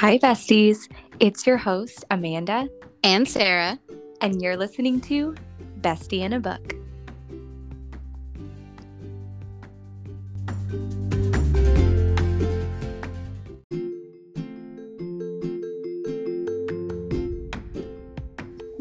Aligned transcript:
Hi, 0.00 0.16
besties. 0.16 0.88
It's 1.18 1.46
your 1.46 1.58
host, 1.58 2.06
Amanda, 2.10 2.70
and 3.04 3.28
Sarah, 3.28 3.78
and 4.22 4.40
you're 4.40 4.56
listening 4.56 4.98
to 5.02 5.34
Bestie 5.82 6.20
in 6.20 6.32
a 6.32 6.40
Book. 6.40 6.74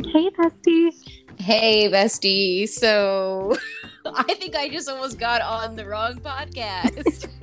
Hey, 0.05 0.29
bestie. 0.29 0.93
Hey, 1.37 1.89
bestie. 1.91 2.69
So 2.69 3.57
I 4.05 4.35
think 4.35 4.55
I 4.55 4.69
just 4.69 4.87
almost 4.87 5.19
got 5.19 5.41
on 5.41 5.75
the 5.75 5.85
wrong 5.85 6.21
podcast. 6.21 7.27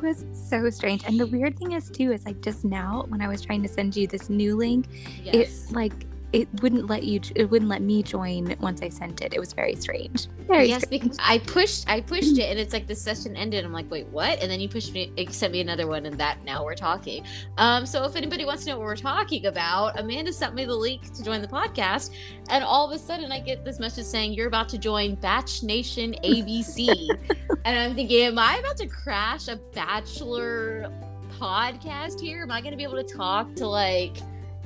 that 0.00 0.06
was 0.06 0.24
so 0.32 0.70
strange. 0.70 1.04
And 1.04 1.18
the 1.18 1.26
weird 1.26 1.58
thing 1.58 1.72
is, 1.72 1.90
too, 1.90 2.12
is 2.12 2.24
like 2.24 2.40
just 2.40 2.64
now 2.64 3.04
when 3.08 3.20
I 3.20 3.28
was 3.28 3.40
trying 3.40 3.62
to 3.62 3.68
send 3.68 3.96
you 3.96 4.06
this 4.06 4.28
new 4.28 4.56
link, 4.56 4.86
yes. 5.22 5.68
it 5.68 5.74
like 5.74 6.06
it 6.32 6.48
wouldn't 6.62 6.86
let 6.86 7.02
you 7.02 7.20
it 7.34 7.50
wouldn't 7.50 7.68
let 7.68 7.82
me 7.82 8.02
join 8.02 8.54
once 8.60 8.82
i 8.82 8.88
sent 8.88 9.20
it. 9.20 9.34
It 9.34 9.40
was 9.40 9.52
very 9.52 9.74
strange. 9.76 10.28
Very 10.46 10.66
yes 10.66 10.84
strange. 10.84 11.02
because 11.02 11.18
i 11.20 11.38
pushed 11.38 11.88
i 11.88 12.00
pushed 12.00 12.38
it 12.38 12.44
and 12.44 12.58
it's 12.58 12.72
like 12.72 12.86
the 12.86 12.94
session 12.94 13.36
ended. 13.36 13.64
I'm 13.64 13.72
like 13.72 13.90
wait 13.90 14.06
what? 14.08 14.40
And 14.40 14.50
then 14.50 14.60
you 14.60 14.68
pushed 14.68 14.92
me 14.92 15.12
sent 15.30 15.52
me 15.52 15.60
another 15.60 15.86
one 15.86 16.06
and 16.06 16.18
that 16.18 16.44
now 16.44 16.64
we're 16.64 16.74
talking. 16.74 17.24
Um 17.58 17.86
so 17.86 18.04
if 18.04 18.16
anybody 18.16 18.44
wants 18.44 18.64
to 18.64 18.70
know 18.70 18.78
what 18.78 18.84
we're 18.84 18.96
talking 18.96 19.46
about 19.46 19.98
amanda 19.98 20.32
sent 20.32 20.54
me 20.54 20.64
the 20.64 20.74
link 20.74 21.12
to 21.12 21.22
join 21.22 21.40
the 21.42 21.48
podcast 21.48 22.10
and 22.48 22.62
all 22.64 22.90
of 22.90 22.94
a 22.94 22.98
sudden 22.98 23.32
i 23.32 23.40
get 23.40 23.64
this 23.64 23.78
message 23.78 24.04
saying 24.04 24.32
you're 24.32 24.48
about 24.48 24.68
to 24.68 24.78
join 24.78 25.14
batch 25.16 25.62
nation 25.62 26.14
abc 26.24 26.88
and 27.64 27.78
i'm 27.78 27.94
thinking 27.94 28.22
am 28.22 28.38
i 28.38 28.56
about 28.58 28.76
to 28.76 28.86
crash 28.86 29.48
a 29.48 29.56
bachelor 29.72 30.92
podcast 31.40 32.20
here? 32.20 32.42
Am 32.42 32.50
i 32.50 32.60
going 32.60 32.72
to 32.72 32.76
be 32.76 32.82
able 32.82 33.02
to 33.02 33.14
talk 33.14 33.54
to 33.56 33.66
like 33.66 34.18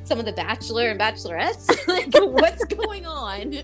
some 0.04 0.18
of 0.18 0.24
the 0.24 0.32
bachelor 0.32 0.90
and 0.90 1.00
bachelorettes? 1.00 1.70
Like 1.88 2.12
what's 2.12 2.64
going 2.76 3.06
on? 3.06 3.60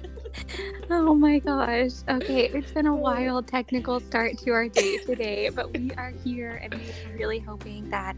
Oh 0.90 1.14
my 1.14 1.38
gosh. 1.38 1.92
Okay 2.08 2.46
it's 2.48 2.72
been 2.72 2.86
a 2.86 2.92
oh. 2.92 2.96
wild 2.96 3.46
technical 3.46 4.00
start 4.00 4.38
to 4.38 4.50
our 4.50 4.68
day 4.68 4.98
today 4.98 5.48
but 5.48 5.72
we 5.76 5.90
are 5.96 6.12
here 6.24 6.60
and 6.62 6.74
we're 6.74 7.16
really 7.16 7.38
hoping 7.38 7.88
that 7.90 8.16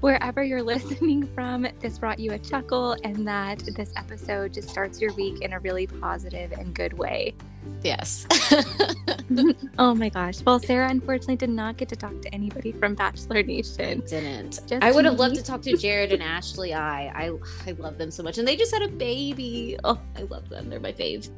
wherever 0.00 0.42
you're 0.42 0.62
listening 0.74 1.26
from, 1.26 1.66
this 1.80 1.98
brought 1.98 2.18
you 2.18 2.32
a 2.32 2.38
chuckle 2.38 2.96
and 3.04 3.26
that 3.26 3.58
this 3.76 3.92
episode 3.96 4.52
just 4.52 4.68
starts 4.68 5.00
your 5.00 5.12
week 5.14 5.42
in 5.42 5.52
a 5.52 5.60
really 5.60 5.86
positive 5.86 6.52
and 6.52 6.74
good 6.74 6.92
way. 6.92 7.34
Yes. 7.82 8.26
oh 9.78 9.94
my 9.94 10.08
gosh. 10.08 10.42
Well, 10.42 10.58
Sarah 10.58 10.88
unfortunately 10.88 11.36
did 11.36 11.50
not 11.50 11.76
get 11.76 11.88
to 11.90 11.96
talk 11.96 12.20
to 12.22 12.34
anybody 12.34 12.72
from 12.72 12.94
Bachelor 12.94 13.42
Nation. 13.42 14.02
I 14.02 14.06
didn't. 14.06 14.60
Just 14.66 14.82
I 14.82 14.90
would 14.90 15.04
have 15.04 15.18
loved 15.18 15.36
to 15.36 15.42
talk 15.42 15.62
to 15.62 15.76
Jared 15.76 16.12
and 16.12 16.22
Ashley. 16.22 16.74
I, 16.74 17.08
I 17.08 17.38
I 17.66 17.72
love 17.72 17.98
them 17.98 18.10
so 18.10 18.22
much. 18.22 18.38
And 18.38 18.48
they 18.48 18.56
just 18.56 18.72
had 18.72 18.82
a 18.82 18.88
baby. 18.88 19.78
Oh, 19.84 20.00
I 20.16 20.22
love 20.22 20.48
them. 20.48 20.70
They're 20.70 20.80
my 20.80 20.92
faves. 20.92 21.30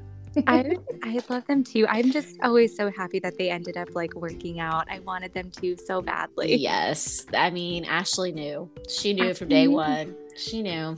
I 0.46 0.76
I 1.02 1.20
love 1.28 1.46
them 1.46 1.64
too. 1.64 1.86
I'm 1.88 2.10
just 2.10 2.36
always 2.42 2.76
so 2.76 2.90
happy 2.90 3.18
that 3.20 3.36
they 3.38 3.50
ended 3.50 3.76
up 3.76 3.94
like 3.94 4.14
working 4.14 4.60
out. 4.60 4.86
I 4.90 5.00
wanted 5.00 5.34
them 5.34 5.50
to 5.60 5.76
so 5.76 6.00
badly. 6.00 6.56
Yes. 6.56 7.26
I 7.34 7.50
mean, 7.50 7.84
Ashley 7.84 8.32
knew. 8.32 8.70
She 8.88 9.12
knew 9.12 9.30
Ashley 9.30 9.34
from 9.34 9.48
day 9.48 9.68
one. 9.68 10.14
She 10.36 10.62
knew. 10.62 10.96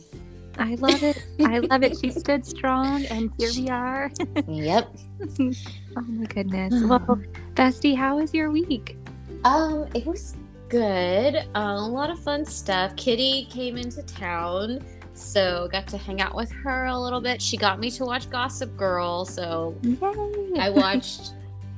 I 0.59 0.75
love 0.75 1.03
it. 1.03 1.25
I 1.41 1.61
love 1.61 1.83
it. 1.83 1.99
She 1.99 2.11
stood 2.23 2.45
strong 2.45 3.05
and 3.07 3.33
here 3.39 3.51
we 3.57 3.69
are. 3.69 4.11
yep. 4.47 4.95
oh 5.41 6.03
my 6.03 6.27
goodness. 6.27 6.75
Well, 6.85 7.21
Bestie, 7.55 7.97
how 7.97 8.19
was 8.19 8.35
your 8.35 8.51
week? 8.51 8.97
Um, 9.45 9.87
it 9.95 10.05
was 10.07 10.37
good. 10.69 11.37
Uh, 11.37 11.77
a 11.77 11.87
lot 11.87 12.11
of 12.11 12.19
fun 12.19 12.45
stuff. 12.45 12.95
Kitty 12.97 13.47
came 13.47 13.77
into 13.77 14.03
town 14.03 14.85
so 15.23 15.69
got 15.71 15.87
to 15.89 15.97
hang 15.97 16.21
out 16.21 16.35
with 16.35 16.51
her 16.51 16.87
a 16.87 16.99
little 16.99 17.21
bit. 17.21 17.41
She 17.41 17.57
got 17.57 17.79
me 17.79 17.91
to 17.93 18.05
watch 18.05 18.29
Gossip 18.31 18.77
Girl, 18.77 19.25
so 19.25 19.77
Yay. 19.83 20.59
I 20.59 20.71
watched 20.75 21.35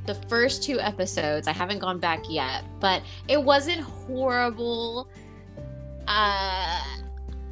the 0.07 0.15
first 0.15 0.63
two 0.63 0.81
episodes. 0.81 1.49
I 1.49 1.53
haven't 1.53 1.79
gone 1.79 1.99
back 1.99 2.25
yet, 2.29 2.65
but 2.81 3.03
it 3.29 3.43
wasn't 3.43 3.81
horrible. 3.81 5.09
Uh 6.07 6.83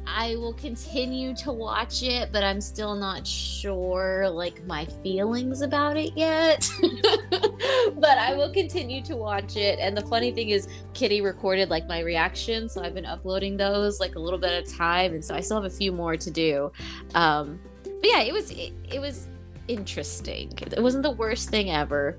I 0.05 0.35
will 0.35 0.53
continue 0.53 1.33
to 1.37 1.51
watch 1.51 2.03
it, 2.03 2.31
but 2.31 2.43
I'm 2.43 2.59
still 2.61 2.95
not 2.95 3.25
sure 3.25 4.29
like 4.29 4.65
my 4.65 4.85
feelings 4.85 5.61
about 5.61 5.97
it 5.97 6.11
yet. 6.15 6.69
but 7.31 8.17
I 8.17 8.33
will 8.35 8.51
continue 8.51 9.01
to 9.03 9.15
watch 9.15 9.55
it. 9.55 9.79
And 9.79 9.95
the 9.95 10.01
funny 10.01 10.31
thing 10.31 10.49
is 10.49 10.67
Kitty 10.93 11.21
recorded 11.21 11.69
like 11.69 11.87
my 11.87 11.99
reaction, 11.99 12.67
so 12.67 12.83
I've 12.83 12.93
been 12.93 13.05
uploading 13.05 13.57
those 13.57 13.99
like 13.99 14.15
a 14.15 14.19
little 14.19 14.39
bit 14.39 14.51
at 14.51 14.67
a 14.67 14.77
time, 14.77 15.13
and 15.13 15.23
so 15.23 15.35
I 15.35 15.39
still 15.39 15.61
have 15.61 15.71
a 15.71 15.75
few 15.75 15.91
more 15.91 16.17
to 16.17 16.31
do. 16.31 16.71
Um 17.15 17.59
but 17.83 18.09
yeah, 18.09 18.21
it 18.21 18.33
was 18.33 18.51
it, 18.51 18.73
it 18.91 18.99
was 18.99 19.29
interesting. 19.67 20.51
It 20.57 20.81
wasn't 20.81 21.03
the 21.03 21.11
worst 21.11 21.49
thing 21.49 21.71
ever. 21.71 22.17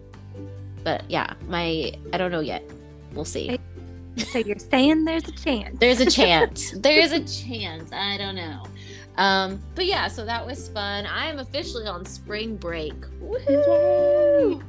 But 0.83 1.05
yeah, 1.11 1.35
my 1.49 1.93
I 2.13 2.19
don't 2.19 2.31
know 2.31 2.41
yet. 2.41 2.65
We'll 3.13 3.25
see. 3.25 3.51
I- 3.51 3.59
so 4.17 4.39
you're 4.39 4.59
saying 4.59 5.05
there's 5.05 5.29
a 5.29 5.33
chance. 5.33 5.79
There's 5.79 6.01
a 6.01 6.11
chance. 6.11 6.73
there's 6.73 7.13
a 7.13 7.21
chance. 7.21 7.93
I 7.93 8.17
don't 8.17 8.37
know. 8.37 8.63
Um, 9.17 9.63
but 9.75 9.87
yeah, 9.87 10.09
so 10.09 10.25
that 10.25 10.45
was 10.45 10.69
fun. 10.69 11.07
I 11.07 11.27
am 11.27 11.39
officially 11.39 11.87
on 11.87 12.05
spring 12.05 12.57
break. 12.57 12.95
Woo! 13.21 14.61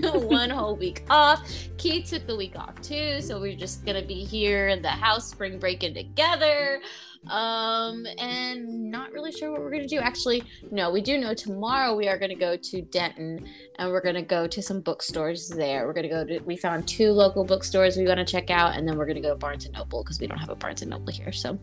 One 0.28 0.50
whole 0.50 0.76
week 0.76 1.04
off. 1.10 1.42
Keith 1.76 2.10
took 2.10 2.26
the 2.26 2.36
week 2.36 2.56
off 2.56 2.80
too, 2.82 3.20
so 3.20 3.40
we're 3.40 3.56
just 3.56 3.84
gonna 3.84 4.02
be 4.02 4.24
here 4.24 4.68
in 4.68 4.80
the 4.80 4.88
house 4.88 5.28
spring 5.28 5.58
breaking 5.58 5.94
together 5.94 6.80
um 7.28 8.06
and 8.18 8.90
not 8.90 9.12
really 9.12 9.30
sure 9.30 9.50
what 9.50 9.60
we're 9.60 9.70
gonna 9.70 9.86
do. 9.86 9.98
Actually 9.98 10.42
no 10.70 10.90
we 10.90 11.02
do 11.02 11.18
know 11.18 11.34
tomorrow 11.34 11.94
we 11.94 12.08
are 12.08 12.18
gonna 12.18 12.34
go 12.34 12.56
to 12.56 12.80
denton 12.82 13.46
and 13.78 13.90
we're 13.90 14.00
gonna 14.00 14.22
go 14.22 14.46
to 14.46 14.62
some 14.62 14.80
bookstores 14.80 15.48
there. 15.48 15.86
We're 15.86 15.92
gonna 15.92 16.08
go 16.08 16.24
to 16.24 16.38
we 16.40 16.56
found 16.56 16.88
two 16.88 17.12
local 17.12 17.44
bookstores 17.44 17.96
we 17.96 18.06
want 18.06 18.18
to 18.18 18.24
check 18.24 18.50
out 18.50 18.74
and 18.74 18.88
then 18.88 18.96
we're 18.96 19.06
gonna 19.06 19.20
go 19.20 19.30
to 19.30 19.36
barnes 19.36 19.66
and 19.66 19.74
noble 19.74 20.02
because 20.02 20.18
we 20.18 20.26
don't 20.26 20.38
have 20.38 20.48
a 20.48 20.54
barnes 20.54 20.80
and 20.80 20.90
noble 20.90 21.12
here. 21.12 21.32
So 21.32 21.58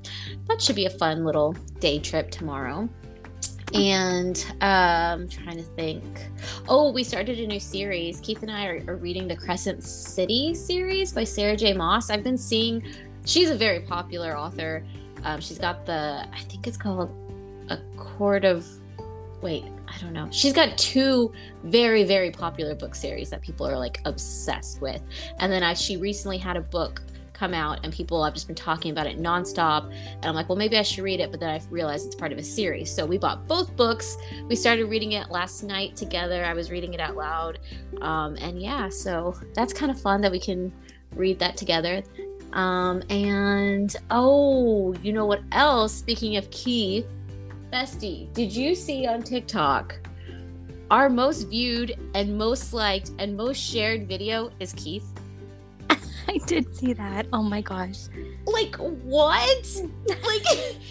that 0.47 0.61
should 0.61 0.75
be 0.75 0.85
a 0.85 0.91
fun 0.91 1.25
little 1.25 1.53
day 1.79 1.99
trip 1.99 2.29
tomorrow. 2.29 2.87
And 3.73 4.45
um 4.61 5.21
I'm 5.21 5.27
trying 5.27 5.57
to 5.57 5.63
think. 5.63 6.03
Oh 6.69 6.91
we 6.91 7.03
started 7.03 7.39
a 7.39 7.47
new 7.47 7.59
series. 7.59 8.19
Keith 8.19 8.43
and 8.43 8.51
i 8.51 8.67
are, 8.67 8.83
are 8.87 8.95
reading 8.97 9.27
the 9.27 9.35
crescent 9.35 9.83
city 9.83 10.53
series 10.53 11.11
by 11.11 11.23
sarah 11.23 11.57
j. 11.57 11.73
Maas. 11.73 12.11
i've 12.11 12.23
been 12.23 12.37
seeing 12.37 12.83
she's 13.25 13.49
a 13.49 13.55
very 13.55 13.81
popular 13.81 14.37
author 14.37 14.85
um, 15.27 15.41
she's 15.41 15.59
got 15.59 15.85
the, 15.85 16.25
I 16.33 16.39
think 16.47 16.67
it's 16.67 16.77
called 16.77 17.11
A 17.67 17.77
Court 17.97 18.45
of, 18.45 18.65
wait, 19.41 19.65
I 19.85 19.97
don't 19.99 20.13
know. 20.13 20.29
She's 20.31 20.53
got 20.53 20.77
two 20.77 21.33
very, 21.65 22.05
very 22.05 22.31
popular 22.31 22.73
book 22.73 22.95
series 22.95 23.29
that 23.31 23.41
people 23.41 23.67
are 23.67 23.77
like 23.77 23.99
obsessed 24.05 24.81
with. 24.81 25.01
And 25.39 25.51
then 25.51 25.63
I, 25.63 25.73
she 25.73 25.97
recently 25.97 26.37
had 26.37 26.55
a 26.55 26.61
book 26.61 27.01
come 27.33 27.53
out 27.53 27.81
and 27.83 27.91
people 27.91 28.23
have 28.23 28.33
just 28.33 28.47
been 28.47 28.55
talking 28.55 28.89
about 28.89 29.05
it 29.05 29.19
nonstop. 29.19 29.91
And 29.91 30.25
I'm 30.25 30.33
like, 30.33 30.47
well, 30.47 30.57
maybe 30.57 30.77
I 30.77 30.81
should 30.81 31.03
read 31.03 31.19
it. 31.19 31.29
But 31.29 31.41
then 31.41 31.49
I 31.49 31.61
realized 31.69 32.05
it's 32.05 32.15
part 32.15 32.31
of 32.31 32.37
a 32.37 32.43
series. 32.43 32.89
So 32.89 33.05
we 33.05 33.17
bought 33.17 33.49
both 33.49 33.75
books. 33.75 34.17
We 34.47 34.55
started 34.55 34.85
reading 34.85 35.11
it 35.11 35.29
last 35.29 35.61
night 35.61 35.97
together. 35.97 36.45
I 36.45 36.53
was 36.53 36.71
reading 36.71 36.93
it 36.93 37.01
out 37.01 37.17
loud. 37.17 37.59
Um, 37.99 38.37
and 38.37 38.61
yeah, 38.61 38.87
so 38.87 39.35
that's 39.53 39.73
kind 39.73 39.91
of 39.91 39.99
fun 39.99 40.21
that 40.21 40.31
we 40.31 40.39
can 40.39 40.71
read 41.11 41.37
that 41.39 41.57
together. 41.57 42.01
Um, 42.57 43.03
and 43.11 43.95
oh, 44.09 44.95
you 45.03 45.13
know 45.13 45.27
what 45.27 45.41
else? 45.51 45.93
Speaking 45.93 46.37
of 46.37 46.49
Keith, 46.49 47.05
Bestie, 47.71 48.33
did 48.33 48.51
you 48.51 48.73
see 48.73 49.05
on 49.05 49.21
TikTok 49.21 49.99
our 50.89 51.07
most 51.07 51.49
viewed 51.49 51.95
and 52.15 52.35
most 52.35 52.73
liked 52.73 53.11
and 53.19 53.37
most 53.37 53.57
shared 53.57 54.07
video 54.07 54.49
is 54.59 54.73
Keith? 54.73 55.05
I 56.27 56.39
did 56.47 56.75
see 56.75 56.93
that. 56.93 57.27
Oh 57.31 57.43
my 57.43 57.61
gosh. 57.61 58.07
Like 58.47 58.75
what? 58.77 59.81
like 60.07 60.45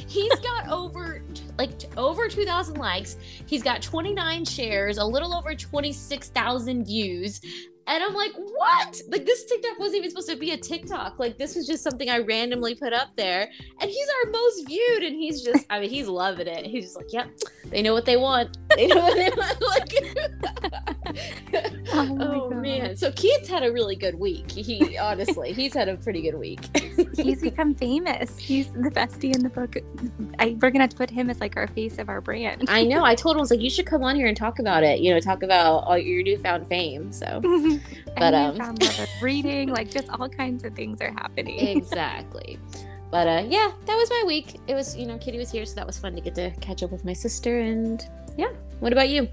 he's 0.07 0.39
got 0.39 0.69
over 0.69 1.25
like 1.59 1.73
over 1.97 2.29
2000 2.29 2.77
likes. 2.77 3.17
He's 3.47 3.65
got 3.65 3.83
29 3.83 4.45
shares, 4.45 4.99
a 4.99 5.05
little 5.05 5.35
over 5.35 5.53
26,000 5.57 6.85
views. 6.85 7.41
And 7.89 8.03
I'm 8.03 8.15
like, 8.15 8.33
what? 8.35 9.01
Like 9.09 9.25
this 9.25 9.45
TikTok 9.45 9.79
wasn't 9.79 9.99
even 9.99 10.11
supposed 10.11 10.29
to 10.31 10.37
be 10.37 10.51
a 10.51 10.57
TikTok. 10.57 11.19
Like 11.19 11.39
this 11.39 11.55
was 11.55 11.67
just 11.67 11.83
something 11.85 12.11
I 12.11 12.19
randomly 12.19 12.75
put 12.75 12.93
up 12.93 13.15
there. 13.17 13.49
And 13.81 13.91
he's 13.91 14.09
our 14.25 14.31
most 14.33 14.67
viewed. 14.67 15.05
And 15.05 15.15
he's 15.15 15.43
just, 15.43 15.65
I 15.71 15.81
mean, 15.81 15.91
he's 15.91 16.09
loving 16.09 16.49
it. 16.49 16.67
He's 16.67 16.85
just 16.85 16.97
like, 16.97 17.13
yep, 17.13 17.31
they 17.67 17.83
know 17.83 17.95
what 17.95 18.05
they 18.05 18.17
want. 18.17 18.57
They 18.77 18.89
know 18.89 19.01
what 19.01 19.15
they 19.17 19.31
want. 19.37 19.61
Like, 19.61 20.96
oh, 21.93 22.19
oh 22.21 22.51
man. 22.51 22.97
So 22.97 23.11
Keith's 23.13 23.49
had 23.49 23.63
a 23.63 23.73
really 23.73 23.97
good 23.97 24.15
week. 24.15 24.51
He 24.51 24.99
honestly, 24.99 25.53
he's 25.53 25.75
had 25.75 25.89
a 25.89 25.97
pretty 25.97 26.23
good 26.23 26.39
week. 26.39 26.61
he's 27.17 27.41
become 27.41 27.75
famous. 27.75 28.37
He's 28.39 28.69
the 28.73 28.91
bestie 28.91 29.35
in 29.35 29.43
the 29.43 29.49
book. 29.49 29.77
I, 30.39 30.57
we're 30.61 30.71
gonna 30.71 30.85
have 30.85 30.91
to 30.91 30.97
put 30.97 31.11
him 31.11 31.31
as 31.31 31.41
like 31.41 31.57
our 31.57 31.69
face 31.69 31.99
of 31.99 32.09
our 32.09 32.21
brand. 32.21 32.65
I 32.69 32.85
know. 32.85 33.05
I 33.05 33.15
told 33.15 33.37
him 33.37 33.41
I 33.41 33.43
was 33.43 33.51
like, 33.51 33.61
you 33.61 33.71
should 33.71 33.87
come 33.87 34.03
on 34.03 34.17
here 34.17 34.27
and 34.27 34.37
talk 34.37 34.59
about 34.59 34.83
it. 34.83 35.01
You 35.01 35.13
know, 35.13 35.21
talk 35.21 35.43
about 35.43 35.85
all 35.85 35.99
your 35.99 36.23
newfound 36.23 36.67
fame. 36.69 37.13
So 37.13 37.41
but 38.17 38.35
um 38.35 38.77
reading 39.21 39.69
like 39.71 39.91
just 39.91 40.09
all 40.11 40.29
kinds 40.29 40.65
of 40.65 40.75
things 40.75 41.01
are 41.01 41.13
happening 41.13 41.59
exactly 41.59 42.59
But 43.11 43.29
uh, 43.29 43.45
yeah, 43.49 43.73
that 43.87 43.97
was 43.97 44.11
my 44.11 44.25
week. 44.27 44.61
It 44.67 44.75
was, 44.75 44.97
you 44.97 45.07
know, 45.07 45.17
Kitty 45.17 45.39
was 45.39 45.51
here, 45.51 45.65
so 45.65 45.75
that 45.77 45.87
was 45.87 45.99
fun 45.99 46.15
to 46.15 46.21
get 46.21 46.35
to 46.35 46.51
catch 46.61 46.83
up 46.83 46.91
with 46.91 47.05
my 47.05 47.13
sister. 47.13 47.61
And 47.61 48.05
yeah, 48.37 48.51
what 48.81 48.93
about 48.93 49.09
you? 49.09 49.29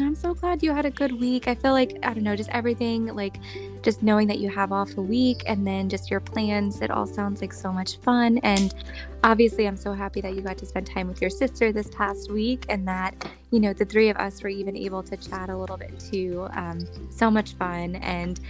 I'm 0.00 0.14
so 0.14 0.32
glad 0.32 0.62
you 0.62 0.72
had 0.72 0.86
a 0.86 0.90
good 0.90 1.12
week. 1.12 1.48
I 1.48 1.54
feel 1.54 1.72
like, 1.72 1.98
I 2.02 2.14
don't 2.14 2.22
know, 2.22 2.34
just 2.34 2.48
everything, 2.50 3.06
like 3.06 3.36
just 3.82 4.02
knowing 4.02 4.26
that 4.28 4.38
you 4.38 4.48
have 4.48 4.72
off 4.72 4.96
a 4.96 5.02
week 5.02 5.42
and 5.46 5.66
then 5.66 5.88
just 5.88 6.10
your 6.10 6.20
plans, 6.20 6.80
it 6.80 6.90
all 6.90 7.06
sounds 7.06 7.40
like 7.42 7.52
so 7.52 7.72
much 7.72 7.98
fun. 7.98 8.38
And 8.38 8.74
obviously, 9.22 9.66
I'm 9.66 9.76
so 9.76 9.92
happy 9.92 10.20
that 10.22 10.34
you 10.34 10.40
got 10.40 10.56
to 10.58 10.66
spend 10.66 10.86
time 10.86 11.08
with 11.08 11.20
your 11.20 11.30
sister 11.30 11.72
this 11.72 11.88
past 11.90 12.30
week 12.30 12.64
and 12.70 12.88
that, 12.88 13.30
you 13.50 13.60
know, 13.60 13.72
the 13.74 13.84
three 13.84 14.08
of 14.08 14.16
us 14.16 14.42
were 14.42 14.48
even 14.48 14.76
able 14.76 15.02
to 15.02 15.16
chat 15.16 15.50
a 15.50 15.56
little 15.56 15.76
bit 15.76 15.98
too. 15.98 16.48
Um, 16.52 16.80
so 17.10 17.30
much 17.30 17.54
fun. 17.54 17.96
And 17.96 18.40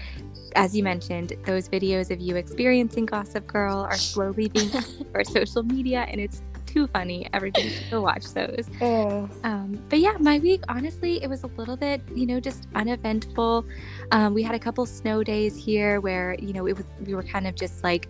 as 0.55 0.77
you 0.77 0.85
mentioned, 0.85 1.33
those 1.45 1.69
videos 1.69 2.11
of 2.11 2.21
you 2.21 2.37
experiencing 2.37 3.07
Gossip 3.07 3.47
Girl 3.47 3.79
are 3.79 3.97
slowly 3.97 4.49
being 4.49 4.69
for 5.13 5.25
social 5.25 5.63
media, 5.63 6.03
and 6.09 6.21
it's 6.21 6.43
too 6.73 6.87
funny. 6.89 7.29
Everybody 7.33 7.69
should 7.69 7.91
go 7.91 8.01
watch 8.01 8.33
those. 8.33 8.69
Oh. 8.81 9.29
Um, 9.45 9.81
but 9.89 10.01
yeah, 10.01 10.17
my 10.19 10.39
week, 10.39 10.63
honestly, 10.69 11.23
it 11.23 11.29
was 11.29 11.45
a 11.45 11.47
little 11.47 11.77
bit, 11.77 12.03
you 12.15 12.27
know, 12.27 12.41
just 12.41 12.67
uneventful. 12.75 13.65
Um, 14.11 14.35
we 14.35 14.43
had 14.43 14.55
a 14.55 14.59
couple 14.59 14.85
snow 14.87 15.23
days 15.23 15.57
here 15.57 16.01
where, 16.01 16.35
you 16.41 16.53
know, 16.53 16.67
it 16.67 16.77
was 16.77 16.85
we 17.07 17.15
were 17.15 17.23
kind 17.23 17.47
of 17.47 17.55
just 17.55 17.85
like 17.85 18.09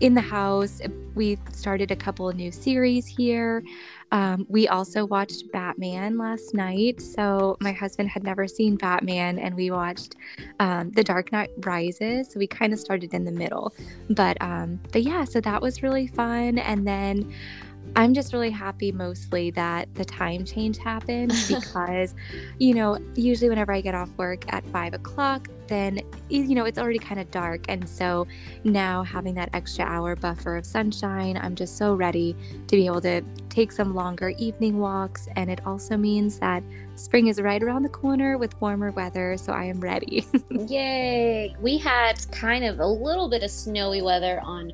in 0.00 0.14
the 0.14 0.20
house. 0.20 0.82
We 1.14 1.38
started 1.52 1.90
a 1.90 1.96
couple 1.96 2.28
of 2.28 2.36
new 2.36 2.52
series 2.52 3.06
here. 3.06 3.62
Um, 4.10 4.44
we 4.50 4.68
also 4.68 5.06
watched 5.06 5.50
Batman 5.52 6.18
last 6.18 6.52
night. 6.52 7.00
So 7.00 7.56
my 7.60 7.72
husband 7.72 8.10
had 8.10 8.22
never 8.22 8.46
seen 8.46 8.76
Batman, 8.76 9.38
and 9.38 9.54
we 9.54 9.70
watched 9.70 10.16
um, 10.60 10.90
The 10.90 11.02
Dark 11.02 11.32
Knight 11.32 11.50
Rises. 11.64 12.30
So 12.30 12.38
we 12.38 12.46
kind 12.46 12.72
of 12.72 12.78
started 12.78 13.14
in 13.14 13.24
the 13.24 13.32
middle, 13.32 13.74
but 14.10 14.36
um, 14.42 14.78
but 14.92 15.02
yeah, 15.02 15.24
so 15.24 15.40
that 15.40 15.62
was 15.62 15.82
really 15.82 16.08
fun. 16.08 16.58
And 16.58 16.86
then 16.86 17.32
I'm 17.94 18.14
just 18.14 18.32
really 18.32 18.50
happy 18.50 18.90
mostly 18.90 19.50
that 19.52 19.94
the 19.94 20.04
time 20.04 20.44
change 20.44 20.78
happened 20.78 21.32
because, 21.48 22.14
you 22.58 22.74
know, 22.74 22.98
usually 23.14 23.48
whenever 23.48 23.72
I 23.72 23.80
get 23.80 23.94
off 23.94 24.10
work 24.16 24.50
at 24.52 24.64
five 24.66 24.94
o'clock, 24.94 25.48
then, 25.68 26.00
you 26.28 26.54
know, 26.54 26.64
it's 26.64 26.78
already 26.78 26.98
kind 26.98 27.20
of 27.20 27.30
dark. 27.30 27.64
And 27.68 27.88
so 27.88 28.26
now 28.64 29.02
having 29.02 29.34
that 29.34 29.50
extra 29.52 29.84
hour 29.84 30.16
buffer 30.16 30.56
of 30.56 30.66
sunshine, 30.66 31.36
I'm 31.36 31.54
just 31.54 31.76
so 31.76 31.94
ready 31.94 32.34
to 32.66 32.76
be 32.76 32.86
able 32.86 33.00
to 33.02 33.22
take 33.48 33.72
some 33.72 33.94
longer 33.94 34.30
evening 34.38 34.78
walks. 34.78 35.28
And 35.36 35.50
it 35.50 35.60
also 35.66 35.96
means 35.96 36.38
that 36.38 36.62
spring 36.94 37.26
is 37.26 37.40
right 37.40 37.62
around 37.62 37.82
the 37.82 37.88
corner 37.88 38.38
with 38.38 38.58
warmer 38.60 38.90
weather. 38.92 39.36
So 39.36 39.52
I 39.52 39.64
am 39.64 39.80
ready. 39.80 40.26
Yay. 40.50 41.54
We 41.60 41.78
had 41.78 42.24
kind 42.32 42.64
of 42.64 42.80
a 42.80 42.86
little 42.86 43.28
bit 43.28 43.42
of 43.42 43.50
snowy 43.50 44.02
weather 44.02 44.40
on 44.42 44.72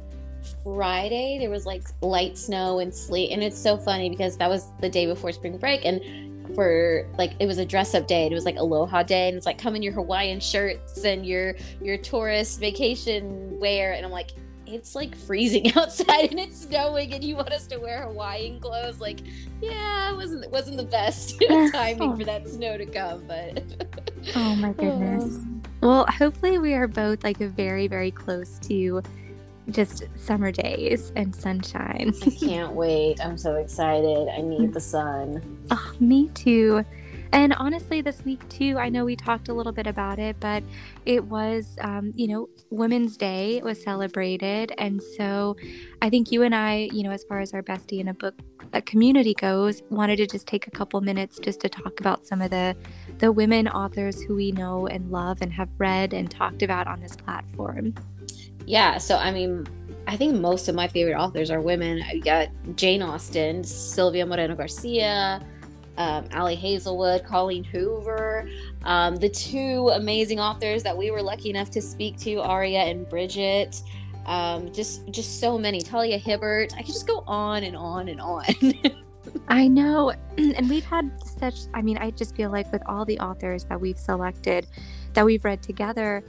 Friday, 0.65 1.39
there 1.39 1.51
was 1.51 1.67
like 1.67 1.83
light 2.01 2.37
snow 2.37 2.79
and 2.79 2.95
sleet. 2.95 3.31
And 3.31 3.43
it's 3.43 3.59
so 3.59 3.77
funny 3.77 4.11
because 4.11 4.37
that 4.39 4.49
was 4.49 4.67
the 4.81 4.89
day 4.89 5.07
before 5.07 5.33
spring 5.33 5.57
break. 5.59 5.85
And 5.85 6.01
for 6.55 7.07
like 7.19 7.33
it 7.39 7.47
was 7.47 7.59
a 7.59 7.65
dress 7.65 7.95
up 7.95 8.07
day. 8.07 8.27
It 8.27 8.33
was 8.33 8.45
like 8.45 8.57
aloha 8.57 9.03
day, 9.03 9.29
and 9.29 9.37
it's 9.37 9.47
like 9.47 9.59
come 9.59 9.77
in 9.77 9.83
your 9.83 9.93
Hawaiian 9.93 10.41
shirts 10.41 11.05
and 11.05 11.27
your 11.27 11.55
your 11.83 11.99
tourist 11.99 12.61
vacation 12.61 13.59
wear. 13.59 13.93
And 13.93 14.05
I'm 14.05 14.13
like, 14.13 14.31
it's 14.67 14.95
like 14.95 15.17
freezing 15.17 15.73
outside 15.77 16.31
and 16.31 16.39
it's 16.39 16.63
snowing, 16.63 17.13
and 17.13 17.23
you 17.23 17.37
want 17.37 17.53
us 17.53 17.67
to 17.69 17.79
wear 17.79 18.03
Hawaiian 18.03 18.61
clothes? 18.61 19.01
Like, 19.01 19.21
yeah, 19.61 20.11
it 20.11 20.17
wasn't 20.17 20.45
it 20.45 20.51
wasn't 20.51 20.77
the 20.77 20.85
best 20.85 21.41
timing 21.73 22.17
for 22.17 22.25
that 22.25 22.49
snow 22.49 22.79
to 22.79 22.87
come, 22.87 23.25
but 23.27 23.63
oh 24.37 24.55
my 24.57 24.73
goodness. 24.79 25.25
Um, 25.25 25.63
well, 25.81 26.07
hopefully 26.07 26.59
we 26.59 26.75
are 26.75 26.89
both 26.89 27.23
like 27.25 27.39
very 27.39 27.87
very 27.89 28.11
close 28.11 28.59
to 28.61 29.03
just 29.71 30.05
summer 30.15 30.51
days 30.51 31.13
and 31.17 31.35
sunshine. 31.35 32.13
I 32.27 32.31
can't 32.31 32.73
wait. 32.73 33.21
I'm 33.25 33.37
so 33.37 33.57
excited. 33.57 34.29
I 34.29 34.41
need 34.41 34.73
the 34.73 34.81
sun. 34.81 35.59
Oh, 35.71 35.93
me 36.01 36.29
too. 36.29 36.85
And 37.33 37.53
honestly, 37.55 38.01
this 38.01 38.25
week 38.25 38.49
too, 38.49 38.79
I 38.79 38.89
know 38.89 39.05
we 39.05 39.15
talked 39.15 39.49
a 39.49 39.55
little 39.55 39.73
bit 39.73 39.87
about 39.87 40.19
it, 40.19 40.37
but 40.41 40.63
it 41.05 41.23
was, 41.25 41.77
um, 41.83 42.13
you 42.15 42.27
know, 42.27 42.49
Women's 42.71 43.19
Day 43.19 43.61
was 43.63 43.83
celebrated. 43.83 44.73
And 44.79 45.03
so 45.03 45.57
I 46.01 46.09
think 46.09 46.33
you 46.33 46.43
and 46.43 46.55
I, 46.55 46.89
you 46.91 47.03
know, 47.03 47.11
as 47.11 47.25
far 47.25 47.41
as 47.41 47.53
our 47.53 47.63
bestie 47.63 48.01
in 48.01 48.09
a 48.09 48.15
book 48.15 48.35
a 48.73 48.83
community 48.83 49.35
goes, 49.35 49.83
wanted 49.91 50.17
to 50.17 50.27
just 50.27 50.47
take 50.47 50.67
a 50.67 50.71
couple 50.71 51.01
minutes 51.01 51.39
just 51.39 51.61
to 51.61 51.69
talk 51.69 52.01
about 52.01 52.27
some 52.27 52.43
of 52.43 52.51
the 52.51 52.77
the 53.19 53.33
women 53.33 53.67
authors 53.67 54.23
who 54.23 54.35
we 54.35 54.53
know 54.53 54.87
and 54.87 55.11
love 55.11 55.41
and 55.41 55.53
have 55.53 55.69
read 55.79 56.13
and 56.13 56.31
talked 56.31 56.63
about 56.63 56.87
on 56.87 57.01
this 57.01 57.17
platform 57.17 57.95
yeah, 58.69 58.99
so 58.99 59.17
I 59.17 59.31
mean, 59.31 59.67
I 60.07 60.17
think 60.17 60.39
most 60.39 60.69
of 60.69 60.75
my 60.75 60.89
favorite 60.89 61.17
authors 61.17 61.51
are 61.51 61.61
women. 61.61 62.03
I 62.03 62.19
got 62.19 62.49
Jane 62.77 63.03
Austen, 63.03 63.65
Silvia 63.65 64.27
Moreno-Garcia, 64.27 65.43
um, 65.97 66.29
Ali 66.35 66.55
Hazelwood, 66.55 67.25
Colleen 67.25 67.65
Hoover, 67.65 68.49
um, 68.85 69.17
the 69.17 69.29
two 69.31 69.89
amazing 69.95 70.39
authors 70.39 70.83
that 70.83 70.97
we 70.97 71.11
were 71.11 71.23
lucky 71.23 71.49
enough 71.49 71.71
to 71.71 71.81
speak 71.81 72.19
to, 72.19 72.43
Aria 72.43 72.81
and 72.81 73.09
Bridget. 73.09 73.83
Um, 74.27 74.71
just 74.71 75.09
just 75.11 75.41
so 75.41 75.57
many. 75.57 75.81
Talia 75.81 76.19
Hibbert. 76.19 76.75
I 76.75 76.83
could 76.83 76.93
just 76.93 77.07
go 77.07 77.25
on 77.27 77.65
and 77.65 77.75
on 77.75 78.11
and 78.11 78.21
on. 78.21 78.45
I 79.49 79.67
know. 79.67 80.13
And 80.39 80.71
we've 80.71 80.85
had 80.85 81.11
such, 81.25 81.63
I 81.75 81.83
mean, 81.83 81.99
I 81.99 82.11
just 82.13 82.37
feel 82.37 82.51
like 82.51 82.71
with 82.71 82.83
all 82.87 83.05
the 83.05 83.19
authors 83.19 83.65
that 83.65 83.81
we've 83.81 83.99
selected, 83.99 84.67
that 85.15 85.25
we've 85.25 85.45
read 85.45 85.63
together, 85.63 86.23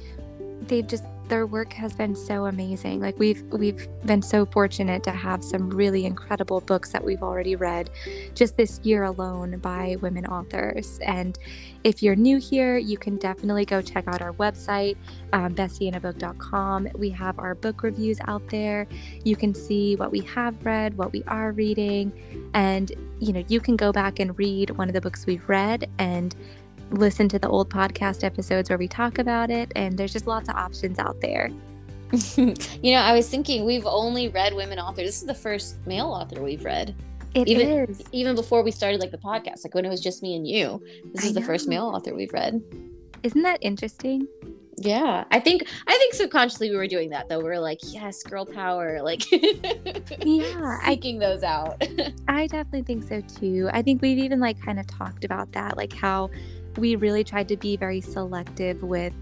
they've 0.62 0.88
just 0.88 1.03
their 1.30 1.46
work 1.46 1.72
has 1.74 1.94
been 1.94 2.16
so 2.16 2.46
amazing. 2.48 3.00
Like 3.00 3.18
we've 3.18 3.42
we've 3.52 3.88
been 4.06 4.22
so 4.22 4.46
fortunate 4.46 5.04
to 5.04 5.12
have 5.12 5.44
some 5.44 5.70
really 5.70 6.06
incredible 6.06 6.60
books 6.60 6.92
that 6.92 7.04
we've 7.04 7.24
already 7.24 7.56
read 7.56 7.90
just 8.36 8.58
this 8.58 8.80
year 8.84 9.04
alone 9.04 9.60
by 9.60 9.96
women 10.02 10.26
authors. 10.26 11.00
And 11.06 11.38
if 11.84 12.04
you're 12.04 12.16
new 12.16 12.38
here, 12.38 12.78
you 12.78 12.98
can 12.98 13.18
definitely 13.18 13.66
go 13.66 13.81
check 13.81 14.08
out 14.08 14.22
our 14.22 14.34
website, 14.34 14.98
um, 15.31 15.56
bestieinabook.com. 15.56 16.90
We 16.96 17.10
have 17.12 17.40
our 17.40 17.56
book 17.56 17.84
reviews 17.84 18.20
out 18.28 18.48
there. 18.50 18.88
You 19.24 19.36
can 19.36 19.54
see 19.54 19.96
what 19.96 20.12
we 20.12 20.22
have 20.22 20.66
read, 20.66 20.98
what 20.98 21.14
we 21.14 21.24
are 21.28 21.52
reading, 21.52 22.12
and 22.54 22.92
you 23.20 23.34
know 23.34 23.44
you 23.48 23.60
can 23.60 23.75
go 23.75 23.92
back 23.92 24.20
and 24.20 24.38
read 24.38 24.72
one 24.72 24.90
of 24.90 24.94
the 24.94 25.02
books 25.02 25.25
we've 25.25 25.48
read 25.48 25.90
and 26.00 26.36
listen 26.91 27.30
to 27.30 27.39
the 27.39 27.47
old 27.47 27.69
podcast 27.69 28.24
episodes 28.24 28.69
where 28.69 28.77
we 28.77 28.88
talk 28.88 29.19
about 29.19 29.50
it, 29.50 29.71
and 29.75 29.97
there's 29.97 30.13
just 30.13 30.27
lots 30.27 30.50
of 30.50 30.56
options 30.56 31.00
out 31.00 31.19
there. 31.21 31.50
you 32.36 32.93
know, 32.93 33.00
I 33.00 33.13
was 33.13 33.29
thinking 33.29 33.65
we've 33.65 33.86
only 33.86 34.29
read 34.29 34.53
women 34.53 34.79
authors. 34.79 35.05
This 35.05 35.22
is 35.22 35.27
the 35.27 35.36
first 35.36 35.77
male 35.86 36.08
author 36.08 36.41
we've 36.41 36.65
read. 36.65 36.96
It 37.36 37.48
even, 37.48 37.67
is. 37.67 38.03
Even 38.12 38.36
before 38.36 38.63
we 38.63 38.72
started 38.72 39.00
like 39.00 39.12
the 39.12 39.17
podcast, 39.17 39.63
like 39.63 39.75
when 39.75 39.86
it 39.86 39.89
was 39.89 40.01
just 40.01 40.24
me 40.24 40.36
and 40.36 40.48
you. 40.48 40.84
This 41.13 41.25
is 41.25 41.34
the 41.34 41.41
first 41.41 41.67
male 41.67 41.86
author 41.86 42.15
we've 42.15 42.34
read. 42.34 42.62
Isn't 43.22 43.43
that 43.43 43.60
interesting? 43.62 44.27
Yeah, 44.81 45.25
I 45.29 45.39
think 45.39 45.63
I 45.88 45.98
think 45.98 46.13
subconsciously 46.13 46.69
we 46.69 46.77
were 46.77 46.88
doing 46.88 47.10
that 47.10 47.27
though. 47.27 47.39
We 47.39 47.50
are 47.50 47.60
like, 47.60 47.79
yes, 47.84 48.24
girl 48.24 48.46
power, 48.46 49.01
like 49.01 49.29
yeah, 50.25 50.86
seeking 50.86 51.19
those 51.19 51.43
out. 51.43 51.84
I 52.29 52.48
definitely 52.48 52.84
think 52.84 53.03
so 53.03 53.22
too. 53.22 53.69
I 53.74 53.81
think 53.81 54.01
we've 54.01 54.17
even 54.17 54.39
like 54.39 54.60
kind 54.63 54.79
of 54.79 54.88
talked 54.88 55.25
about 55.25 55.51
that, 55.51 55.75
like 55.75 55.91
how 55.91 56.29
we 56.78 56.96
really 56.96 57.24
tried 57.24 57.48
to 57.50 57.58
be 57.58 57.78
very 57.78 58.02
selective 58.02 58.82
with 58.84 59.14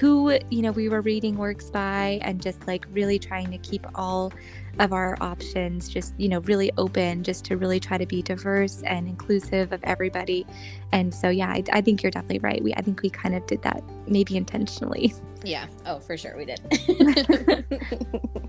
who 0.00 0.36
you 0.50 0.62
know 0.62 0.72
we 0.72 0.88
were 0.88 1.00
reading 1.00 1.36
works 1.36 1.70
by 1.70 2.18
and 2.22 2.42
just 2.42 2.66
like 2.66 2.86
really 2.92 3.18
trying 3.18 3.50
to 3.50 3.58
keep 3.58 3.86
all 3.94 4.32
of 4.78 4.92
our 4.92 5.16
options 5.20 5.88
just 5.88 6.14
you 6.18 6.28
know 6.28 6.40
really 6.40 6.70
open 6.78 7.22
just 7.22 7.44
to 7.46 7.56
really 7.56 7.80
try 7.80 7.98
to 7.98 8.06
be 8.06 8.22
diverse 8.22 8.82
and 8.82 9.08
inclusive 9.08 9.72
of 9.72 9.82
everybody. 9.84 10.46
And 10.92 11.14
so 11.14 11.28
yeah 11.28 11.50
i, 11.50 11.62
I 11.72 11.80
think 11.80 12.02
you're 12.02 12.10
definitely 12.10 12.40
right. 12.40 12.62
We 12.62 12.74
i 12.74 12.80
think 12.80 13.02
we 13.02 13.10
kind 13.10 13.34
of 13.34 13.46
did 13.46 13.62
that 13.62 13.82
maybe 14.06 14.36
intentionally. 14.36 15.14
Yeah. 15.44 15.68
Oh 15.86 16.00
for 16.00 16.16
sure 16.16 16.36
we 16.36 16.46
did. 16.46 16.60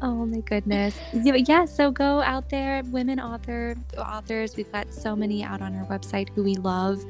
Oh 0.01 0.25
my 0.25 0.39
goodness. 0.39 0.97
Yeah, 1.13 1.35
yeah 1.35 1.65
so 1.65 1.91
go 1.91 2.21
out 2.21 2.49
there 2.49 2.81
women 2.85 3.19
author 3.19 3.75
authors 3.97 4.55
we've 4.55 4.71
got 4.71 4.93
so 4.93 5.15
many 5.15 5.43
out 5.43 5.61
on 5.61 5.75
our 5.75 5.85
website 5.85 6.29
who 6.29 6.43
we 6.43 6.55
love. 6.55 7.03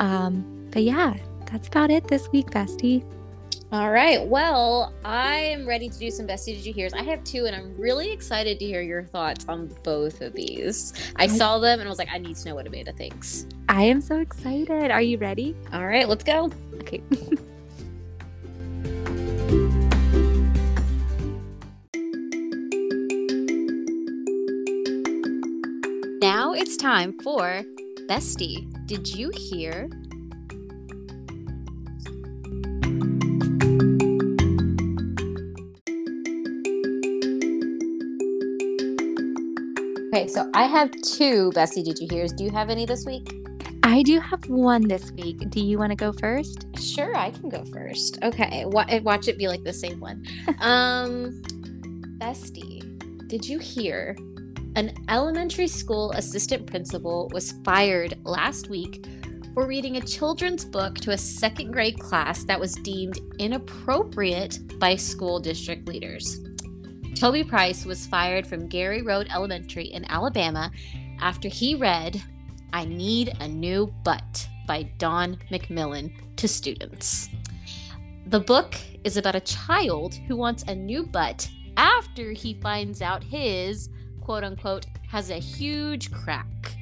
Um, 0.00 0.68
but 0.70 0.82
yeah, 0.82 1.14
that's 1.50 1.68
about 1.68 1.90
it 1.90 2.06
this 2.08 2.28
week, 2.30 2.46
bestie. 2.50 3.04
All 3.70 3.90
right. 3.90 4.26
Well, 4.26 4.94
I 5.04 5.36
am 5.36 5.68
ready 5.68 5.90
to 5.90 5.98
do 5.98 6.10
some 6.10 6.26
bestie 6.26 6.54
did 6.54 6.64
you 6.64 6.72
hears. 6.72 6.94
I 6.94 7.02
have 7.02 7.22
two, 7.22 7.44
and 7.44 7.54
I'm 7.54 7.74
really 7.76 8.10
excited 8.10 8.58
to 8.60 8.64
hear 8.64 8.80
your 8.80 9.04
thoughts 9.04 9.44
on 9.46 9.66
both 9.84 10.22
of 10.22 10.32
these. 10.32 10.94
I 11.16 11.26
saw 11.26 11.58
them 11.58 11.78
and 11.78 11.86
I 11.86 11.90
was 11.90 11.98
like, 11.98 12.08
I 12.10 12.16
need 12.16 12.36
to 12.36 12.48
know 12.48 12.54
what 12.54 12.66
Amanda 12.66 12.92
thinks. 12.92 13.44
I 13.68 13.82
am 13.82 14.00
so 14.00 14.20
excited. 14.20 14.90
Are 14.90 15.02
you 15.02 15.18
ready? 15.18 15.54
All 15.74 15.86
right, 15.86 16.08
let's 16.08 16.24
go. 16.24 16.50
Okay. 16.80 17.02
now 26.22 26.54
it's 26.54 26.78
time 26.78 27.12
for 27.22 27.62
Bestie, 28.08 28.86
did 28.86 29.06
you 29.06 29.28
hear? 29.34 29.90
So 40.28 40.50
I 40.52 40.64
have 40.64 40.90
two 41.00 41.50
Bestie 41.54 41.82
Did 41.82 41.98
You 41.98 42.06
Hears. 42.10 42.32
Do 42.32 42.44
you 42.44 42.50
have 42.50 42.68
any 42.68 42.84
this 42.84 43.06
week? 43.06 43.34
I 43.82 44.02
do 44.02 44.20
have 44.20 44.46
one 44.46 44.86
this 44.86 45.10
week. 45.12 45.48
Do 45.48 45.60
you 45.60 45.78
want 45.78 45.90
to 45.90 45.96
go 45.96 46.12
first? 46.12 46.66
Sure, 46.78 47.16
I 47.16 47.30
can 47.30 47.48
go 47.48 47.64
first. 47.72 48.18
Okay, 48.22 48.64
watch 48.66 49.28
it 49.28 49.38
be 49.38 49.48
like 49.48 49.64
the 49.64 49.72
same 49.72 50.00
one. 50.00 50.26
um, 50.60 51.42
Bestie, 52.18 53.26
did 53.26 53.48
you 53.48 53.58
hear? 53.58 54.16
An 54.76 54.92
elementary 55.08 55.66
school 55.66 56.12
assistant 56.12 56.66
principal 56.66 57.30
was 57.32 57.52
fired 57.64 58.18
last 58.24 58.68
week 58.68 59.06
for 59.54 59.66
reading 59.66 59.96
a 59.96 60.00
children's 60.02 60.64
book 60.64 60.96
to 60.96 61.12
a 61.12 61.18
second 61.18 61.72
grade 61.72 61.98
class 61.98 62.44
that 62.44 62.60
was 62.60 62.74
deemed 62.74 63.18
inappropriate 63.38 64.78
by 64.78 64.94
school 64.94 65.40
district 65.40 65.88
leaders. 65.88 66.38
Toby 67.14 67.42
Price 67.42 67.84
was 67.84 68.06
fired 68.06 68.46
from 68.46 68.68
Gary 68.68 69.02
Road 69.02 69.28
Elementary 69.32 69.86
in 69.86 70.04
Alabama 70.10 70.70
after 71.20 71.48
he 71.48 71.74
read 71.74 72.22
I 72.72 72.84
Need 72.84 73.36
a 73.40 73.48
New 73.48 73.92
Butt 74.04 74.48
by 74.66 74.84
Dawn 74.98 75.38
McMillan 75.50 76.12
to 76.36 76.46
students. 76.46 77.28
The 78.26 78.40
book 78.40 78.76
is 79.04 79.16
about 79.16 79.34
a 79.34 79.40
child 79.40 80.14
who 80.28 80.36
wants 80.36 80.62
a 80.64 80.74
new 80.74 81.02
butt 81.04 81.48
after 81.76 82.32
he 82.32 82.54
finds 82.54 83.02
out 83.02 83.24
his 83.24 83.88
quote 84.20 84.44
unquote 84.44 84.86
has 85.08 85.30
a 85.30 85.38
huge 85.38 86.12
crack. 86.12 86.76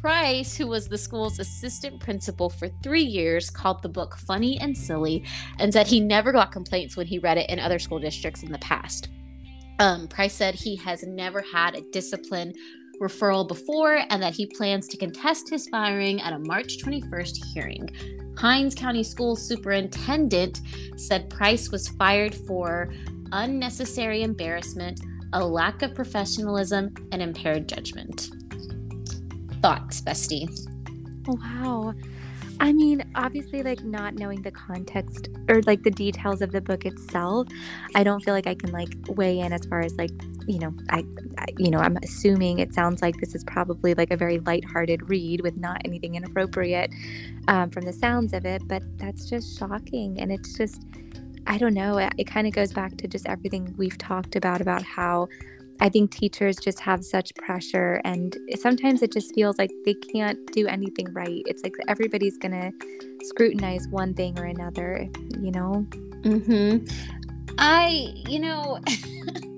Price, 0.00 0.56
who 0.56 0.68
was 0.68 0.86
the 0.86 0.98
school's 0.98 1.40
assistant 1.40 1.98
principal 1.98 2.48
for 2.48 2.68
three 2.84 3.02
years, 3.02 3.50
called 3.50 3.82
the 3.82 3.88
book 3.88 4.16
funny 4.16 4.60
and 4.60 4.76
silly 4.76 5.24
and 5.58 5.72
said 5.72 5.88
he 5.88 5.98
never 5.98 6.30
got 6.30 6.52
complaints 6.52 6.96
when 6.96 7.08
he 7.08 7.18
read 7.18 7.38
it 7.38 7.50
in 7.50 7.58
other 7.58 7.80
school 7.80 7.98
districts 7.98 8.44
in 8.44 8.52
the 8.52 8.58
past. 8.58 9.08
Um, 9.78 10.08
Price 10.08 10.34
said 10.34 10.54
he 10.54 10.76
has 10.76 11.02
never 11.04 11.40
had 11.40 11.74
a 11.74 11.82
discipline 11.92 12.52
referral 13.00 13.46
before 13.46 14.00
and 14.10 14.22
that 14.22 14.34
he 14.34 14.46
plans 14.46 14.88
to 14.88 14.96
contest 14.96 15.48
his 15.48 15.68
firing 15.68 16.20
at 16.20 16.32
a 16.32 16.38
March 16.38 16.78
21st 16.78 17.44
hearing. 17.54 17.88
Hinds 18.36 18.74
County 18.74 19.02
School 19.02 19.36
Superintendent 19.36 20.60
said 20.96 21.30
Price 21.30 21.70
was 21.70 21.88
fired 21.88 22.34
for 22.34 22.92
unnecessary 23.32 24.22
embarrassment, 24.22 25.00
a 25.32 25.44
lack 25.44 25.82
of 25.82 25.94
professionalism, 25.94 26.94
and 27.12 27.22
impaired 27.22 27.68
judgment. 27.68 28.30
Thoughts, 29.60 30.00
bestie? 30.00 30.48
Wow. 31.26 31.94
I 32.60 32.72
mean, 32.72 33.10
obviously, 33.14 33.62
like 33.62 33.84
not 33.84 34.14
knowing 34.14 34.42
the 34.42 34.50
context 34.50 35.28
or 35.48 35.62
like 35.62 35.84
the 35.84 35.90
details 35.90 36.42
of 36.42 36.50
the 36.50 36.60
book 36.60 36.84
itself, 36.86 37.46
I 37.94 38.02
don't 38.02 38.20
feel 38.24 38.34
like 38.34 38.46
I 38.46 38.54
can 38.54 38.72
like 38.72 38.92
weigh 39.08 39.38
in 39.38 39.52
as 39.52 39.64
far 39.66 39.80
as 39.80 39.94
like, 39.94 40.10
you 40.46 40.58
know, 40.58 40.74
I, 40.90 41.04
I 41.38 41.46
you 41.56 41.70
know, 41.70 41.78
I'm 41.78 41.96
assuming 42.02 42.58
it 42.58 42.74
sounds 42.74 43.00
like 43.00 43.20
this 43.20 43.34
is 43.34 43.44
probably 43.44 43.94
like 43.94 44.10
a 44.10 44.16
very 44.16 44.40
lighthearted 44.40 45.08
read 45.08 45.42
with 45.42 45.56
not 45.56 45.80
anything 45.84 46.16
inappropriate 46.16 46.90
um, 47.46 47.70
from 47.70 47.84
the 47.84 47.92
sounds 47.92 48.32
of 48.32 48.44
it, 48.44 48.66
but 48.66 48.82
that's 48.98 49.28
just 49.28 49.58
shocking. 49.58 50.18
And 50.20 50.32
it's 50.32 50.54
just, 50.56 50.82
I 51.46 51.58
don't 51.58 51.74
know, 51.74 51.98
it, 51.98 52.12
it 52.18 52.24
kind 52.24 52.46
of 52.46 52.52
goes 52.52 52.72
back 52.72 52.96
to 52.96 53.08
just 53.08 53.26
everything 53.26 53.72
we've 53.76 53.98
talked 53.98 54.34
about, 54.34 54.60
about 54.60 54.82
how 54.82 55.28
I 55.80 55.88
think 55.88 56.10
teachers 56.10 56.56
just 56.56 56.80
have 56.80 57.04
such 57.04 57.34
pressure, 57.36 58.00
and 58.04 58.36
sometimes 58.56 59.02
it 59.02 59.12
just 59.12 59.34
feels 59.34 59.58
like 59.58 59.70
they 59.84 59.94
can't 59.94 60.38
do 60.52 60.66
anything 60.66 61.12
right. 61.12 61.42
It's 61.46 61.62
like 61.62 61.74
everybody's 61.86 62.36
to 62.38 62.72
scrutinize 63.24 63.86
one 63.88 64.14
thing 64.14 64.38
or 64.38 64.44
another, 64.44 65.08
you 65.40 65.50
know? 65.50 65.86
Mm 66.22 66.44
hmm. 66.44 67.08
I, 67.58 68.12
you 68.28 68.38
know, 68.40 68.78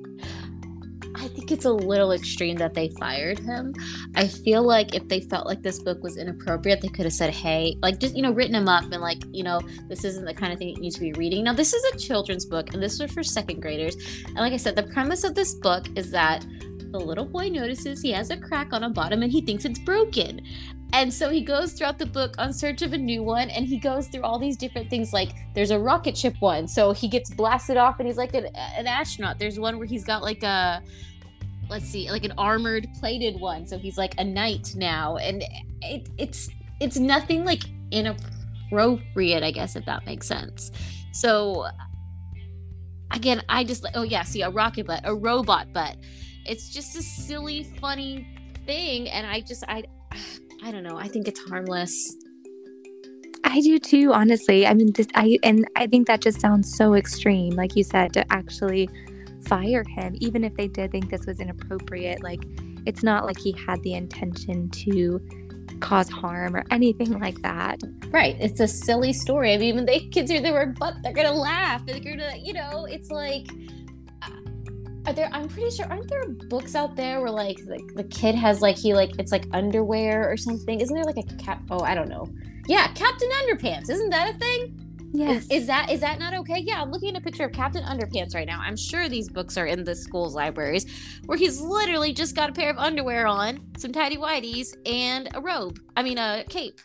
I 1.16 1.28
think 1.28 1.50
it's 1.50 1.64
a 1.64 1.72
little 1.72 2.12
extreme 2.12 2.56
that 2.56 2.74
they 2.74 2.88
fired 2.90 3.38
him. 3.38 3.74
I 4.14 4.26
feel 4.26 4.62
like 4.62 4.94
if 4.94 5.08
they 5.08 5.20
felt 5.20 5.46
like 5.46 5.62
this 5.62 5.78
book 5.78 6.02
was 6.02 6.16
inappropriate, 6.16 6.80
they 6.80 6.88
could 6.88 7.04
have 7.04 7.12
said, 7.12 7.30
hey, 7.30 7.76
like 7.82 7.98
just, 7.98 8.16
you 8.16 8.22
know, 8.22 8.32
written 8.32 8.54
him 8.54 8.68
up 8.68 8.84
and 8.84 9.00
like, 9.00 9.22
you 9.32 9.42
know, 9.42 9.60
this 9.88 10.04
isn't 10.04 10.24
the 10.24 10.34
kind 10.34 10.52
of 10.52 10.58
thing 10.58 10.68
you 10.68 10.76
need 10.76 10.92
to 10.92 11.00
be 11.00 11.12
reading. 11.14 11.44
Now, 11.44 11.52
this 11.52 11.72
is 11.72 11.84
a 11.92 11.98
children's 11.98 12.44
book 12.44 12.72
and 12.72 12.82
this 12.82 12.98
was 12.98 13.10
for 13.12 13.22
second 13.22 13.60
graders. 13.60 13.96
And 14.26 14.36
like 14.36 14.52
I 14.52 14.56
said, 14.56 14.76
the 14.76 14.84
premise 14.84 15.24
of 15.24 15.34
this 15.34 15.54
book 15.54 15.86
is 15.96 16.10
that 16.12 16.46
the 16.90 16.98
little 16.98 17.24
boy 17.24 17.48
notices 17.48 18.02
he 18.02 18.10
has 18.12 18.30
a 18.30 18.36
crack 18.36 18.72
on 18.72 18.84
a 18.84 18.90
bottom 18.90 19.22
and 19.22 19.30
he 19.30 19.40
thinks 19.40 19.64
it's 19.64 19.78
broken. 19.78 20.40
And 20.92 21.12
so 21.12 21.30
he 21.30 21.40
goes 21.40 21.72
throughout 21.72 21.98
the 21.98 22.06
book 22.06 22.34
on 22.38 22.52
search 22.52 22.82
of 22.82 22.92
a 22.92 22.98
new 22.98 23.22
one, 23.22 23.48
and 23.50 23.64
he 23.64 23.78
goes 23.78 24.08
through 24.08 24.22
all 24.22 24.38
these 24.38 24.56
different 24.56 24.90
things. 24.90 25.12
Like 25.12 25.30
there's 25.54 25.70
a 25.70 25.78
rocket 25.78 26.16
ship 26.16 26.34
one, 26.40 26.66
so 26.66 26.92
he 26.92 27.08
gets 27.08 27.30
blasted 27.30 27.76
off, 27.76 28.00
and 28.00 28.08
he's 28.08 28.16
like 28.16 28.34
an, 28.34 28.46
an 28.54 28.86
astronaut. 28.86 29.38
There's 29.38 29.58
one 29.58 29.78
where 29.78 29.86
he's 29.86 30.04
got 30.04 30.22
like 30.22 30.42
a 30.42 30.82
let's 31.68 31.86
see, 31.86 32.10
like 32.10 32.24
an 32.24 32.32
armored 32.36 32.88
plated 32.98 33.40
one. 33.40 33.64
So 33.66 33.78
he's 33.78 33.96
like 33.96 34.14
a 34.18 34.24
knight 34.24 34.74
now, 34.74 35.16
and 35.16 35.44
it, 35.82 36.08
it's 36.18 36.50
it's 36.80 36.98
nothing 36.98 37.44
like 37.44 37.62
inappropriate, 37.92 39.42
I 39.42 39.52
guess, 39.52 39.76
if 39.76 39.84
that 39.86 40.04
makes 40.06 40.26
sense. 40.26 40.72
So 41.12 41.68
again, 43.12 43.42
I 43.48 43.62
just 43.62 43.84
like 43.84 43.92
oh 43.96 44.02
yeah, 44.02 44.24
see 44.24 44.42
a 44.42 44.50
rocket 44.50 44.86
butt, 44.86 45.02
a 45.04 45.14
robot 45.14 45.72
butt. 45.72 45.96
It's 46.46 46.70
just 46.70 46.96
a 46.96 47.02
silly, 47.02 47.64
funny 47.80 48.26
thing, 48.66 49.08
and 49.08 49.26
I 49.26 49.40
just 49.40 49.62
I 49.68 49.84
I 50.62 50.70
don't 50.70 50.82
know. 50.82 50.96
I 50.96 51.08
think 51.08 51.28
it's 51.28 51.40
harmless. 51.40 52.16
I 53.44 53.60
do 53.60 53.78
too, 53.78 54.12
honestly. 54.12 54.66
I 54.66 54.74
mean, 54.74 54.92
this, 54.92 55.08
I 55.14 55.38
and 55.42 55.66
I 55.76 55.86
think 55.86 56.06
that 56.06 56.20
just 56.20 56.40
sounds 56.40 56.76
so 56.76 56.94
extreme, 56.94 57.54
like 57.54 57.74
you 57.74 57.82
said, 57.82 58.12
to 58.12 58.32
actually 58.32 58.88
fire 59.46 59.82
him, 59.84 60.14
even 60.20 60.44
if 60.44 60.54
they 60.54 60.68
did 60.68 60.92
think 60.92 61.10
this 61.10 61.26
was 61.26 61.40
inappropriate. 61.40 62.22
Like, 62.22 62.44
it's 62.86 63.02
not 63.02 63.24
like 63.24 63.38
he 63.38 63.52
had 63.66 63.82
the 63.82 63.94
intention 63.94 64.68
to 64.70 65.20
cause 65.80 66.10
harm 66.10 66.54
or 66.54 66.64
anything 66.70 67.18
like 67.18 67.40
that. 67.42 67.80
Right. 68.08 68.36
It's 68.38 68.60
a 68.60 68.68
silly 68.68 69.12
story. 69.12 69.54
I 69.54 69.56
mean, 69.56 69.76
when 69.76 69.86
they 69.86 70.00
kids 70.00 70.30
hear 70.30 70.42
the 70.42 70.52
word 70.52 70.78
butt, 70.78 70.96
they're 71.02 71.12
gonna 71.12 71.32
laugh. 71.32 71.84
They're 71.86 72.00
gonna, 72.00 72.36
you 72.36 72.52
know, 72.52 72.84
it's 72.84 73.10
like. 73.10 73.46
Are 75.06 75.12
there? 75.12 75.30
I'm 75.32 75.48
pretty 75.48 75.70
sure. 75.70 75.86
Aren't 75.86 76.08
there 76.08 76.28
books 76.28 76.74
out 76.74 76.94
there 76.94 77.20
where 77.20 77.30
like 77.30 77.56
the, 77.58 77.80
the 77.96 78.04
kid 78.04 78.34
has 78.34 78.60
like 78.60 78.76
he 78.76 78.94
like 78.94 79.18
it's 79.18 79.32
like 79.32 79.46
underwear 79.52 80.30
or 80.30 80.36
something? 80.36 80.80
Isn't 80.80 80.94
there 80.94 81.04
like 81.04 81.16
a 81.16 81.34
cap? 81.36 81.62
Oh, 81.70 81.80
I 81.80 81.94
don't 81.94 82.08
know. 82.08 82.28
Yeah, 82.66 82.88
Captain 82.92 83.28
Underpants. 83.42 83.88
Isn't 83.88 84.10
that 84.10 84.34
a 84.34 84.38
thing? 84.38 84.90
Yes. 85.12 85.44
Is, 85.44 85.50
is, 85.50 85.66
that 85.66 85.90
is 85.90 86.00
that 86.00 86.18
not 86.18 86.34
okay? 86.34 86.60
Yeah, 86.60 86.80
I'm 86.80 86.92
looking 86.92 87.16
at 87.16 87.20
a 87.20 87.24
picture 87.24 87.44
of 87.44 87.52
Captain 87.52 87.82
Underpants 87.82 88.34
right 88.34 88.46
now. 88.46 88.60
I'm 88.60 88.76
sure 88.76 89.08
these 89.08 89.28
books 89.28 89.56
are 89.56 89.66
in 89.66 89.84
the 89.84 89.94
school's 89.94 90.34
libraries, 90.34 90.86
where 91.26 91.36
he's 91.36 91.60
literally 91.60 92.12
just 92.12 92.36
got 92.36 92.50
a 92.50 92.52
pair 92.52 92.70
of 92.70 92.78
underwear 92.78 93.26
on, 93.26 93.60
some 93.76 93.92
tidy 93.92 94.16
whities, 94.16 94.76
and 94.86 95.28
a 95.34 95.40
robe. 95.40 95.80
I 95.96 96.02
mean, 96.02 96.18
a 96.18 96.44
cape. 96.48 96.80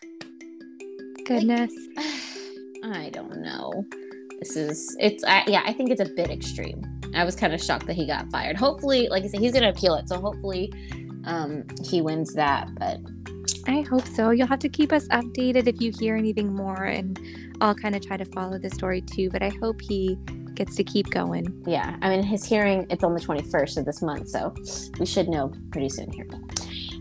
Goodness. 1.26 1.72
Like, 1.96 2.06
I 2.96 3.10
don't 3.12 3.42
know. 3.42 3.86
This 4.40 4.56
is 4.56 4.96
it's 5.00 5.24
I, 5.24 5.44
yeah. 5.48 5.62
I 5.66 5.74
think 5.74 5.92
it's 5.92 6.02
a 6.02 6.06
bit 6.06 6.32
extreme. 6.32 6.84
I 7.18 7.24
was 7.24 7.36
kind 7.36 7.54
of 7.54 7.62
shocked 7.64 7.88
that 7.88 7.96
he 7.96 8.06
got 8.06 8.30
fired. 8.32 8.58
Hopefully, 8.58 9.08
like 9.10 9.24
I 9.24 9.28
said, 9.28 9.40
he's 9.40 9.54
gonna 9.54 9.70
appeal 9.70 9.96
it. 9.96 10.10
So 10.10 10.20
hopefully, 10.20 10.72
um, 11.26 11.66
he 11.84 12.02
wins 12.02 12.34
that. 12.34 12.74
But 12.76 13.00
I 13.68 13.82
hope 13.82 14.06
so. 14.06 14.30
You'll 14.32 14.48
have 14.48 14.60
to 14.60 14.70
keep 14.70 14.92
us 14.92 15.08
updated 15.10 15.68
if 15.68 15.82
you 15.82 15.92
hear 15.98 16.16
anything 16.16 16.54
more, 16.54 16.84
and 16.84 17.20
I'll 17.62 17.76
kind 17.76 17.96
of 17.96 18.06
try 18.06 18.18
to 18.18 18.26
follow 18.26 18.58
the 18.58 18.70
story 18.70 19.02
too. 19.02 19.30
But 19.30 19.42
I 19.42 19.50
hope 19.62 19.82
he 19.82 20.18
gets 20.56 20.76
to 20.76 20.84
keep 20.84 21.10
going. 21.10 21.64
Yeah, 21.68 21.98
I 22.02 22.10
mean, 22.10 22.24
his 22.24 22.46
hearing 22.46 22.88
it's 22.90 23.04
on 23.04 23.14
the 23.14 23.20
21st 23.20 23.78
of 23.78 23.86
this 23.86 24.02
month, 24.02 24.30
so 24.30 24.54
we 25.00 25.06
should 25.06 25.28
know 25.28 25.52
pretty 25.72 25.90
soon 25.90 26.12
here. 26.12 26.28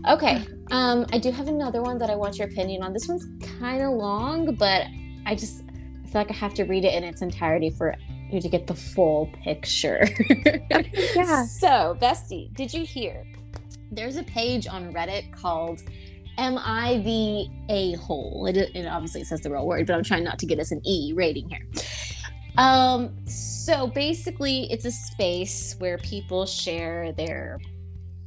Okay, 0.07 0.45
um, 0.71 1.05
I 1.11 1.17
do 1.17 1.31
have 1.31 1.47
another 1.47 1.81
one 1.81 1.97
that 1.97 2.09
I 2.09 2.15
want 2.15 2.37
your 2.37 2.47
opinion 2.47 2.83
on. 2.83 2.93
This 2.93 3.07
one's 3.07 3.25
kind 3.59 3.81
of 3.81 3.93
long, 3.93 4.55
but 4.55 4.85
I 5.25 5.35
just 5.35 5.63
I 6.03 6.07
feel 6.07 6.21
like 6.21 6.31
I 6.31 6.35
have 6.35 6.53
to 6.55 6.63
read 6.63 6.85
it 6.85 6.93
in 6.93 7.03
its 7.03 7.21
entirety 7.21 7.71
for 7.71 7.95
you 8.35 8.41
to 8.41 8.49
get 8.49 8.67
the 8.67 8.75
full 8.75 9.31
picture. 9.43 10.07
yeah. 10.69 11.45
So, 11.45 11.97
Bestie, 12.01 12.53
did 12.53 12.73
you 12.73 12.85
hear? 12.85 13.25
There's 13.91 14.17
a 14.17 14.23
page 14.23 14.67
on 14.67 14.93
Reddit 14.93 15.31
called 15.31 15.81
am 16.37 16.57
I 16.57 16.97
the 16.97 17.47
a 17.73 17.93
hole? 17.97 18.45
It, 18.47 18.57
it 18.57 18.85
obviously 18.87 19.23
says 19.23 19.41
the 19.41 19.51
real 19.51 19.65
word, 19.65 19.87
but 19.87 19.95
I'm 19.95 20.03
trying 20.03 20.23
not 20.23 20.39
to 20.39 20.45
get 20.45 20.59
us 20.59 20.71
an 20.71 20.81
E 20.85 21.13
rating 21.15 21.49
here. 21.49 21.65
Um, 22.57 23.15
so 23.27 23.87
basically, 23.87 24.71
it's 24.71 24.85
a 24.85 24.91
space 24.91 25.75
where 25.79 25.97
people 25.97 26.45
share 26.45 27.11
their 27.13 27.59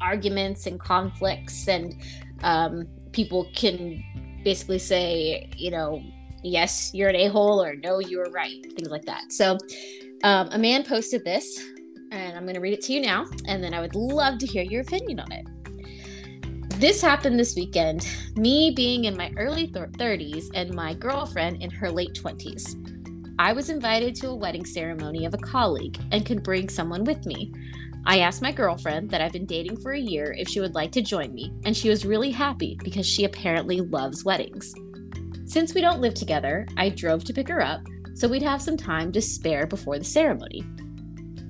arguments 0.00 0.66
and 0.66 0.78
conflicts, 0.78 1.66
and 1.68 2.00
um, 2.42 2.86
people 3.12 3.48
can 3.54 4.02
basically 4.44 4.78
say, 4.78 5.48
you 5.56 5.70
know, 5.70 6.02
yes, 6.48 6.90
you're 6.94 7.08
an 7.08 7.16
a 7.16 7.28
hole, 7.28 7.62
or 7.62 7.76
no, 7.76 7.98
you 7.98 8.18
were 8.18 8.30
right, 8.30 8.62
things 8.74 8.90
like 8.90 9.04
that. 9.04 9.32
So, 9.32 9.58
um, 10.24 10.48
a 10.50 10.58
man 10.58 10.84
posted 10.84 11.24
this, 11.24 11.58
and 12.10 12.36
I'm 12.36 12.44
going 12.44 12.54
to 12.54 12.60
read 12.60 12.72
it 12.72 12.82
to 12.82 12.92
you 12.92 13.00
now, 13.00 13.26
and 13.46 13.62
then 13.62 13.74
I 13.74 13.80
would 13.80 13.94
love 13.94 14.38
to 14.38 14.46
hear 14.46 14.62
your 14.62 14.82
opinion 14.82 15.20
on 15.20 15.32
it. 15.32 15.46
This 16.80 17.02
happened 17.02 17.38
this 17.38 17.56
weekend, 17.56 18.08
me 18.36 18.70
being 18.70 19.04
in 19.04 19.16
my 19.16 19.32
early 19.36 19.66
th- 19.66 19.88
30s 19.90 20.50
and 20.54 20.72
my 20.72 20.94
girlfriend 20.94 21.60
in 21.60 21.70
her 21.70 21.90
late 21.90 22.14
20s. 22.14 22.76
I 23.40 23.52
was 23.52 23.68
invited 23.68 24.14
to 24.16 24.28
a 24.28 24.34
wedding 24.34 24.64
ceremony 24.64 25.24
of 25.24 25.34
a 25.34 25.38
colleague 25.38 25.98
and 26.12 26.24
could 26.24 26.42
bring 26.42 26.68
someone 26.68 27.04
with 27.04 27.26
me. 27.26 27.52
I 28.06 28.20
asked 28.20 28.42
my 28.42 28.52
girlfriend 28.52 29.10
that 29.10 29.20
I've 29.20 29.32
been 29.32 29.44
dating 29.44 29.78
for 29.78 29.92
a 29.92 29.98
year 29.98 30.34
if 30.38 30.48
she 30.48 30.60
would 30.60 30.74
like 30.74 30.92
to 30.92 31.02
join 31.02 31.34
me, 31.34 31.52
and 31.64 31.76
she 31.76 31.88
was 31.88 32.06
really 32.06 32.30
happy 32.30 32.78
because 32.82 33.06
she 33.06 33.24
apparently 33.24 33.80
loves 33.80 34.24
weddings. 34.24 34.72
Since 35.48 35.74
we 35.74 35.80
don't 35.80 36.02
live 36.02 36.12
together, 36.12 36.66
I 36.76 36.90
drove 36.90 37.24
to 37.24 37.32
pick 37.32 37.48
her 37.48 37.62
up 37.62 37.80
so 38.14 38.28
we'd 38.28 38.42
have 38.42 38.60
some 38.60 38.76
time 38.76 39.12
to 39.12 39.22
spare 39.22 39.66
before 39.66 39.98
the 39.98 40.04
ceremony. 40.04 40.62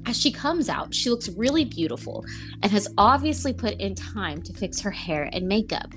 As 0.07 0.21
she 0.21 0.31
comes 0.31 0.69
out, 0.69 0.95
she 0.95 1.11
looks 1.11 1.31
really 1.31 1.65
beautiful 1.65 2.25
and 2.63 2.71
has 2.71 2.93
obviously 2.97 3.53
put 3.53 3.81
in 3.81 3.95
time 3.95 4.41
to 4.43 4.53
fix 4.53 4.81
her 4.81 4.91
hair 4.91 5.29
and 5.33 5.49
makeup. 5.49 5.93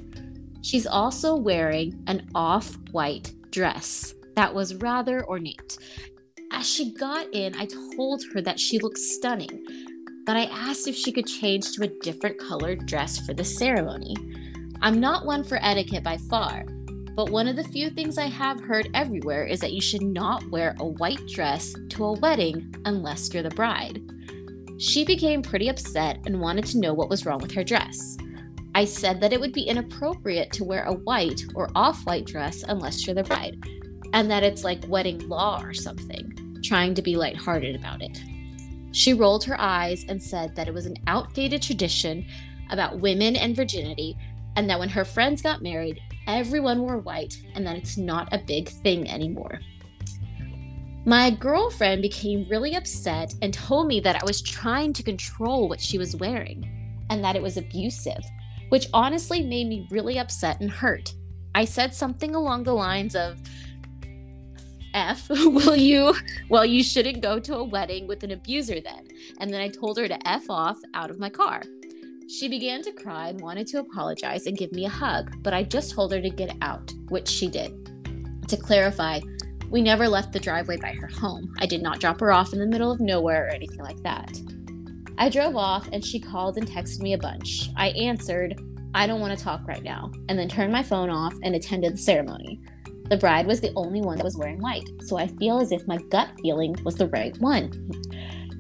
She's 0.61 0.87
also 0.87 1.35
wearing 1.35 2.03
an 2.07 2.27
off 2.33 2.75
white 2.91 3.33
dress 3.51 4.15
that 4.35 4.53
was 4.53 4.75
rather 4.75 5.23
ornate. 5.27 5.77
As 6.51 6.67
she 6.67 6.93
got 6.93 7.27
in, 7.33 7.53
I 7.55 7.67
told 7.67 8.23
her 8.33 8.41
that 8.41 8.59
she 8.59 8.79
looked 8.79 8.97
stunning, 8.97 9.63
but 10.25 10.37
I 10.37 10.45
asked 10.45 10.87
if 10.87 10.95
she 10.95 11.11
could 11.11 11.27
change 11.27 11.73
to 11.73 11.83
a 11.83 11.99
different 12.01 12.39
colored 12.39 12.87
dress 12.87 13.19
for 13.19 13.33
the 13.33 13.43
ceremony. 13.43 14.15
I'm 14.81 14.99
not 14.99 15.25
one 15.25 15.43
for 15.43 15.59
etiquette 15.61 16.03
by 16.03 16.17
far, 16.17 16.65
but 17.15 17.29
one 17.29 17.47
of 17.47 17.55
the 17.55 17.63
few 17.63 17.89
things 17.89 18.17
I 18.17 18.27
have 18.27 18.61
heard 18.61 18.89
everywhere 18.93 19.45
is 19.45 19.59
that 19.59 19.73
you 19.73 19.81
should 19.81 20.01
not 20.01 20.49
wear 20.49 20.75
a 20.79 20.85
white 20.85 21.25
dress 21.27 21.73
to 21.89 22.05
a 22.05 22.19
wedding 22.19 22.73
unless 22.85 23.33
you're 23.33 23.43
the 23.43 23.49
bride. 23.49 24.01
She 24.79 25.05
became 25.05 25.41
pretty 25.41 25.67
upset 25.67 26.19
and 26.25 26.39
wanted 26.39 26.65
to 26.67 26.79
know 26.79 26.93
what 26.93 27.09
was 27.09 27.25
wrong 27.25 27.39
with 27.39 27.51
her 27.51 27.63
dress. 27.63 28.17
I 28.73 28.85
said 28.85 29.19
that 29.19 29.33
it 29.33 29.39
would 29.39 29.51
be 29.51 29.63
inappropriate 29.63 30.51
to 30.53 30.63
wear 30.63 30.85
a 30.85 30.93
white 30.93 31.43
or 31.55 31.69
off 31.75 32.05
white 32.05 32.25
dress 32.25 32.63
unless 32.63 33.05
you're 33.05 33.13
the 33.13 33.23
bride, 33.23 33.61
and 34.13 34.31
that 34.31 34.43
it's 34.43 34.63
like 34.63 34.87
wedding 34.87 35.27
law 35.27 35.61
or 35.61 35.73
something, 35.73 36.59
trying 36.63 36.93
to 36.93 37.01
be 37.01 37.17
lighthearted 37.17 37.75
about 37.75 38.01
it. 38.01 38.21
She 38.93 39.13
rolled 39.13 39.43
her 39.43 39.59
eyes 39.59 40.05
and 40.07 40.21
said 40.21 40.55
that 40.55 40.67
it 40.67 40.73
was 40.73 40.85
an 40.85 40.97
outdated 41.07 41.61
tradition 41.61 42.25
about 42.69 43.01
women 43.01 43.35
and 43.35 43.55
virginity, 43.55 44.15
and 44.55 44.69
that 44.69 44.79
when 44.79 44.89
her 44.89 45.05
friends 45.05 45.41
got 45.41 45.61
married, 45.61 45.99
everyone 46.27 46.81
wore 46.81 46.97
white, 46.97 47.41
and 47.55 47.65
that 47.65 47.77
it's 47.77 47.97
not 47.97 48.29
a 48.31 48.37
big 48.37 48.69
thing 48.69 49.09
anymore. 49.09 49.59
My 51.05 51.31
girlfriend 51.31 52.03
became 52.03 52.47
really 52.47 52.75
upset 52.75 53.33
and 53.41 53.53
told 53.53 53.87
me 53.87 53.99
that 54.01 54.21
I 54.21 54.25
was 54.25 54.41
trying 54.41 54.93
to 54.93 55.03
control 55.03 55.67
what 55.67 55.81
she 55.81 55.97
was 55.97 56.15
wearing 56.15 57.05
and 57.09 57.23
that 57.23 57.35
it 57.35 57.41
was 57.41 57.57
abusive, 57.57 58.23
which 58.69 58.87
honestly 58.93 59.41
made 59.41 59.67
me 59.67 59.87
really 59.89 60.19
upset 60.19 60.61
and 60.61 60.69
hurt. 60.69 61.13
I 61.55 61.65
said 61.65 61.95
something 61.95 62.35
along 62.35 62.63
the 62.63 62.73
lines 62.73 63.15
of, 63.15 63.39
F, 64.93 65.27
will 65.29 65.75
you? 65.75 66.13
Well, 66.49 66.65
you 66.65 66.83
shouldn't 66.83 67.21
go 67.21 67.39
to 67.39 67.55
a 67.55 67.63
wedding 67.63 68.07
with 68.07 68.23
an 68.23 68.31
abuser 68.31 68.79
then. 68.79 69.07
And 69.39 69.51
then 69.51 69.61
I 69.61 69.69
told 69.69 69.97
her 69.97 70.07
to 70.07 70.27
F 70.27 70.49
off 70.49 70.77
out 70.93 71.09
of 71.09 71.19
my 71.19 71.29
car. 71.29 71.63
She 72.31 72.47
began 72.47 72.81
to 72.83 72.93
cry 72.93 73.27
and 73.27 73.41
wanted 73.41 73.67
to 73.67 73.79
apologize 73.79 74.47
and 74.47 74.57
give 74.57 74.71
me 74.71 74.85
a 74.85 74.89
hug, 74.89 75.43
but 75.43 75.53
I 75.53 75.63
just 75.63 75.91
told 75.91 76.13
her 76.13 76.21
to 76.21 76.29
get 76.29 76.55
out, 76.61 76.93
which 77.09 77.27
she 77.27 77.49
did. 77.49 78.47
To 78.47 78.55
clarify, 78.55 79.19
we 79.69 79.81
never 79.81 80.07
left 80.07 80.31
the 80.31 80.39
driveway 80.39 80.77
by 80.77 80.93
her 80.93 81.07
home. 81.07 81.53
I 81.59 81.65
did 81.65 81.81
not 81.81 81.99
drop 81.99 82.21
her 82.21 82.31
off 82.31 82.53
in 82.53 82.59
the 82.59 82.65
middle 82.65 82.89
of 82.89 83.01
nowhere 83.01 83.47
or 83.47 83.49
anything 83.49 83.79
like 83.79 84.01
that. 84.03 84.39
I 85.17 85.27
drove 85.27 85.57
off 85.57 85.89
and 85.91 86.03
she 86.03 86.21
called 86.21 86.57
and 86.57 86.65
texted 86.65 87.01
me 87.01 87.13
a 87.13 87.17
bunch. 87.17 87.69
I 87.75 87.89
answered, 87.89 88.57
I 88.93 89.07
don't 89.07 89.19
want 89.19 89.37
to 89.37 89.43
talk 89.43 89.67
right 89.67 89.83
now, 89.83 90.09
and 90.29 90.39
then 90.39 90.47
turned 90.47 90.71
my 90.71 90.83
phone 90.83 91.09
off 91.09 91.35
and 91.43 91.53
attended 91.53 91.95
the 91.95 91.97
ceremony. 91.97 92.61
The 93.09 93.17
bride 93.17 93.45
was 93.45 93.59
the 93.59 93.73
only 93.75 93.99
one 93.99 94.15
that 94.17 94.23
was 94.23 94.37
wearing 94.37 94.61
white, 94.61 94.87
so 95.01 95.17
I 95.17 95.27
feel 95.27 95.59
as 95.59 95.73
if 95.73 95.85
my 95.85 95.97
gut 96.09 96.29
feeling 96.41 96.77
was 96.85 96.95
the 96.95 97.09
right 97.09 97.37
one. 97.39 97.71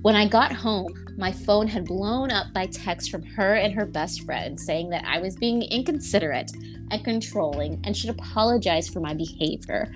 When 0.01 0.15
I 0.15 0.27
got 0.27 0.51
home, 0.51 0.93
my 1.21 1.31
phone 1.31 1.67
had 1.67 1.85
blown 1.85 2.31
up 2.31 2.51
by 2.51 2.65
text 2.65 3.11
from 3.11 3.21
her 3.21 3.53
and 3.53 3.71
her 3.75 3.85
best 3.85 4.23
friend 4.23 4.59
saying 4.59 4.89
that 4.89 5.05
I 5.05 5.19
was 5.19 5.35
being 5.35 5.61
inconsiderate 5.61 6.51
and 6.89 7.05
controlling 7.05 7.79
and 7.83 7.95
should 7.95 8.09
apologize 8.09 8.89
for 8.89 9.01
my 9.01 9.13
behavior. 9.13 9.93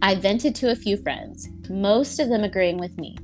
I 0.00 0.14
vented 0.14 0.54
to 0.56 0.70
a 0.70 0.74
few 0.74 0.96
friends, 0.96 1.50
most 1.68 2.18
of 2.18 2.30
them 2.30 2.44
agreeing 2.44 2.78
with 2.78 2.96
me, 2.96 3.18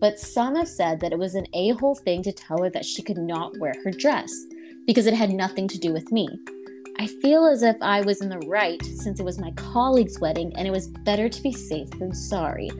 but 0.00 0.20
some 0.20 0.54
have 0.54 0.68
said 0.68 1.00
that 1.00 1.12
it 1.12 1.18
was 1.18 1.34
an 1.34 1.46
a 1.54 1.70
hole 1.70 1.94
thing 1.94 2.22
to 2.24 2.32
tell 2.32 2.62
her 2.62 2.68
that 2.68 2.84
she 2.84 3.02
could 3.02 3.16
not 3.16 3.56
wear 3.58 3.72
her 3.84 3.90
dress 3.90 4.30
because 4.86 5.06
it 5.06 5.14
had 5.14 5.30
nothing 5.30 5.66
to 5.68 5.78
do 5.78 5.94
with 5.94 6.12
me. 6.12 6.28
I 6.98 7.06
feel 7.06 7.46
as 7.46 7.62
if 7.62 7.76
I 7.80 8.02
was 8.02 8.20
in 8.20 8.28
the 8.28 8.46
right 8.46 8.84
since 8.84 9.18
it 9.18 9.24
was 9.24 9.38
my 9.38 9.52
colleague's 9.52 10.20
wedding 10.20 10.52
and 10.56 10.68
it 10.68 10.72
was 10.72 10.88
better 10.88 11.30
to 11.30 11.42
be 11.42 11.52
safe 11.52 11.88
than 11.92 12.14
sorry 12.14 12.70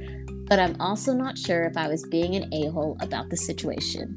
but 0.52 0.58
I'm 0.58 0.78
also 0.82 1.14
not 1.14 1.38
sure 1.38 1.64
if 1.64 1.78
I 1.78 1.88
was 1.88 2.04
being 2.08 2.36
an 2.36 2.52
a 2.52 2.66
hole 2.66 2.98
about 3.00 3.30
the 3.30 3.38
situation. 3.38 4.14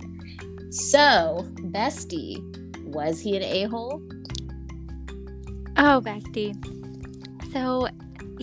So, 0.69 1.47
Bestie, 1.71 2.41
was 2.83 3.21
he 3.21 3.37
an 3.37 3.43
a 3.43 3.63
hole? 3.69 4.01
Oh, 5.77 6.01
Bestie. 6.03 6.53
So, 7.53 7.87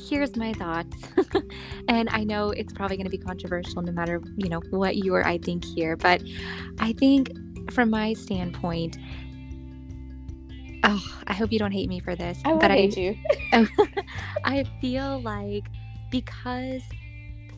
here's 0.08 0.36
my 0.36 0.54
thoughts. 0.54 0.96
and 1.88 2.08
I 2.12 2.24
know 2.24 2.48
it's 2.52 2.72
probably 2.72 2.96
going 2.96 3.04
to 3.04 3.10
be 3.10 3.18
controversial 3.18 3.82
no 3.82 3.92
matter, 3.92 4.22
you 4.38 4.48
know, 4.48 4.62
what 4.70 4.96
you 4.96 5.14
or 5.14 5.26
I 5.26 5.36
think 5.36 5.62
here, 5.62 5.94
but 5.94 6.22
I 6.78 6.94
think 6.94 7.28
from 7.70 7.90
my 7.90 8.14
standpoint, 8.14 8.96
oh, 10.84 11.20
I 11.26 11.34
hope 11.34 11.52
you 11.52 11.58
don't 11.58 11.72
hate 11.72 11.90
me 11.90 12.00
for 12.00 12.16
this, 12.16 12.38
I 12.46 12.54
but 12.54 12.70
hate 12.70 12.96
you. 12.96 13.18
I 14.46 14.64
feel 14.80 15.20
like 15.20 15.66
because 16.10 16.80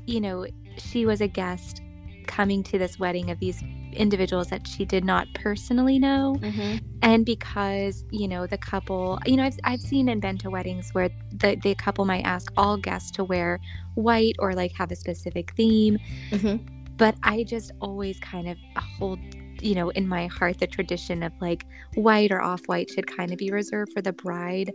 you 0.07 0.21
know, 0.21 0.47
she 0.77 1.07
was 1.07 1.21
a 1.21 1.29
guest 1.29 1.83
coming 2.27 2.63
to 2.65 2.79
this 2.79 2.99
wedding 2.99 3.31
of 3.31 3.39
these 3.39 3.63
individuals 3.93 4.49
that 4.49 4.67
she 4.67 4.85
did 4.85 5.05
not 5.05 5.29
personally 5.35 5.99
know. 5.99 6.37
Mm-hmm. 6.41 6.79
And 7.03 7.25
because, 7.25 8.05
you 8.11 8.27
know, 8.27 8.47
the 8.47 8.59
couple, 8.59 9.19
you 9.27 9.37
know, 9.37 9.45
I've, 9.45 9.59
I've 9.65 9.81
seen 9.81 10.09
and 10.09 10.21
been 10.21 10.39
to 10.39 10.51
weddings 10.51 10.91
where 10.93 11.11
the, 11.33 11.57
the 11.63 11.75
couple 11.75 12.05
might 12.05 12.23
ask 12.23 12.53
all 12.57 12.77
guests 12.77 13.11
to 13.13 13.25
wear 13.25 13.61
white 13.95 14.35
or 14.39 14.53
like 14.55 14.73
have 14.73 14.91
a 14.91 14.97
specific 14.97 15.53
theme. 15.57 15.99
Mm-hmm. 16.31 16.67
But 16.97 17.17
I 17.23 17.45
just 17.45 17.73
always 17.81 18.19
kind 18.21 18.49
of 18.49 18.57
hold, 18.77 19.19
you 19.61 19.75
know, 19.75 19.91
in 19.91 20.09
my 20.09 20.27
heart 20.27 20.59
the 20.59 20.67
tradition 20.67 21.23
of 21.23 21.33
like 21.41 21.65
white 21.95 22.33
or 22.33 22.41
off 22.41 22.63
white 22.67 22.91
should 22.91 23.07
kind 23.07 23.33
of 23.33 23.39
be 23.39 23.51
reserved 23.51 23.93
for 23.93 24.03
the 24.03 24.13
bride. 24.13 24.73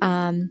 Um, 0.00 0.50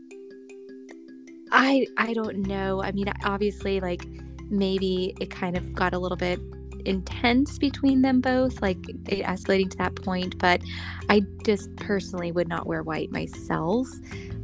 I 1.52 1.86
I 1.98 2.14
don't 2.14 2.38
know. 2.46 2.82
I 2.82 2.90
mean, 2.92 3.06
obviously, 3.24 3.78
like 3.80 4.04
maybe 4.50 5.14
it 5.20 5.30
kind 5.30 5.56
of 5.56 5.72
got 5.74 5.92
a 5.94 5.98
little 5.98 6.16
bit 6.16 6.40
intense 6.84 7.58
between 7.58 8.02
them 8.02 8.20
both, 8.20 8.60
like 8.60 8.78
it 9.08 9.24
escalating 9.24 9.70
to 9.70 9.76
that 9.78 9.94
point. 9.96 10.36
But 10.38 10.62
I 11.08 11.22
just 11.44 11.74
personally 11.76 12.32
would 12.32 12.48
not 12.48 12.66
wear 12.66 12.82
white 12.82 13.10
myself. 13.12 13.86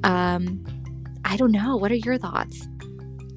Um, 0.04 0.64
I 1.24 1.36
don't 1.36 1.50
know. 1.52 1.76
What 1.76 1.90
are 1.90 1.96
your 1.96 2.18
thoughts? 2.18 2.68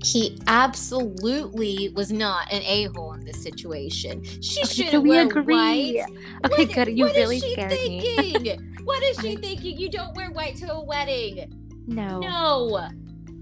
He 0.04 0.40
absolutely 0.48 1.90
was 1.96 2.12
not 2.12 2.52
an 2.52 2.62
a 2.64 2.86
hole 2.96 3.14
in 3.14 3.24
this 3.26 3.42
situation. 3.42 4.24
She 4.42 4.62
Okay, 4.64 4.90
so 4.92 5.00
we 5.00 5.10
wear 5.10 5.26
agree. 5.28 5.44
white. 5.56 6.06
Okay, 6.46 6.66
What- 6.66 6.74
good. 6.74 6.98
You 6.98 7.06
what 7.06 7.12
is 7.16 7.18
really 7.18 7.40
she 7.40 7.54
scared 7.54 7.72
me. 7.72 8.16
thinking? 8.18 8.76
what 8.84 9.04
is 9.04 9.18
she 9.22 9.36
thinking? 9.36 9.78
You 9.78 9.90
don't 9.90 10.16
wear 10.16 10.32
white 10.32 10.56
to 10.58 10.72
a 10.74 10.84
wedding. 10.84 11.54
No. 11.88 12.20
No. 12.20 12.88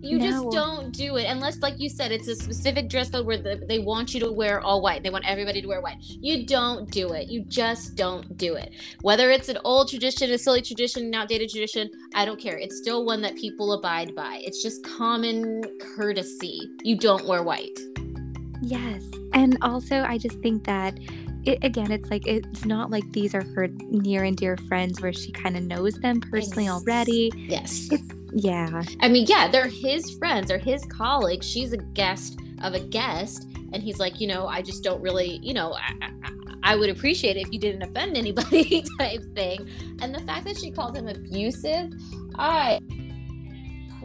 You 0.01 0.17
No. 0.17 0.25
just 0.25 0.51
don't 0.51 0.91
do 0.93 1.17
it 1.17 1.25
unless, 1.25 1.59
like 1.61 1.79
you 1.79 1.89
said, 1.89 2.11
it's 2.11 2.27
a 2.27 2.35
specific 2.35 2.89
dress 2.89 3.09
code 3.09 3.25
where 3.25 3.37
the, 3.37 3.61
they 3.67 3.79
want 3.79 4.13
you 4.13 4.19
to 4.21 4.31
wear 4.31 4.61
all 4.61 4.81
white. 4.81 5.03
They 5.03 5.09
want 5.09 5.25
everybody 5.27 5.61
to 5.61 5.67
wear 5.67 5.81
white. 5.81 5.97
You 5.99 6.45
don't 6.45 6.89
do 6.89 7.13
it. 7.13 7.27
You 7.29 7.43
just 7.43 7.95
don't 7.95 8.37
do 8.37 8.55
it. 8.55 8.71
Whether 9.01 9.29
it's 9.31 9.49
an 9.49 9.57
old 9.65 9.89
tradition, 9.89 10.31
a 10.31 10.37
silly 10.37 10.61
tradition, 10.61 11.05
an 11.07 11.15
outdated 11.15 11.49
tradition, 11.49 11.89
I 12.15 12.25
don't 12.25 12.39
care. 12.39 12.57
It's 12.57 12.77
still 12.77 13.05
one 13.05 13.21
that 13.23 13.35
people 13.35 13.73
abide 13.73 14.15
by. 14.15 14.41
It's 14.43 14.63
just 14.63 14.83
common 14.83 15.63
courtesy. 15.95 16.61
You 16.83 16.95
don't 16.97 17.25
wear 17.27 17.43
white. 17.43 17.77
Yes. 18.61 19.03
And 19.33 19.57
also, 19.61 20.01
I 20.03 20.17
just 20.17 20.39
think 20.39 20.63
that. 20.65 20.97
It, 21.45 21.63
again, 21.63 21.89
it's 21.89 22.09
like 22.11 22.27
it's 22.27 22.65
not 22.65 22.91
like 22.91 23.09
these 23.13 23.33
are 23.33 23.45
her 23.55 23.69
near 23.87 24.25
and 24.25 24.35
dear 24.35 24.57
friends 24.67 25.01
where 25.01 25.13
she 25.13 25.31
kind 25.31 25.55
of 25.55 25.63
knows 25.63 25.93
them 25.95 26.19
personally 26.19 26.65
Ex- 26.67 26.73
already. 26.73 27.31
Yes. 27.37 27.89
Yeah. 28.31 28.83
I 29.01 29.07
mean, 29.07 29.25
yeah, 29.27 29.47
they're 29.47 29.67
his 29.67 30.17
friends, 30.17 30.47
they're 30.47 30.57
his 30.57 30.85
colleagues. 30.85 31.47
She's 31.47 31.73
a 31.73 31.77
guest 31.77 32.39
of 32.61 32.73
a 32.73 32.79
guest. 32.79 33.47
And 33.71 33.83
he's 33.83 33.99
like, 33.99 34.19
you 34.19 34.27
know, 34.27 34.47
I 34.47 34.61
just 34.61 34.83
don't 34.83 35.01
really, 35.01 35.39
you 35.43 35.53
know, 35.53 35.73
I, 35.73 35.93
I, 36.01 36.31
I 36.63 36.75
would 36.75 36.89
appreciate 36.89 37.37
it 37.37 37.47
if 37.47 37.53
you 37.53 37.59
didn't 37.59 37.83
offend 37.83 38.17
anybody 38.17 38.83
type 38.99 39.23
thing. 39.35 39.69
And 40.01 40.13
the 40.13 40.21
fact 40.21 40.45
that 40.45 40.57
she 40.57 40.71
called 40.71 40.95
him 40.95 41.07
abusive, 41.07 41.91
I. 42.35 42.79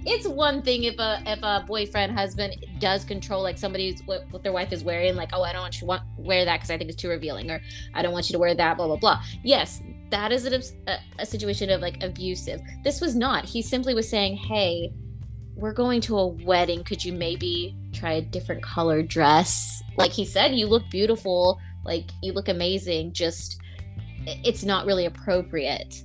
It's 0.06 0.28
one 0.28 0.60
thing 0.60 0.84
if 0.84 0.98
a 0.98 1.22
if 1.24 1.38
a 1.42 1.64
boyfriend 1.66 2.12
husband 2.12 2.54
does 2.78 3.06
control 3.06 3.42
like 3.42 3.56
somebody's 3.56 4.02
what, 4.04 4.26
what 4.30 4.42
their 4.42 4.52
wife 4.52 4.70
is 4.70 4.84
wearing 4.84 5.14
like 5.14 5.30
oh 5.32 5.42
I 5.42 5.54
don't 5.54 5.62
want 5.62 5.80
you 5.80 5.88
to 5.88 6.02
wear 6.18 6.44
that 6.44 6.58
because 6.58 6.70
I 6.70 6.76
think 6.76 6.90
it's 6.90 7.00
too 7.00 7.08
revealing 7.08 7.50
or 7.50 7.62
I 7.94 8.02
don't 8.02 8.12
want 8.12 8.28
you 8.28 8.34
to 8.34 8.38
wear 8.38 8.54
that 8.54 8.76
blah 8.76 8.86
blah 8.86 8.96
blah 8.96 9.22
yes 9.42 9.80
that 10.14 10.32
is 10.32 10.46
a, 10.46 10.98
a 11.18 11.26
situation 11.26 11.70
of 11.70 11.80
like 11.80 12.02
abusive 12.02 12.60
this 12.84 13.00
was 13.00 13.14
not 13.16 13.44
he 13.44 13.60
simply 13.60 13.94
was 13.94 14.08
saying 14.08 14.36
hey 14.36 14.92
we're 15.56 15.72
going 15.72 16.00
to 16.00 16.18
a 16.18 16.26
wedding 16.26 16.82
could 16.84 17.04
you 17.04 17.12
maybe 17.12 17.76
try 17.92 18.12
a 18.12 18.22
different 18.22 18.62
color 18.62 19.02
dress 19.02 19.82
like 19.98 20.10
he 20.10 20.24
said 20.24 20.54
you 20.54 20.66
look 20.66 20.88
beautiful 20.90 21.58
like 21.84 22.10
you 22.22 22.32
look 22.32 22.48
amazing 22.48 23.12
just 23.12 23.60
it's 24.26 24.64
not 24.64 24.86
really 24.86 25.06
appropriate. 25.06 26.02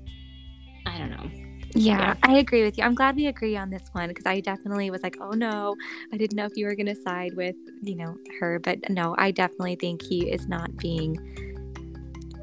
I 0.85 0.97
don't 0.97 1.11
know. 1.11 1.29
Yeah, 1.75 1.97
yeah, 1.97 2.15
I 2.23 2.37
agree 2.37 2.63
with 2.63 2.77
you. 2.77 2.83
I'm 2.83 2.95
glad 2.95 3.15
we 3.15 3.27
agree 3.27 3.55
on 3.55 3.69
this 3.69 3.83
one 3.91 4.09
because 4.09 4.25
I 4.25 4.39
definitely 4.39 4.89
was 4.89 5.03
like, 5.03 5.17
oh 5.21 5.31
no, 5.31 5.75
I 6.11 6.17
didn't 6.17 6.35
know 6.35 6.45
if 6.45 6.53
you 6.55 6.65
were 6.65 6.73
going 6.73 6.87
to 6.87 6.95
side 6.95 7.35
with, 7.35 7.55
you 7.83 7.95
know, 7.95 8.17
her. 8.39 8.57
But 8.59 8.89
no, 8.89 9.15
I 9.19 9.29
definitely 9.29 9.75
think 9.75 10.01
he 10.01 10.31
is 10.31 10.47
not 10.47 10.75
being, 10.77 11.15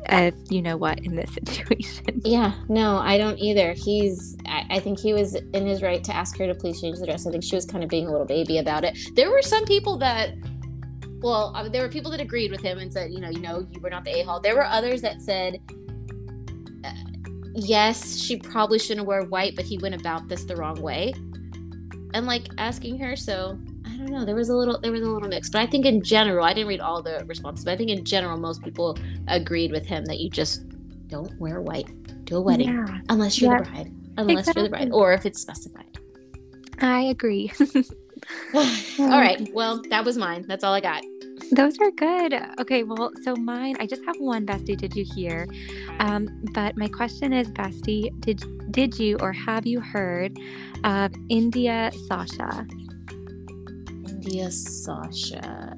uh, 0.09 0.31
you 0.49 0.63
know 0.63 0.77
what, 0.77 1.01
in 1.01 1.17
this 1.17 1.31
situation. 1.45 2.21
Yeah, 2.25 2.55
no, 2.69 2.99
I 2.99 3.19
don't 3.19 3.39
either. 3.39 3.73
He's, 3.73 4.37
I, 4.47 4.67
I 4.71 4.81
think 4.81 4.99
he 4.99 5.13
was 5.13 5.35
in 5.35 5.67
his 5.67 5.83
right 5.83 6.03
to 6.05 6.15
ask 6.15 6.39
her 6.39 6.47
to 6.47 6.55
please 6.55 6.81
change 6.81 6.99
the 6.99 7.07
dress. 7.07 7.27
I 7.27 7.31
think 7.31 7.45
she 7.45 7.55
was 7.55 7.67
kind 7.67 7.83
of 7.85 7.91
being 7.91 8.07
a 8.07 8.11
little 8.11 8.27
baby 8.27 8.59
about 8.59 8.85
it. 8.85 8.97
There 9.15 9.31
were 9.31 9.43
some 9.43 9.65
people 9.65 9.97
that, 9.99 10.35
well, 11.21 11.53
uh, 11.55 11.69
there 11.69 11.83
were 11.83 11.89
people 11.89 12.11
that 12.13 12.21
agreed 12.21 12.51
with 12.51 12.61
him 12.61 12.79
and 12.79 12.93
said, 12.93 13.13
you 13.13 13.21
know, 13.21 13.31
you 13.31 13.41
know, 13.41 13.67
you 13.71 13.81
were 13.81 13.91
not 13.91 14.05
the 14.05 14.21
a 14.21 14.23
hole. 14.25 14.41
There 14.41 14.55
were 14.55 14.65
others 14.65 15.03
that 15.03 15.21
said, 15.21 15.61
yes, 17.57 18.19
she 18.19 18.37
probably 18.37 18.79
shouldn't 18.79 19.07
wear 19.07 19.23
white, 19.25 19.57
but 19.57 19.65
he 19.65 19.79
went 19.79 19.95
about 19.95 20.29
this 20.29 20.45
the 20.45 20.57
wrong 20.57 20.81
way. 20.81 21.15
And 22.15 22.27
like 22.27 22.47
asking 22.59 22.99
her, 22.99 23.17
so 23.17 23.59
I 23.97 23.99
don't 23.99 24.11
know. 24.11 24.25
There 24.27 24.35
was 24.35 24.51
a 24.51 24.55
little, 24.55 24.79
there 24.79 24.93
was 24.93 25.01
a 25.01 25.07
little 25.07 25.29
mix, 25.29 25.49
but 25.49 25.63
I 25.63 25.67
think 25.67 25.87
in 25.87 26.03
general, 26.03 26.45
I 26.45 26.53
didn't 26.53 26.69
read 26.69 26.81
all 26.81 27.03
the 27.03 27.25
responses, 27.27 27.65
but 27.65 27.71
I 27.73 27.77
think 27.79 27.89
in 27.89 28.05
general, 28.05 28.37
most 28.37 28.63
people 28.63 28.99
agreed 29.27 29.73
with 29.73 29.87
him 29.87 30.05
that 30.05 30.21
you 30.21 30.29
just 30.29 30.69
don't 31.09 31.33
wear 31.41 31.63
white 31.63 31.89
to 32.27 32.37
a 32.37 32.41
wedding 32.41 32.69
yeah. 32.69 32.99
unless 33.09 33.41
you're 33.41 33.57
the 33.57 33.65
bride, 33.65 33.93
unless 34.19 34.41
exactly. 34.41 34.63
you're 34.63 34.69
the 34.69 34.77
bride, 34.77 34.91
or 34.93 35.15
if 35.15 35.25
it's 35.25 35.41
specified. 35.41 35.99
I 36.81 37.05
agree. 37.05 37.51
all 38.55 39.09
right. 39.09 39.49
Well, 39.55 39.83
that 39.89 40.05
was 40.05 40.19
mine. 40.19 40.45
That's 40.47 40.63
all 40.63 40.75
I 40.75 40.81
got. 40.81 41.03
Those 41.53 41.79
are 41.79 41.91
good. 41.93 42.35
Okay, 42.59 42.83
well, 42.83 43.13
so 43.23 43.35
mine, 43.37 43.77
I 43.79 43.87
just 43.87 44.05
have 44.05 44.17
one 44.19 44.45
bestie. 44.45 44.77
Did 44.77 44.95
you 44.95 45.05
hear? 45.15 45.47
Um, 46.01 46.45
but 46.53 46.77
my 46.77 46.89
question 46.89 47.33
is, 47.33 47.51
bestie, 47.51 48.11
did 48.21 48.43
did 48.73 48.99
you 48.99 49.17
or 49.21 49.33
have 49.33 49.65
you 49.67 49.81
heard 49.81 50.37
of 50.85 51.13
India 51.29 51.91
Sasha? 52.09 52.67
India 54.27 54.51
Sasha. 54.51 55.77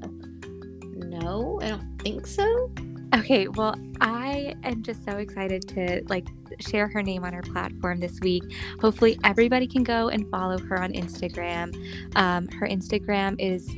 No, 0.95 1.61
I 1.63 1.69
don't 1.69 2.03
think 2.03 2.27
so. 2.27 2.73
Okay, 3.15 3.47
well, 3.47 3.75
I 4.01 4.55
am 4.65 4.83
just 4.83 5.05
so 5.05 5.19
excited 5.19 5.69
to 5.69 6.03
like 6.09 6.27
share 6.59 6.89
her 6.89 7.03
name 7.03 7.25
on 7.25 7.35
our 7.35 7.43
platform 7.43 8.01
this 8.01 8.19
week. 8.21 8.43
Hopefully, 8.81 9.19
everybody 9.23 9.67
can 9.67 9.83
go 9.83 10.09
and 10.09 10.31
follow 10.31 10.59
her 10.59 10.83
on 10.83 10.95
Instagram. 10.95 11.77
Um, 12.17 12.49
her 12.49 12.67
Instagram 12.67 13.37
is 13.39 13.69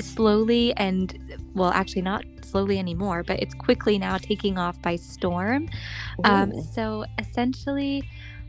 slowly 0.00 0.74
and 0.76 1.18
well 1.54 1.70
actually 1.70 2.02
not 2.02 2.24
slowly 2.42 2.80
anymore 2.80 3.22
but 3.22 3.40
it's 3.40 3.54
quickly 3.54 3.96
now 3.96 4.18
taking 4.18 4.58
off 4.58 4.80
by 4.82 4.96
storm 4.96 5.68
um, 6.24 6.52
so 6.72 7.04
essentially 7.20 8.02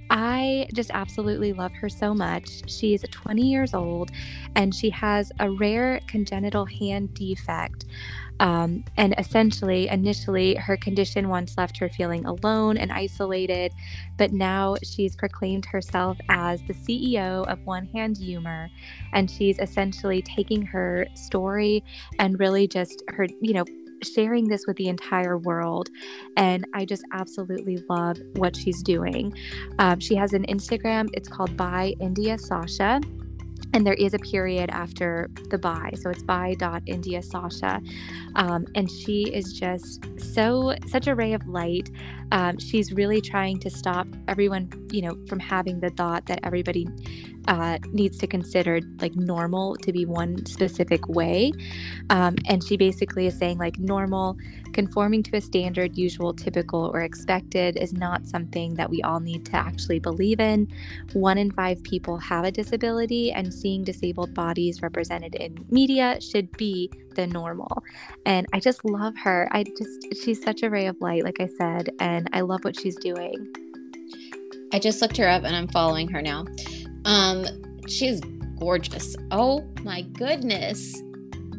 I 0.10 0.68
just 0.74 0.92
absolutely 0.94 1.54
love 1.54 1.72
her 1.74 1.90
so 1.90 2.14
much. 2.14 2.70
She's 2.70 3.04
20 3.12 3.42
years 3.42 3.74
old 3.74 4.12
and 4.56 4.74
she 4.74 4.90
has 4.92 5.32
a 5.40 5.50
rare 5.50 6.00
congenital 6.08 6.66
hand 6.66 7.14
defect. 7.14 7.86
Um, 8.40 8.84
and 8.98 9.16
essentially, 9.18 9.88
initially, 9.88 10.56
her 10.56 10.76
condition 10.76 11.30
once 11.30 11.58
left 11.58 11.78
her 11.78 11.88
feeling 11.88 12.26
alone 12.26 12.78
and 12.78 12.92
isolated, 12.92 13.72
but 14.18 14.34
now 14.34 14.76
she's 14.84 15.16
proclaimed 15.16 15.66
herself 15.66 16.18
as 16.28 16.62
the 16.64 16.74
CEO 16.74 17.48
of 17.48 17.66
One 17.66 17.86
Hand 17.88 18.18
Humor. 18.18 18.70
And 19.14 19.32
she's 19.32 19.58
essentially 19.60 20.22
taking 20.22 20.62
her 20.64 21.08
story 21.14 21.84
and 22.20 22.38
really 22.40 22.68
just 22.68 23.04
her, 23.08 23.28
you 23.40 23.54
know, 23.54 23.66
sharing 24.04 24.48
this 24.48 24.66
with 24.68 24.78
the 24.78 24.88
entire 24.88 25.38
world. 25.38 25.90
And 26.38 26.66
I 26.74 26.86
just 26.86 27.04
absolutely 27.14 27.84
love 27.90 28.18
what 28.36 28.56
she's 28.56 28.82
doing. 28.84 29.34
Um, 29.80 30.00
she 30.00 30.16
has 30.16 30.34
an 30.34 30.46
Instagram, 30.46 31.10
it's 31.14 31.30
called 31.30 31.56
By 31.58 31.94
India 32.00 32.38
Sasha 32.38 33.02
and 33.76 33.86
there 33.86 33.94
is 33.96 34.14
a 34.14 34.20
period 34.20 34.70
after 34.70 35.30
the 35.50 35.58
by 35.58 35.92
so 35.96 36.10
it's 36.10 36.24
by 36.24 36.56
dot 36.56 36.82
india 36.86 37.22
sasha 37.22 37.82
um, 38.36 38.66
and 38.76 38.90
she 38.90 39.24
is 39.34 39.54
just 39.54 40.06
so 40.18 40.74
such 40.88 41.08
a 41.08 41.16
ray 41.16 41.34
of 41.34 41.46
light 41.48 41.90
um, 42.32 42.58
she's 42.58 42.94
really 42.94 43.22
trying 43.22 43.60
to 43.60 43.70
stop 43.70 44.08
everyone 44.28 44.70
you 44.92 45.02
know 45.02 45.18
from 45.28 45.40
having 45.40 45.80
the 45.80 45.90
thought 45.92 46.26
that 46.26 46.40
everybody 46.44 46.88
uh, 47.48 47.78
needs 47.92 48.18
to 48.18 48.28
consider 48.28 48.80
like 49.00 49.16
normal 49.16 49.76
to 49.78 49.92
be 49.92 50.06
one 50.06 50.46
specific 50.46 51.08
way. 51.08 51.52
Um, 52.10 52.36
and 52.48 52.64
she 52.64 52.78
basically 52.78 53.28
is 53.28 53.38
saying 53.38 53.58
like 53.58 53.78
normal, 53.78 54.38
conforming 54.74 55.24
to 55.24 55.38
a 55.38 55.42
standard, 55.42 55.98
usual, 55.98 56.34
typical, 56.34 56.92
or 56.94 57.02
expected 57.02 57.78
is 57.78 57.94
not 57.94 58.26
something 58.28 58.74
that 58.76 58.90
we 58.90 59.02
all 59.04 59.20
need 59.20 59.46
to 59.48 59.56
actually 59.56 60.00
believe 60.00 60.40
in. 60.40 60.68
One 61.14 61.38
in 61.38 61.52
five 61.52 61.82
people 61.84 62.18
have 62.18 62.46
a 62.46 62.52
disability, 62.52 63.32
and 63.32 63.54
seeing 63.54 63.84
disabled 63.84 64.34
bodies 64.34 64.82
represented 64.82 65.36
in 65.36 65.66
media 65.70 66.20
should 66.22 66.52
be 66.58 66.92
the 67.16 67.28
normal. 67.28 67.84
And 68.26 68.46
I 68.54 68.60
just 68.60 68.86
love 68.86 69.16
her. 69.18 69.50
I 69.52 69.64
just, 69.64 70.24
she's 70.24 70.42
such 70.42 70.64
a 70.64 70.70
ray 70.70 70.88
of 70.88 71.00
light, 71.02 71.24
like 71.24 71.40
I 71.40 71.48
said, 71.48 71.90
and 72.00 72.30
I 72.34 72.42
love 72.42 72.64
what 72.64 72.80
she's 72.80 72.96
doing. 72.98 73.54
I 74.74 74.80
just 74.80 75.02
looked 75.02 75.18
her 75.18 75.28
up 75.28 75.44
and 75.44 75.56
I'm 75.56 75.68
following 75.68 76.08
her 76.10 76.22
now. 76.22 76.46
Um, 77.06 77.46
she's 77.88 78.20
gorgeous. 78.60 79.16
Oh 79.32 79.68
my 79.84 80.02
goodness. 80.02 81.02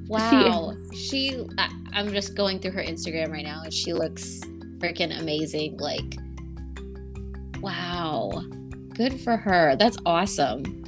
Wow. 0.08 0.72
She, 0.92 1.30
she 1.30 1.46
I, 1.58 1.68
I'm 1.92 2.12
just 2.12 2.36
going 2.36 2.60
through 2.60 2.70
her 2.70 2.80
Instagram 2.80 3.32
right 3.32 3.44
now 3.44 3.62
and 3.64 3.74
she 3.74 3.92
looks 3.92 4.38
freaking 4.78 5.18
amazing. 5.18 5.78
Like, 5.78 6.14
wow. 7.60 8.44
Good 8.94 9.20
for 9.20 9.36
her. 9.36 9.74
That's 9.74 9.98
awesome. 10.06 10.84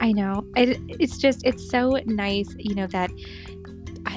I 0.00 0.12
know. 0.12 0.44
It, 0.56 0.80
it's 0.88 1.18
just, 1.18 1.42
it's 1.44 1.70
so 1.70 2.00
nice, 2.06 2.52
you 2.58 2.74
know, 2.74 2.86
that 2.88 3.10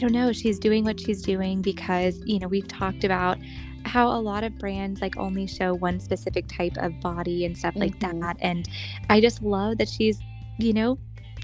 don't 0.02 0.12
know, 0.12 0.34
she's 0.34 0.60
doing 0.60 0.84
what 0.84 1.00
she's 1.00 1.22
doing 1.22 1.62
because, 1.62 2.22
you 2.26 2.40
know, 2.40 2.48
we've 2.48 2.68
talked 2.68 3.04
about 3.04 3.38
how 3.86 4.08
a 4.10 4.20
lot 4.20 4.44
of 4.44 4.58
brands 4.58 5.02
like 5.02 5.16
only 5.18 5.48
show 5.48 5.74
one 5.74 6.00
specific 6.00 6.48
type 6.48 6.76
of 6.78 7.00
body 7.00 7.46
and 7.46 7.58
stuff 7.58 7.76
like 7.76 7.98
mm-hmm. 8.00 8.20
that. 8.20 8.38
And 8.42 8.68
I 9.10 9.22
just 9.22 9.42
love 9.42 9.78
that 9.78 9.88
she's, 9.88 10.20
you 10.58 10.74
know, 10.74 10.98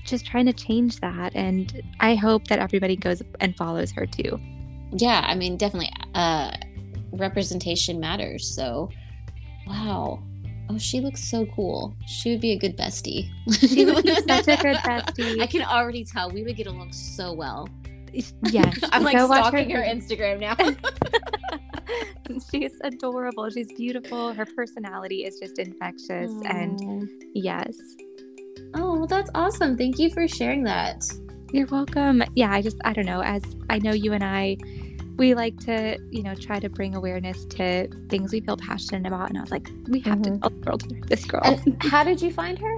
just 0.05 0.25
trying 0.25 0.47
to 0.47 0.53
change 0.53 0.99
that. 0.99 1.35
And 1.35 1.81
I 1.99 2.15
hope 2.15 2.47
that 2.47 2.59
everybody 2.59 2.95
goes 2.95 3.21
and 3.39 3.55
follows 3.55 3.91
her 3.91 4.05
too. 4.05 4.39
Yeah, 4.91 5.23
I 5.27 5.35
mean, 5.35 5.57
definitely. 5.57 5.91
Uh, 6.13 6.51
representation 7.11 7.99
matters. 7.99 8.47
So, 8.47 8.89
wow. 9.67 10.23
Oh, 10.69 10.77
she 10.77 10.99
looks 10.99 11.23
so 11.23 11.45
cool. 11.45 11.95
She 12.07 12.31
would 12.31 12.41
be 12.41 12.51
a 12.51 12.57
good 12.57 12.75
bestie. 12.75 13.29
She 13.51 13.85
would 13.85 14.03
be 14.03 14.15
such 14.15 14.47
a 14.47 14.57
good 14.57 14.77
bestie. 14.83 15.41
I 15.41 15.47
can 15.47 15.61
already 15.61 16.03
tell 16.03 16.29
we 16.29 16.43
would 16.43 16.55
get 16.55 16.67
along 16.67 16.91
so 16.91 17.33
well. 17.33 17.69
Yes. 18.43 18.80
I'm 18.91 19.03
like 19.03 19.17
stalking 19.17 19.69
her, 19.69 19.84
her 19.84 19.86
Instagram 19.95 20.39
now. 20.39 20.56
she's 22.51 22.73
adorable. 22.84 23.49
She's 23.49 23.71
beautiful. 23.73 24.34
Her 24.34 24.45
personality 24.45 25.25
is 25.25 25.39
just 25.39 25.60
infectious. 25.60 26.32
Aww. 26.32 26.49
And 26.49 27.10
yes. 27.34 27.77
Oh, 28.75 28.97
well, 28.97 29.08
that's 29.08 29.30
awesome. 29.34 29.77
Thank 29.77 29.99
you 29.99 30.10
for 30.12 30.27
sharing 30.27 30.63
that. 30.63 31.03
You're 31.51 31.67
welcome. 31.67 32.23
Yeah, 32.36 32.51
I 32.51 32.62
just, 32.62 32.77
I 32.84 32.93
don't 32.93 33.06
know. 33.06 33.21
As 33.21 33.41
I 33.69 33.80
know 33.80 33.93
you 33.93 34.13
and 34.13 34.23
I, 34.23 34.58
we 35.17 35.34
like 35.34 35.58
to, 35.62 35.97
you 36.12 36.21
know, 36.21 36.36
try 36.36 36.60
to 36.60 36.69
bring 36.69 36.95
awareness 36.95 37.45
to 37.45 37.88
things 38.10 38.34
we 38.34 38.41
feel 38.41 38.58
passionate 38.58 39.08
about. 39.08 39.30
And 39.30 39.38
I 39.38 39.41
was 39.41 39.51
like, 39.51 39.69
we 39.88 39.99
have 40.01 40.19
mm-hmm. 40.19 40.34
to 40.36 40.39
tell 40.39 40.49
the 40.49 40.65
world 40.65 41.08
this 41.08 41.25
girl. 41.25 41.41
And 41.43 41.82
how 41.84 42.03
did 42.03 42.21
you 42.21 42.32
find 42.32 42.60
her? 42.60 42.77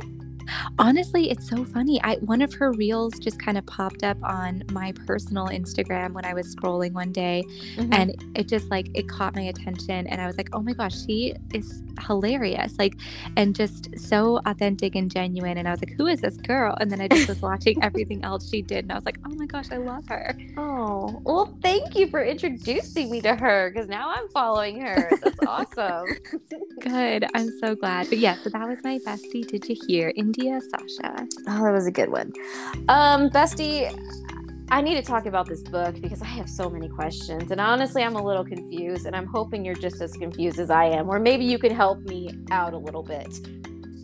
Honestly, 0.78 1.30
it's 1.30 1.48
so 1.48 1.66
funny. 1.66 2.02
I 2.04 2.16
one 2.18 2.42
of 2.42 2.54
her 2.54 2.72
reels 2.72 3.18
just 3.20 3.40
kind 3.40 3.58
of 3.58 3.66
popped 3.66 4.04
up 4.04 4.18
on 4.24 4.64
my 4.72 4.92
personal 5.06 5.48
Instagram 5.48 6.14
when 6.14 6.26
I 6.26 6.34
was 6.34 6.56
scrolling 6.56 6.94
one 6.94 7.12
day 7.12 7.44
mm-hmm. 7.76 7.94
and 7.94 8.16
it 8.36 8.48
just 8.48 8.70
like 8.70 8.90
it 8.94 9.08
caught 9.08 9.36
my 9.36 9.44
attention 9.44 10.08
and 10.08 10.22
I 10.22 10.28
was 10.28 10.38
like, 10.38 10.50
"Oh 10.54 10.62
my 10.62 10.74
gosh, 10.74 11.06
she 11.06 11.36
is 11.54 11.84
hilarious." 12.06 12.78
Like 12.78 12.96
and 13.38 13.56
just 13.56 13.98
so 13.98 14.40
authentic 14.46 14.96
and 14.96 15.12
genuine 15.12 15.58
and 15.58 15.68
I 15.68 15.72
was 15.72 15.82
like, 15.82 15.94
"Who 15.98 16.08
is 16.08 16.22
this 16.22 16.38
girl?" 16.38 16.76
And 16.80 16.92
then 16.92 17.02
I 17.02 17.08
just 17.08 17.28
was 17.28 17.42
watching 17.42 17.84
everything 17.84 18.24
else 18.24 18.50
she 18.50 18.62
did 18.62 18.86
and 18.86 18.92
I 18.92 18.96
was 18.96 19.06
like, 19.06 19.20
"Oh 19.26 19.34
my 19.36 19.46
gosh, 19.46 19.72
I 19.72 19.78
love 19.78 20.08
her." 20.08 20.38
Oh, 20.58 21.22
well, 21.24 21.58
thank 21.62 21.96
you 21.96 22.08
for 22.08 22.24
introducing 22.24 23.12
me 23.12 23.22
to 23.22 23.36
her 23.36 23.72
cuz 23.72 23.88
now 23.88 24.12
I'm 24.16 24.30
following 24.30 24.82
her. 24.82 25.10
That's 25.22 25.40
awesome. 25.48 26.06
Good. 26.80 27.26
I'm 27.34 27.52
so 27.60 27.76
glad. 27.76 28.10
But 28.10 28.20
yeah, 28.20 28.36
so 28.44 28.50
that 28.50 28.68
was 28.68 28.80
my 28.84 29.00
bestie. 29.00 29.48
Did 29.48 29.68
you 29.68 29.76
hear? 29.88 30.14
India 30.16 30.39
India 30.40 30.62
Sasha. 30.62 31.28
Oh, 31.48 31.64
that 31.64 31.72
was 31.72 31.86
a 31.86 31.92
good 31.92 32.10
one. 32.10 32.32
Um, 32.88 33.30
Bestie, 33.30 33.94
I 34.70 34.82
need 34.82 34.96
to 34.96 35.02
talk 35.02 35.26
about 35.26 35.48
this 35.48 35.62
book 35.62 36.00
because 36.00 36.22
I 36.22 36.28
have 36.28 36.50
so 36.50 36.70
many 36.70 36.88
questions. 36.88 37.52
And 37.52 37.60
honestly, 37.60 38.04
I'm 38.04 38.16
a 38.16 38.24
little 38.24 38.46
confused. 38.46 39.06
And 39.06 39.16
I'm 39.16 39.28
hoping 39.28 39.66
you're 39.66 39.76
just 39.76 40.02
as 40.02 40.14
confused 40.14 40.60
as 40.60 40.70
I 40.70 40.86
am. 40.86 41.10
Or 41.10 41.20
maybe 41.20 41.44
you 41.44 41.60
can 41.60 41.76
help 41.76 42.00
me 42.02 42.30
out 42.52 42.74
a 42.74 42.78
little 42.78 43.04
bit. 43.04 43.40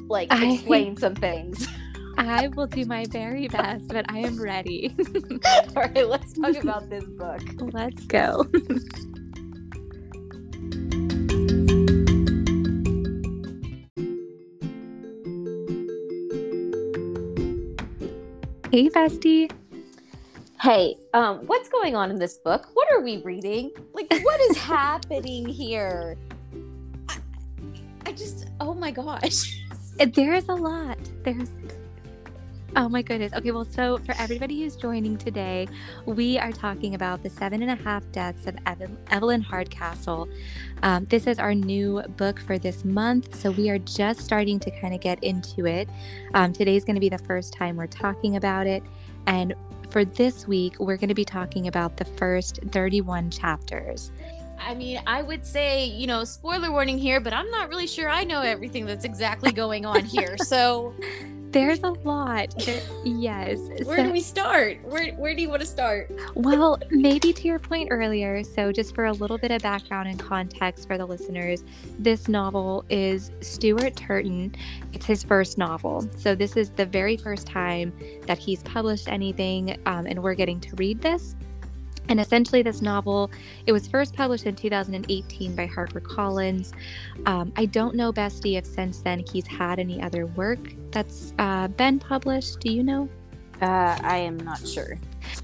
Like, 0.07 0.29
explain 0.31 0.95
I, 0.97 0.99
some 0.99 1.15
things. 1.15 1.67
I 2.17 2.47
will 2.47 2.67
do 2.67 2.85
my 2.85 3.05
very 3.09 3.47
best, 3.47 3.87
but 3.87 4.05
I 4.09 4.19
am 4.19 4.41
ready. 4.41 4.95
All 5.75 5.83
right, 5.83 6.07
let's 6.07 6.33
talk 6.33 6.55
about 6.55 6.89
this 6.89 7.03
book. 7.05 7.41
Let's 7.73 8.05
go. 8.05 8.45
Hey, 18.71 18.89
bestie. 18.89 19.51
Hey, 20.59 20.97
um, 21.13 21.45
what's 21.45 21.69
going 21.69 21.95
on 21.95 22.09
in 22.09 22.17
this 22.17 22.37
book? 22.37 22.67
What 22.73 22.91
are 22.91 22.99
we 22.99 23.17
reading? 23.17 23.71
Like, 23.93 24.11
what 24.23 24.41
is 24.49 24.57
happening 24.73 25.47
here? 25.47 26.17
I, 27.07 27.17
I 28.07 28.11
just, 28.11 28.47
oh 28.59 28.73
my 28.73 28.89
gosh. 28.89 29.61
There's 29.97 30.49
a 30.49 30.55
lot. 30.55 30.97
There's 31.23 31.49
Oh 32.77 32.89
my 32.89 33.01
goodness. 33.01 33.31
Okay, 33.31 33.51
well, 33.51 33.63
so 33.63 33.99
for 33.99 34.13
everybody 34.17 34.61
who's 34.61 34.75
joining 34.75 35.17
today, 35.17 35.65
we 36.05 36.37
are 36.37 36.51
talking 36.51 36.93
about 36.93 37.23
the 37.23 37.29
seven 37.29 37.61
and 37.61 37.71
a 37.71 37.81
half 37.81 38.03
deaths 38.11 38.47
of 38.47 38.57
Evelyn, 38.65 38.97
Evelyn 39.09 39.41
Hardcastle. 39.41 40.27
Um, 40.83 41.05
this 41.05 41.25
is 41.25 41.39
our 41.39 41.55
new 41.55 42.01
book 42.17 42.37
for 42.37 42.57
this 42.57 42.83
month, 42.83 43.33
so 43.33 43.51
we 43.51 43.69
are 43.69 43.79
just 43.79 44.19
starting 44.19 44.59
to 44.59 44.71
kind 44.81 44.93
of 44.93 44.99
get 44.99 45.23
into 45.23 45.65
it. 45.65 45.87
Um, 46.33 46.51
today's 46.51 46.83
going 46.83 46.97
to 46.97 46.99
be 46.99 47.07
the 47.07 47.17
first 47.17 47.53
time 47.53 47.77
we're 47.77 47.87
talking 47.87 48.35
about 48.35 48.67
it, 48.67 48.83
and 49.25 49.53
for 49.89 50.03
this 50.03 50.45
week, 50.45 50.77
we're 50.77 50.97
going 50.97 51.07
to 51.07 51.15
be 51.15 51.23
talking 51.23 51.67
about 51.67 51.95
the 51.95 52.03
first 52.03 52.59
31 52.73 53.31
chapters. 53.31 54.11
I 54.59 54.73
mean, 54.73 54.99
I 55.07 55.21
would 55.21 55.45
say, 55.45 55.85
you 55.85 56.07
know, 56.07 56.25
spoiler 56.25 56.71
warning 56.71 56.97
here, 56.97 57.21
but 57.21 57.31
I'm 57.31 57.49
not 57.51 57.69
really 57.69 57.87
sure 57.87 58.09
I 58.09 58.25
know 58.25 58.41
everything 58.41 58.85
that's 58.85 59.05
exactly 59.05 59.53
going 59.53 59.85
on 59.85 60.03
here. 60.03 60.37
So 60.39 60.93
there's 61.55 61.79
a 61.83 61.91
lot. 62.03 62.53
There, 62.65 62.81
yes. 63.05 63.57
Where 63.85 63.97
so, 63.97 64.03
do 64.03 64.11
we 64.11 64.19
start? 64.19 64.83
Where 64.83 65.13
Where 65.13 65.33
do 65.33 65.41
you 65.41 65.47
want 65.47 65.61
to 65.61 65.67
start? 65.67 66.11
Well, 66.35 66.77
maybe 66.91 67.31
to 67.31 67.47
your 67.47 67.59
point 67.59 67.87
earlier. 67.91 68.43
So, 68.43 68.73
just 68.73 68.93
for 68.93 69.05
a 69.05 69.13
little 69.13 69.37
bit 69.37 69.51
of 69.51 69.61
background 69.61 70.09
and 70.09 70.19
context 70.19 70.85
for 70.85 70.97
the 70.97 71.05
listeners, 71.05 71.63
this 71.97 72.27
novel 72.27 72.83
is 72.89 73.31
Stuart 73.39 73.95
Turton. 73.95 74.53
It's 74.91 75.05
his 75.05 75.23
first 75.23 75.57
novel. 75.57 76.05
So, 76.17 76.35
this 76.35 76.57
is 76.57 76.71
the 76.71 76.85
very 76.85 77.15
first 77.15 77.47
time 77.47 77.93
that 78.27 78.37
he's 78.37 78.61
published 78.63 79.07
anything, 79.07 79.79
um, 79.85 80.07
and 80.07 80.21
we're 80.21 80.35
getting 80.35 80.59
to 80.59 80.75
read 80.75 81.01
this. 81.01 81.37
And 82.09 82.19
essentially, 82.19 82.63
this 82.63 82.81
novel, 82.81 83.31
it 83.65 83.71
was 83.71 83.87
first 83.87 84.13
published 84.13 84.45
in 84.45 84.55
2018 84.55 85.55
by 85.55 85.67
HarperCollins. 85.67 86.73
Um, 87.25 87.53
I 87.55 87.65
don't 87.65 87.95
know, 87.95 88.11
Bestie, 88.11 88.57
if 88.57 88.65
since 88.65 88.99
then 88.99 89.23
he's 89.31 89.47
had 89.47 89.79
any 89.79 90.01
other 90.01 90.27
work 90.27 90.75
that's 90.95 91.33
uh, 91.39 91.67
been 91.67 91.99
published. 91.99 92.61
Do 92.61 92.71
you 92.71 92.81
know? 92.81 93.09
Uh, 93.61 93.99
I 94.01 94.17
am 94.17 94.37
not 94.37 94.65
sure. 94.65 94.97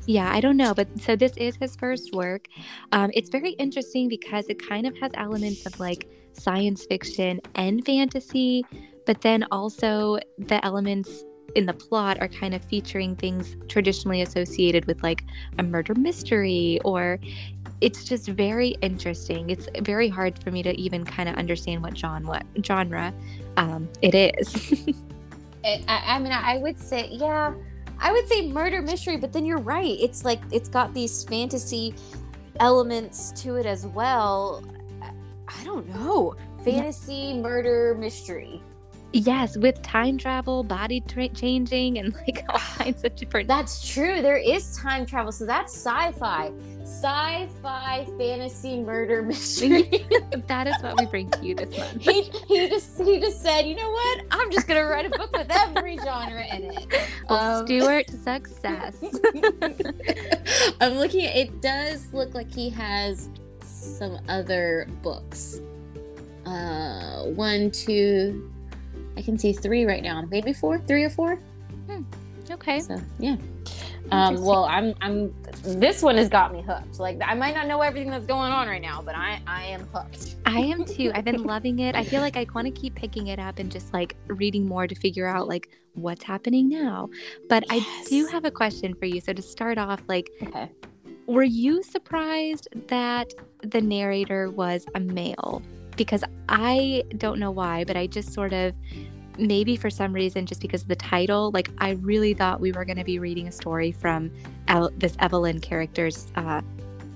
Yeah, 0.06 0.32
I 0.34 0.40
don't 0.40 0.56
know. 0.56 0.74
But 0.74 0.88
so 1.00 1.16
this 1.16 1.36
is 1.36 1.58
his 1.58 1.76
first 1.76 2.14
work. 2.14 2.48
Um, 2.94 3.12
it's 3.14 3.30
very 3.30 3.52
interesting 3.52 4.08
because 4.08 4.48
it 4.48 4.66
kind 4.66 4.88
of 4.88 4.98
has 5.00 5.12
elements 5.16 5.66
of 5.66 5.78
like 5.80 6.10
science 6.32 6.86
fiction 6.86 7.42
and 7.56 7.86
fantasy, 7.86 8.64
but 9.06 9.20
then 9.22 9.46
also 9.52 10.20
the 10.38 10.64
elements 10.66 11.26
in 11.56 11.66
the 11.66 11.74
plot 11.74 12.18
are 12.22 12.30
kind 12.30 12.54
of 12.54 12.64
featuring 12.64 13.14
things 13.18 13.58
traditionally 13.68 14.22
associated 14.22 14.86
with 14.86 15.04
like 15.04 15.26
a 15.60 15.64
murder 15.64 15.94
mystery 15.96 16.80
or 16.86 17.20
it's 17.82 18.06
just 18.06 18.28
very 18.28 18.70
interesting. 18.82 19.50
It's 19.50 19.68
very 19.82 20.08
hard 20.08 20.42
for 20.42 20.50
me 20.50 20.64
to 20.64 20.74
even 20.80 21.04
kind 21.04 21.28
of 21.28 21.36
understand 21.36 21.84
what 21.84 21.98
genre 21.98 22.42
genre 22.64 23.14
um, 23.58 23.90
it 24.02 24.16
is. 24.16 24.96
it, 25.64 25.86
I, 25.88 26.16
I 26.16 26.20
mean, 26.20 26.32
I 26.32 26.58
would 26.58 26.78
say, 26.78 27.08
yeah, 27.12 27.54
I 28.00 28.12
would 28.12 28.28
say 28.28 28.48
murder 28.48 28.82
mystery, 28.82 29.18
but 29.18 29.32
then 29.32 29.46
you're 29.46 29.60
right. 29.60 29.98
It's 30.00 30.26
like 30.26 30.42
it's 30.52 30.68
got 30.68 30.94
these 30.94 31.24
fantasy 31.24 31.94
elements 32.60 33.32
to 33.44 33.56
it 33.56 33.66
as 33.66 33.86
well. 33.86 34.64
I 35.48 35.64
don't 35.64 35.88
know, 35.90 36.36
fantasy 36.64 37.14
yeah. 37.14 37.42
murder 37.42 37.96
mystery. 38.00 38.62
Yes, 39.14 39.58
with 39.58 39.82
time 39.82 40.18
travel, 40.18 40.64
body 40.64 41.02
tra- 41.02 41.28
changing, 41.30 41.98
and 42.00 42.14
like 42.14 42.44
all 42.50 42.60
kinds 42.78 43.04
of 43.04 43.16
different. 43.16 43.48
That's 43.48 43.88
true. 43.88 44.22
There 44.22 44.38
is 44.38 44.78
time 44.78 45.06
travel, 45.06 45.32
so 45.32 45.46
that's 45.46 45.74
sci-fi, 45.74 46.52
sci-fi, 46.84 48.06
fantasy, 48.18 48.80
murder 48.80 49.22
mystery. 49.24 50.06
that 50.48 50.68
is 50.68 50.76
what 50.82 51.00
we 51.00 51.06
bring 51.06 51.30
to 51.32 51.46
you 51.46 51.56
this 51.56 51.78
month. 51.78 52.02
he, 52.02 52.24
he 52.48 52.70
just 52.70 53.00
he 53.02 53.20
just 53.20 53.42
said, 53.42 53.62
you 53.62 53.76
know 53.76 53.90
what? 53.90 54.22
I'm 54.32 54.52
just 54.52 54.68
gonna 54.68 54.86
write 54.86 55.06
a 55.06 55.10
book 55.10 55.32
with 55.36 55.48
every 55.50 55.98
genre 55.98 56.46
in 56.56 56.72
it. 56.72 56.88
Well, 57.30 57.60
um, 57.60 57.66
Stuart, 57.66 58.10
success. 58.10 58.98
I'm 60.82 60.94
looking 60.94 61.26
at 61.26 61.36
it. 61.36 61.62
Does 61.62 62.12
look 62.14 62.34
like 62.34 62.54
he 62.54 62.70
has 62.70 63.30
some 63.62 64.20
other 64.28 64.88
books. 65.02 65.62
Uh, 66.46 67.26
one, 67.26 67.72
two 67.72 68.52
I 69.18 69.22
can 69.22 69.38
see 69.38 69.54
three 69.54 69.86
right 69.86 70.04
now. 70.04 70.22
Maybe 70.30 70.54
four, 70.54 70.80
three 70.80 71.04
or 71.04 71.10
four. 71.10 71.36
Hmm. 71.88 72.04
Okay. 72.50 72.80
So 72.80 73.00
yeah. 73.20 73.38
Um, 74.12 74.44
well, 74.44 74.66
I'm 74.66 74.94
I'm 75.02 75.34
this 75.64 76.02
one 76.02 76.18
has 76.18 76.28
got 76.28 76.54
me 76.54 76.62
hooked. 76.62 77.00
Like 77.00 77.20
I 77.24 77.34
might 77.34 77.56
not 77.56 77.68
know 77.68 77.82
everything 77.82 78.10
that's 78.10 78.26
going 78.26 78.52
on 78.52 78.68
right 78.68 78.82
now, 78.82 79.02
but 79.02 79.16
I 79.16 79.42
I 79.48 79.64
am 79.66 79.88
hooked. 79.94 80.36
I 80.46 80.60
am 80.60 80.86
too. 80.96 81.12
I've 81.14 81.26
been 81.26 81.44
loving 81.44 81.80
it. 81.80 81.96
I 81.96 82.04
feel 82.04 82.22
like 82.22 82.36
I 82.36 82.46
want 82.54 82.66
to 82.68 82.72
keep 82.72 82.96
picking 82.96 83.28
it 83.28 83.40
up 83.40 83.60
and 83.60 83.72
just 83.72 83.94
like 83.94 84.16
reading 84.28 84.66
more 84.68 84.88
to 84.88 84.96
figure 84.96 85.28
out 85.28 85.48
like 85.48 85.70
what's 85.94 86.24
happening 86.24 86.68
now. 86.68 87.10
But 87.48 87.64
yes. 87.72 88.06
I 88.06 88.10
do 88.10 88.26
have 88.28 88.46
a 88.46 88.52
question 88.52 88.94
for 88.94 89.06
you. 89.06 89.22
So 89.22 89.34
to 89.34 89.42
start 89.42 89.78
off, 89.78 90.02
like, 90.08 90.30
okay. 90.44 90.70
were 91.28 91.44
you 91.44 91.84
surprised 91.84 92.68
that 92.88 93.34
the 93.64 93.82
narrator 93.82 94.50
was 94.50 94.86
a 94.96 95.00
male? 95.00 95.62
because 95.98 96.24
I 96.50 97.04
don't 97.18 97.40
know 97.40 97.52
why, 97.52 97.84
but 97.84 97.96
I 97.96 98.08
just 98.08 98.34
sort 98.34 98.54
of 98.54 98.74
maybe 99.38 99.76
for 99.76 99.90
some 99.90 100.14
reason 100.14 100.46
just 100.46 100.62
because 100.62 100.82
of 100.82 100.88
the 100.88 100.96
title 100.96 101.52
like 101.52 101.70
i 101.78 101.92
really 101.92 102.34
thought 102.34 102.60
we 102.60 102.72
were 102.72 102.86
going 102.86 102.98
to 102.98 103.04
be 103.04 103.18
reading 103.20 103.48
a 103.48 103.52
story 103.52 103.92
from 103.92 104.32
El- 104.68 104.92
this 104.98 105.16
evelyn 105.20 105.60
character's 105.60 106.28
uh 106.36 106.62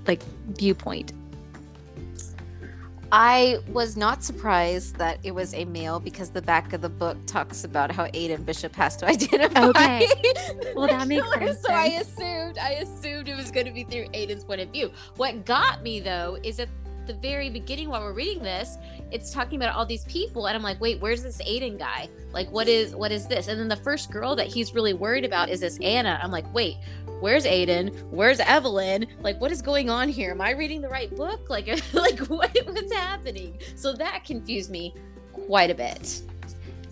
like 0.07 0.23
viewpoint. 0.57 1.13
I 3.11 3.59
was 3.67 3.95
not 3.95 4.23
surprised 4.23 4.97
that 4.97 5.19
it 5.23 5.33
was 5.33 5.53
a 5.53 5.63
male 5.65 5.99
because 5.99 6.31
the 6.31 6.41
back 6.41 6.73
of 6.73 6.81
the 6.81 6.89
book 6.89 7.17
talks 7.27 7.63
about 7.63 7.91
how 7.91 8.07
aiden 8.07 8.45
bishop 8.45 8.75
has 8.75 8.97
to 8.97 9.05
identify 9.07 9.67
okay. 9.67 10.07
well 10.75 10.87
that 10.87 11.07
makes 11.07 11.31
sense 11.33 11.61
so 11.61 11.71
i 11.71 11.85
assumed 11.85 12.57
i 12.57 12.71
assumed 12.71 13.29
it 13.29 13.37
was 13.37 13.51
going 13.51 13.65
to 13.65 13.71
be 13.71 13.83
through 13.83 14.05
aiden's 14.07 14.43
point 14.43 14.59
of 14.59 14.69
view. 14.69 14.91
What 15.17 15.45
got 15.45 15.83
me 15.83 15.99
though 15.99 16.37
is 16.43 16.57
that 16.57 16.67
the 17.07 17.13
very 17.13 17.49
beginning 17.49 17.89
while 17.89 18.01
we're 18.01 18.13
reading 18.13 18.41
this 18.41 18.77
it's 19.11 19.31
talking 19.31 19.61
about 19.61 19.75
all 19.75 19.85
these 19.85 20.03
people 20.05 20.47
and 20.47 20.55
i'm 20.55 20.63
like 20.63 20.79
wait 20.81 20.99
where's 20.99 21.23
this 21.23 21.41
Aiden 21.45 21.77
guy? 21.77 22.09
Like 22.31 22.51
what 22.51 22.67
is 22.67 22.95
what 22.95 23.11
is 23.11 23.27
this? 23.27 23.47
And 23.47 23.59
then 23.59 23.67
the 23.67 23.75
first 23.75 24.11
girl 24.11 24.35
that 24.35 24.47
he's 24.47 24.73
really 24.73 24.93
worried 24.93 25.25
about 25.25 25.49
is 25.49 25.59
this 25.59 25.79
anna. 25.81 26.19
I'm 26.21 26.31
like 26.31 26.51
wait 26.53 26.77
where's 27.19 27.45
Aiden? 27.45 27.93
where's 28.09 28.39
evelyn? 28.39 29.07
Like 29.21 29.39
what 29.39 29.51
is 29.51 29.61
going 29.61 29.89
on 29.89 30.09
here? 30.09 30.31
Am 30.31 30.41
i 30.41 30.51
reading 30.51 30.81
the 30.81 30.89
right 30.89 31.13
book? 31.15 31.49
Like 31.49 31.67
like 31.93 32.19
what, 32.27 32.55
what's 32.65 32.93
happening? 32.93 33.59
So 33.75 33.93
that 33.93 34.23
confused 34.25 34.69
me 34.69 34.93
quite 35.31 35.69
a 35.69 35.75
bit 35.75 36.21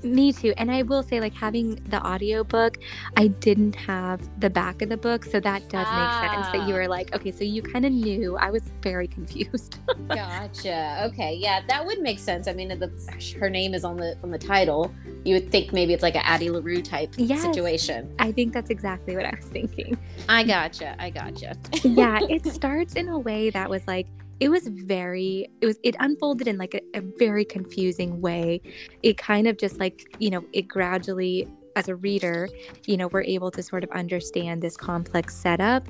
me 0.03 0.33
too. 0.33 0.53
And 0.57 0.71
I 0.71 0.83
will 0.83 1.03
say, 1.03 1.19
like, 1.19 1.33
having 1.33 1.75
the 1.87 2.05
audiobook, 2.05 2.77
I 3.17 3.27
didn't 3.27 3.75
have 3.75 4.21
the 4.39 4.49
back 4.49 4.81
of 4.81 4.89
the 4.89 4.97
book. 4.97 5.25
So 5.25 5.39
that 5.39 5.69
does 5.69 5.85
ah. 5.87 6.21
make 6.21 6.31
sense 6.31 6.51
that 6.57 6.67
you 6.67 6.73
were 6.73 6.87
like, 6.87 7.15
okay, 7.15 7.31
so 7.31 7.43
you 7.43 7.61
kind 7.61 7.85
of 7.85 7.91
knew. 7.91 8.37
I 8.37 8.49
was 8.49 8.63
very 8.81 9.07
confused. 9.07 9.79
gotcha. 10.09 11.03
Okay. 11.05 11.35
Yeah, 11.35 11.61
that 11.67 11.85
would 11.85 11.99
make 11.99 12.19
sense. 12.19 12.47
I 12.47 12.53
mean, 12.53 12.67
the, 12.69 12.91
her 13.39 13.49
name 13.49 13.73
is 13.73 13.83
on 13.83 13.97
the 13.97 14.17
on 14.23 14.31
the 14.31 14.37
title. 14.37 14.93
You 15.23 15.35
would 15.35 15.51
think 15.51 15.73
maybe 15.73 15.93
it's 15.93 16.03
like 16.03 16.15
an 16.15 16.23
Addie 16.25 16.49
LaRue 16.49 16.81
type 16.81 17.13
yes, 17.17 17.41
situation. 17.41 18.13
I 18.19 18.31
think 18.31 18.53
that's 18.53 18.69
exactly 18.69 19.15
what 19.15 19.25
I 19.25 19.33
was 19.35 19.45
thinking. 19.45 19.97
I 20.27 20.43
gotcha. 20.43 20.95
I 21.01 21.09
gotcha. 21.09 21.55
yeah, 21.83 22.19
it 22.29 22.45
starts 22.47 22.93
in 22.93 23.07
a 23.07 23.19
way 23.19 23.49
that 23.49 23.69
was 23.69 23.85
like, 23.87 24.07
it 24.43 24.49
was 24.49 24.67
very 24.67 25.47
it 25.61 25.65
was 25.65 25.77
it 25.83 25.95
unfolded 25.99 26.47
in 26.47 26.57
like 26.57 26.73
a, 26.73 26.81
a 26.97 27.01
very 27.17 27.45
confusing 27.45 28.19
way 28.19 28.59
it 29.01 29.17
kind 29.17 29.47
of 29.47 29.57
just 29.57 29.79
like 29.79 30.15
you 30.19 30.29
know 30.29 30.43
it 30.51 30.67
gradually 30.67 31.47
as 31.75 31.87
a 31.87 31.95
reader, 31.95 32.49
you 32.85 32.97
know, 32.97 33.07
we're 33.07 33.23
able 33.23 33.51
to 33.51 33.63
sort 33.63 33.83
of 33.83 33.91
understand 33.91 34.61
this 34.61 34.77
complex 34.77 35.35
setup. 35.35 35.87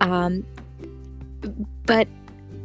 Um, 0.00 0.44
but 1.84 2.08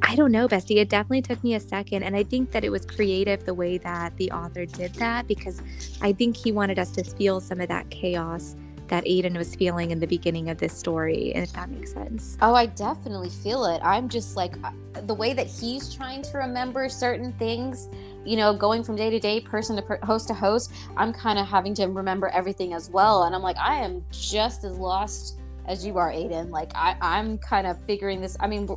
I 0.03 0.15
don't 0.15 0.31
know, 0.31 0.47
Bestie. 0.47 0.77
It 0.77 0.89
definitely 0.89 1.21
took 1.21 1.43
me 1.43 1.55
a 1.55 1.59
second. 1.59 2.03
And 2.03 2.15
I 2.15 2.23
think 2.23 2.51
that 2.51 2.63
it 2.63 2.69
was 2.69 2.85
creative 2.85 3.45
the 3.45 3.53
way 3.53 3.77
that 3.79 4.15
the 4.17 4.31
author 4.31 4.65
did 4.65 4.93
that 4.95 5.27
because 5.27 5.61
I 6.01 6.13
think 6.13 6.37
he 6.37 6.51
wanted 6.51 6.79
us 6.79 6.91
to 6.91 7.03
feel 7.03 7.39
some 7.39 7.61
of 7.61 7.67
that 7.67 7.89
chaos 7.89 8.55
that 8.91 9.05
Aiden 9.05 9.37
was 9.37 9.55
feeling 9.55 9.91
in 9.91 10.01
the 10.01 10.05
beginning 10.05 10.49
of 10.49 10.57
this 10.57 10.73
story, 10.73 11.31
if 11.33 11.53
that 11.53 11.69
makes 11.69 11.93
sense. 11.93 12.37
Oh, 12.41 12.53
I 12.53 12.65
definitely 12.65 13.29
feel 13.29 13.63
it. 13.63 13.79
I'm 13.81 14.09
just 14.09 14.35
like 14.35 14.53
uh, 14.65 14.71
the 15.07 15.13
way 15.13 15.31
that 15.31 15.47
he's 15.47 15.95
trying 15.95 16.21
to 16.23 16.37
remember 16.37 16.89
certain 16.89 17.31
things, 17.33 17.87
you 18.25 18.35
know, 18.35 18.53
going 18.53 18.83
from 18.83 18.97
day 18.97 19.09
to 19.09 19.17
day, 19.17 19.39
person 19.39 19.77
to 19.77 19.81
per- 19.81 19.99
host 20.03 20.27
to 20.27 20.33
host. 20.33 20.73
I'm 20.97 21.13
kind 21.13 21.39
of 21.39 21.47
having 21.47 21.73
to 21.75 21.85
remember 21.85 22.27
everything 22.27 22.73
as 22.73 22.89
well. 22.89 23.23
And 23.23 23.33
I'm 23.33 23.41
like, 23.41 23.57
I 23.57 23.77
am 23.77 24.03
just 24.11 24.65
as 24.65 24.77
lost 24.77 25.39
as 25.67 25.85
you 25.85 25.97
are, 25.97 26.11
Aiden. 26.11 26.49
Like, 26.49 26.75
I, 26.75 26.97
I'm 27.01 27.37
kind 27.37 27.67
of 27.67 27.81
figuring 27.85 28.19
this. 28.19 28.35
I 28.41 28.47
mean, 28.47 28.67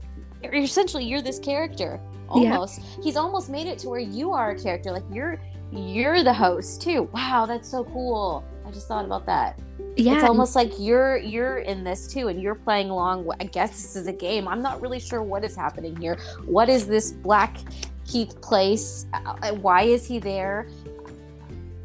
essentially, 0.45 1.05
you're 1.05 1.23
this 1.23 1.41
character 1.41 2.01
almost. 2.29 2.79
Yeah. 2.79 3.03
He's 3.03 3.17
almost 3.17 3.51
made 3.51 3.67
it 3.67 3.81
to 3.81 3.89
where 3.89 3.99
you 3.99 4.31
are 4.31 4.51
a 4.51 4.63
character. 4.63 4.93
Like, 4.93 5.03
you're 5.11 5.41
you're 5.73 6.23
the 6.23 6.33
host 6.33 6.83
too. 6.83 7.09
Wow, 7.13 7.47
that's 7.47 7.69
so 7.69 7.83
cool. 7.83 8.45
I 8.65 8.71
just 8.71 8.87
thought 8.87 9.05
about 9.05 9.27
that. 9.27 9.59
Yeah 9.97 10.15
it's 10.15 10.25
almost 10.25 10.57
like 10.57 10.73
you're 10.79 11.19
you're 11.19 11.59
in 11.59 11.85
this 11.85 12.07
too 12.07 12.29
and 12.29 12.43
you're 12.43 12.55
playing 12.55 12.91
along 12.91 13.29
i 13.41 13.45
guess 13.45 13.71
this 13.71 13.97
is 13.97 14.07
a 14.07 14.13
game. 14.13 14.49
I'm 14.49 14.63
not 14.63 14.81
really 14.81 15.01
sure 15.01 15.23
what 15.23 15.45
is 15.45 15.55
happening 15.55 15.97
here. 15.97 16.19
What 16.47 16.69
is 16.69 16.87
this 16.87 17.13
black 17.13 17.59
keith 18.07 18.41
place? 18.41 19.07
Uh, 19.13 19.53
why 19.53 19.83
is 19.83 20.07
he 20.07 20.19
there? 20.19 20.69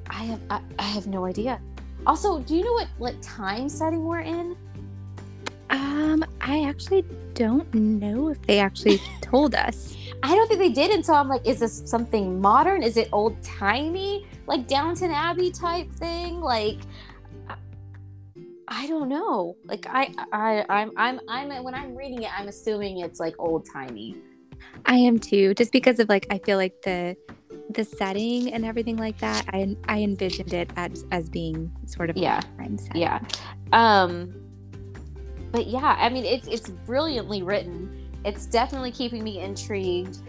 I 0.09 0.23
have 0.23 0.41
I, 0.49 0.61
I 0.79 0.83
have 0.83 1.07
no 1.07 1.25
idea. 1.25 1.61
Also 2.07 2.39
do 2.39 2.55
you 2.55 2.63
know 2.63 2.73
what 2.73 2.87
what 2.97 3.21
time 3.21 3.69
setting 3.69 4.03
we're 4.03 4.21
in? 4.21 4.55
Um 5.69 6.23
i 6.41 6.63
actually 6.63 7.03
don't 7.33 7.71
know 7.73 8.29
if 8.29 8.41
they 8.43 8.59
actually 8.59 8.99
told 9.21 9.55
us. 9.55 9.95
I 10.23 10.35
don't 10.35 10.47
think 10.47 10.59
they 10.59 10.71
did 10.71 10.91
and 10.91 11.05
so 11.05 11.13
i'm 11.13 11.29
like 11.29 11.45
is 11.45 11.59
this 11.59 11.83
something 11.85 12.39
modern? 12.39 12.83
Is 12.83 12.97
it 12.97 13.09
old 13.11 13.41
timey 13.43 14.25
like 14.47 14.67
downton 14.67 15.11
abbey 15.11 15.51
type 15.51 15.91
thing? 15.91 16.39
Like 16.41 16.79
I 18.69 18.88
don't 18.88 19.10
know. 19.10 19.58
Like 19.65 19.86
I, 19.89 20.13
I, 20.32 20.65
I'm, 20.69 20.91
I'm, 20.95 21.19
I'm. 21.27 21.63
When 21.63 21.73
I'm 21.73 21.95
reading 21.95 22.21
it, 22.21 22.29
I'm 22.38 22.47
assuming 22.47 22.99
it's 22.99 23.19
like 23.19 23.36
old 23.39 23.67
timey. 23.71 24.15
I 24.86 24.95
am 24.95 25.17
too, 25.19 25.53
just 25.55 25.71
because 25.71 25.99
of 25.99 26.08
like 26.08 26.27
I 26.29 26.38
feel 26.38 26.58
like 26.58 26.82
the 26.84 27.17
the 27.71 27.84
setting 27.84 28.53
and 28.53 28.63
everything 28.63 28.97
like 28.97 29.17
that. 29.19 29.45
I 29.51 29.75
I 29.88 30.01
envisioned 30.01 30.53
it 30.53 30.69
as 30.75 31.03
as 31.12 31.29
being 31.29 31.71
sort 31.88 32.10
of 32.12 32.17
yeah, 32.17 32.41
yeah. 32.93 33.19
Um, 33.73 34.34
but 35.51 35.67
yeah, 35.67 35.97
I 35.99 36.10
mean, 36.10 36.25
it's 36.25 36.47
it's 36.47 36.69
brilliantly 36.69 37.41
written. 37.41 38.08
It's 38.23 38.45
definitely 38.45 38.91
keeping 38.91 39.23
me 39.23 39.39
intrigued. 39.39 40.19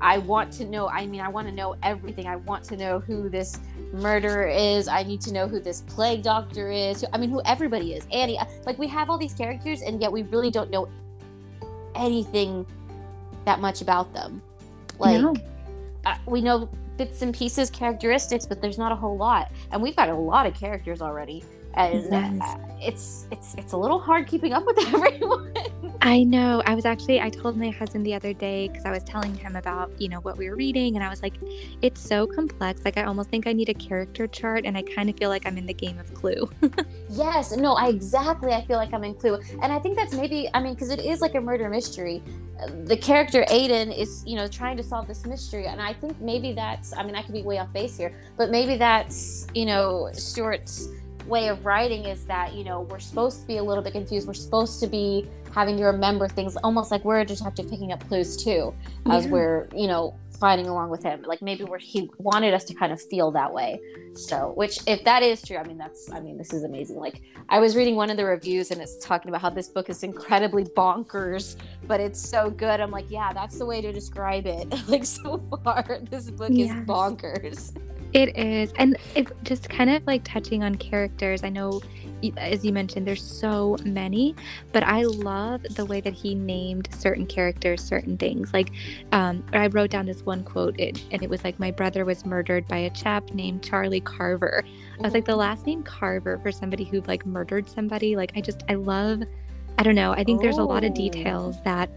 I 0.00 0.18
want 0.18 0.52
to 0.54 0.64
know. 0.64 0.88
I 0.88 1.06
mean, 1.06 1.20
I 1.20 1.28
want 1.28 1.48
to 1.48 1.52
know 1.52 1.76
everything. 1.82 2.26
I 2.26 2.36
want 2.36 2.64
to 2.64 2.76
know 2.76 3.00
who 3.00 3.28
this 3.28 3.58
murderer 3.92 4.46
is. 4.46 4.88
I 4.88 5.02
need 5.02 5.20
to 5.22 5.32
know 5.32 5.48
who 5.48 5.60
this 5.60 5.82
plague 5.82 6.22
doctor 6.22 6.70
is. 6.70 7.04
I 7.12 7.18
mean, 7.18 7.30
who 7.30 7.42
everybody 7.44 7.94
is. 7.94 8.06
Annie. 8.12 8.38
Uh, 8.38 8.44
like, 8.66 8.78
we 8.78 8.86
have 8.88 9.10
all 9.10 9.18
these 9.18 9.34
characters, 9.34 9.82
and 9.82 10.00
yet 10.00 10.10
we 10.10 10.22
really 10.24 10.50
don't 10.50 10.70
know 10.70 10.88
anything 11.94 12.66
that 13.44 13.60
much 13.60 13.82
about 13.82 14.12
them. 14.12 14.40
Like, 14.98 15.20
no. 15.20 15.34
uh, 16.06 16.16
we 16.26 16.40
know 16.40 16.68
bits 16.96 17.22
and 17.22 17.34
pieces, 17.34 17.70
characteristics, 17.70 18.46
but 18.46 18.60
there's 18.60 18.78
not 18.78 18.92
a 18.92 18.96
whole 18.96 19.16
lot. 19.16 19.50
And 19.72 19.82
we've 19.82 19.96
got 19.96 20.08
a 20.08 20.14
lot 20.14 20.46
of 20.46 20.54
characters 20.54 21.02
already 21.02 21.42
and 21.74 22.04
yes. 22.10 22.40
uh, 22.42 22.58
it's 22.80 23.26
it's 23.30 23.54
it's 23.54 23.72
a 23.72 23.76
little 23.76 23.98
hard 23.98 24.26
keeping 24.26 24.52
up 24.52 24.64
with 24.66 24.78
everyone. 24.94 25.54
I 26.04 26.24
know. 26.24 26.64
I 26.66 26.74
was 26.74 26.84
actually 26.84 27.20
I 27.20 27.30
told 27.30 27.56
my 27.56 27.70
husband 27.70 28.04
the 28.04 28.12
other 28.12 28.32
day 28.32 28.66
because 28.66 28.84
I 28.84 28.90
was 28.90 29.04
telling 29.04 29.36
him 29.36 29.54
about 29.54 29.92
you 30.00 30.08
know 30.08 30.18
what 30.18 30.36
we 30.36 30.50
were 30.50 30.56
reading, 30.56 30.96
and 30.96 31.04
I 31.04 31.08
was 31.08 31.22
like, 31.22 31.34
it's 31.80 32.00
so 32.00 32.26
complex. 32.26 32.84
Like 32.84 32.96
I 32.96 33.04
almost 33.04 33.30
think 33.30 33.46
I 33.46 33.52
need 33.52 33.68
a 33.68 33.74
character 33.74 34.26
chart, 34.26 34.64
and 34.64 34.76
I 34.76 34.82
kind 34.82 35.08
of 35.08 35.16
feel 35.16 35.28
like 35.28 35.46
I'm 35.46 35.56
in 35.56 35.64
the 35.64 35.72
game 35.72 36.00
of 36.00 36.12
Clue. 36.12 36.50
yes. 37.10 37.56
No. 37.56 37.74
I 37.74 37.88
exactly. 37.88 38.52
I 38.52 38.64
feel 38.64 38.78
like 38.78 38.92
I'm 38.92 39.04
in 39.04 39.14
Clue, 39.14 39.40
and 39.62 39.72
I 39.72 39.78
think 39.78 39.96
that's 39.96 40.12
maybe. 40.12 40.48
I 40.54 40.60
mean, 40.60 40.74
because 40.74 40.90
it 40.90 40.98
is 40.98 41.20
like 41.20 41.36
a 41.36 41.40
murder 41.40 41.68
mystery. 41.68 42.20
The 42.84 42.96
character 42.96 43.44
Aiden 43.48 43.96
is 43.96 44.24
you 44.26 44.34
know 44.34 44.48
trying 44.48 44.76
to 44.78 44.82
solve 44.82 45.06
this 45.06 45.24
mystery, 45.24 45.66
and 45.66 45.80
I 45.80 45.92
think 45.92 46.20
maybe 46.20 46.52
that's. 46.52 46.92
I 46.96 47.04
mean, 47.04 47.14
I 47.14 47.22
could 47.22 47.32
be 47.32 47.42
way 47.42 47.58
off 47.58 47.72
base 47.72 47.96
here, 47.96 48.12
but 48.36 48.50
maybe 48.50 48.76
that's 48.76 49.46
you 49.54 49.66
know 49.66 50.10
Stuart's 50.12 50.88
way 51.26 51.48
of 51.48 51.64
writing 51.64 52.04
is 52.04 52.24
that 52.26 52.54
you 52.54 52.64
know 52.64 52.82
we're 52.82 52.98
supposed 52.98 53.40
to 53.42 53.46
be 53.46 53.56
a 53.58 53.62
little 53.62 53.82
bit 53.82 53.92
confused. 53.92 54.26
We're 54.26 54.34
supposed 54.34 54.80
to 54.80 54.86
be 54.86 55.28
having 55.54 55.76
to 55.76 55.84
remember 55.84 56.28
things 56.28 56.56
almost 56.56 56.90
like 56.90 57.04
we're 57.04 57.20
a 57.20 57.24
detective 57.24 57.68
picking 57.68 57.92
up 57.92 58.06
clues 58.08 58.42
too 58.42 58.74
as 59.10 59.24
yeah. 59.24 59.30
we're 59.30 59.68
you 59.74 59.86
know 59.86 60.14
fighting 60.40 60.66
along 60.66 60.90
with 60.90 61.02
him. 61.04 61.22
Like 61.22 61.40
maybe 61.40 61.62
where 61.62 61.78
he 61.78 62.10
wanted 62.18 62.52
us 62.52 62.64
to 62.64 62.74
kind 62.74 62.92
of 62.92 63.00
feel 63.00 63.30
that 63.32 63.52
way. 63.52 63.80
So 64.14 64.52
which 64.56 64.78
if 64.86 65.04
that 65.04 65.22
is 65.22 65.40
true 65.40 65.56
i 65.56 65.62
mean 65.62 65.78
that's 65.78 66.10
i 66.10 66.20
mean 66.20 66.36
this 66.36 66.52
is 66.52 66.64
amazing. 66.64 66.96
Like 66.96 67.22
i 67.48 67.58
was 67.58 67.76
reading 67.76 67.96
one 67.96 68.10
of 68.10 68.16
the 68.16 68.24
reviews 68.24 68.70
and 68.70 68.80
it's 68.80 68.98
talking 68.98 69.28
about 69.28 69.40
how 69.40 69.50
this 69.50 69.68
book 69.68 69.88
is 69.88 70.02
incredibly 70.02 70.64
bonkers 70.64 71.56
but 71.86 72.00
it's 72.00 72.20
so 72.20 72.50
good. 72.50 72.80
I'm 72.80 72.90
like 72.90 73.10
yeah 73.10 73.32
that's 73.32 73.58
the 73.58 73.66
way 73.66 73.80
to 73.80 73.92
describe 73.92 74.46
it. 74.46 74.72
Like 74.88 75.04
so 75.04 75.38
far 75.64 76.00
this 76.10 76.30
book 76.30 76.50
yes. 76.52 76.70
is 76.70 76.86
bonkers 76.86 77.72
it 78.12 78.36
is. 78.36 78.72
And 78.76 78.96
it 79.14 79.28
just 79.42 79.68
kind 79.68 79.88
of 79.90 80.06
like 80.06 80.22
touching 80.24 80.62
on 80.62 80.74
characters. 80.74 81.42
I 81.42 81.48
know, 81.48 81.80
as 82.36 82.64
you 82.64 82.72
mentioned, 82.72 83.06
there's 83.06 83.22
so 83.22 83.76
many, 83.84 84.34
but 84.72 84.82
I 84.82 85.04
love 85.04 85.62
the 85.62 85.84
way 85.84 86.00
that 86.02 86.12
he 86.12 86.34
named 86.34 86.88
certain 86.92 87.26
characters, 87.26 87.82
certain 87.82 88.18
things. 88.18 88.52
Like, 88.52 88.70
um, 89.12 89.44
I 89.52 89.68
wrote 89.68 89.90
down 89.90 90.06
this 90.06 90.22
one 90.22 90.44
quote, 90.44 90.78
it, 90.78 91.02
and 91.10 91.22
it 91.22 91.30
was 91.30 91.42
like, 91.42 91.58
My 91.58 91.70
brother 91.70 92.04
was 92.04 92.26
murdered 92.26 92.68
by 92.68 92.78
a 92.78 92.90
chap 92.90 93.32
named 93.32 93.62
Charlie 93.62 94.00
Carver. 94.00 94.62
I 94.98 95.02
was 95.02 95.14
like, 95.14 95.24
the 95.24 95.36
last 95.36 95.66
name 95.66 95.82
Carver 95.82 96.38
for 96.38 96.52
somebody 96.52 96.84
who 96.84 97.00
like 97.02 97.24
murdered 97.24 97.68
somebody. 97.68 98.14
Like, 98.14 98.32
I 98.36 98.40
just, 98.40 98.62
I 98.68 98.74
love, 98.74 99.22
I 99.78 99.82
don't 99.82 99.94
know. 99.94 100.12
I 100.12 100.22
think 100.22 100.40
oh. 100.40 100.42
there's 100.42 100.58
a 100.58 100.64
lot 100.64 100.84
of 100.84 100.92
details 100.92 101.56
oh. 101.58 101.62
that 101.64 101.90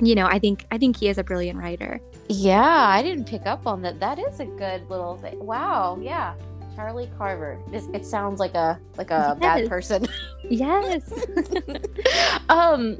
you 0.00 0.14
know, 0.14 0.26
I 0.26 0.38
think 0.38 0.66
I 0.70 0.78
think 0.78 0.96
he 0.96 1.08
is 1.08 1.18
a 1.18 1.24
brilliant 1.24 1.58
writer. 1.58 2.00
Yeah, 2.28 2.88
I 2.88 3.02
didn't 3.02 3.24
pick 3.24 3.46
up 3.46 3.66
on 3.66 3.82
that. 3.82 4.00
That 4.00 4.18
is 4.18 4.40
a 4.40 4.46
good 4.46 4.88
little 4.90 5.16
thing. 5.16 5.44
Wow, 5.44 5.98
yeah. 6.00 6.34
Charlie 6.74 7.10
Carver. 7.16 7.58
This 7.70 7.86
it 7.94 8.04
sounds 8.04 8.38
like 8.38 8.54
a 8.54 8.78
like 8.98 9.10
a 9.10 9.36
yes. 9.40 9.60
bad 9.60 9.68
person. 9.68 10.06
yes. 10.44 11.10
um 12.48 12.98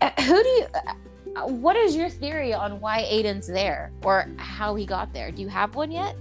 uh, 0.00 0.10
who 0.22 0.42
do 0.42 0.48
you 0.48 0.66
uh, 1.36 1.46
what 1.46 1.76
is 1.76 1.94
your 1.94 2.08
theory 2.08 2.54
on 2.54 2.80
why 2.80 3.02
Aiden's 3.02 3.46
there 3.46 3.92
or 4.02 4.26
how 4.38 4.74
he 4.74 4.86
got 4.86 5.12
there? 5.12 5.30
Do 5.30 5.42
you 5.42 5.48
have 5.48 5.74
one 5.74 5.90
yet? 5.90 6.16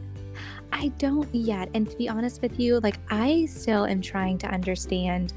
I 0.73 0.89
don't 0.97 1.33
yet. 1.33 1.69
And 1.73 1.89
to 1.89 1.95
be 1.95 2.09
honest 2.09 2.41
with 2.41 2.59
you, 2.59 2.79
like 2.81 2.97
I 3.09 3.45
still 3.45 3.85
am 3.85 4.01
trying 4.01 4.37
to 4.39 4.47
understand 4.47 5.33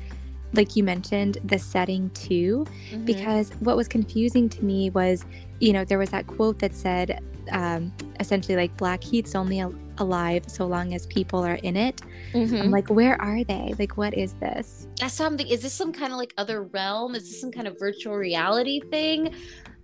like 0.52 0.76
you 0.76 0.82
mentioned, 0.82 1.38
the 1.44 1.58
setting 1.58 2.10
too, 2.10 2.66
mm-hmm. 2.90 3.04
because 3.04 3.50
what 3.60 3.76
was 3.76 3.88
confusing 3.88 4.48
to 4.48 4.64
me 4.64 4.90
was, 4.90 5.24
you 5.60 5.72
know, 5.72 5.84
there 5.84 5.98
was 5.98 6.10
that 6.10 6.26
quote 6.26 6.58
that 6.58 6.74
said, 6.74 7.22
um, 7.52 7.92
essentially, 8.18 8.56
like 8.56 8.76
Blackheath's 8.76 9.34
only 9.34 9.60
al- 9.60 9.74
alive 9.98 10.44
so 10.46 10.66
long 10.66 10.94
as 10.94 11.06
people 11.06 11.44
are 11.44 11.56
in 11.56 11.76
it. 11.76 12.02
Mm-hmm. 12.32 12.56
I'm 12.56 12.70
like, 12.70 12.88
where 12.88 13.20
are 13.20 13.44
they? 13.44 13.74
Like, 13.78 13.96
what 13.96 14.14
is 14.14 14.34
this? 14.34 14.88
That's 14.98 15.14
something. 15.14 15.46
Is 15.46 15.62
this 15.62 15.72
some 15.72 15.92
kind 15.92 16.12
of 16.12 16.18
like 16.18 16.34
other 16.36 16.62
realm? 16.62 17.14
Is 17.14 17.24
this 17.24 17.40
some 17.40 17.52
kind 17.52 17.68
of 17.68 17.78
virtual 17.78 18.16
reality 18.16 18.80
thing? 18.80 19.34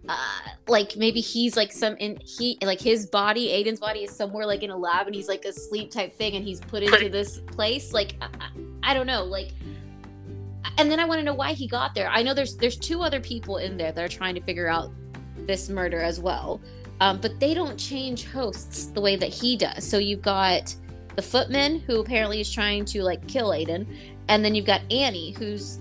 Uh, 0.09 0.17
like 0.69 0.97
maybe 0.97 1.21
he's 1.21 1.57
like 1.57 1.73
some 1.73 1.97
in 1.97 2.17
he 2.19 2.57
like 2.63 2.81
his 2.81 3.07
body 3.07 3.49
aiden's 3.49 3.81
body 3.81 4.05
is 4.05 4.11
somewhere 4.15 4.47
like 4.47 4.63
in 4.63 4.71
a 4.71 4.77
lab 4.77 5.07
and 5.07 5.17
he's 5.17 5.27
like 5.27 5.45
asleep 5.45 5.91
type 5.91 6.15
thing 6.15 6.37
and 6.37 6.45
he's 6.45 6.61
put 6.61 6.81
into 6.81 7.09
this 7.09 7.41
place 7.41 7.93
like 7.93 8.15
I, 8.21 8.29
I 8.85 8.95
don't 8.95 9.09
know 9.09 9.25
like 9.25 9.51
and 10.79 10.91
then 10.91 11.01
I 11.01 11.05
want 11.05 11.21
to 11.21 11.25
know 11.25 11.35
why 11.35 11.53
he 11.53 11.67
got 11.67 11.95
there. 11.95 12.09
I 12.09 12.23
know 12.23 12.35
there's 12.35 12.57
there's 12.57 12.77
two 12.77 13.03
other 13.03 13.21
people 13.21 13.59
in 13.59 13.77
there 13.77 13.93
that 13.93 14.05
are 14.05 14.09
trying 14.09 14.35
to 14.35 14.41
figure 14.41 14.69
out 14.69 14.93
this 15.47 15.69
murder 15.69 16.01
as 16.01 16.21
well, 16.21 16.61
um, 17.01 17.21
but 17.21 17.39
they 17.41 17.55
don't 17.55 17.77
change 17.77 18.25
hosts 18.25 18.87
the 18.87 19.01
way 19.01 19.17
that 19.17 19.29
he 19.29 19.57
does. 19.57 19.85
So 19.85 19.99
you've 19.99 20.23
got 20.23 20.75
the 21.15 21.23
footman 21.23 21.81
who 21.81 22.01
apparently 22.01 22.41
is 22.41 22.53
trying 22.53 22.85
to 22.87 23.03
like 23.03 23.27
kill 23.27 23.51
Aiden, 23.51 23.87
and 24.29 24.45
then 24.45 24.55
you've 24.55 24.67
got 24.67 24.81
Annie 24.91 25.33
who's 25.33 25.79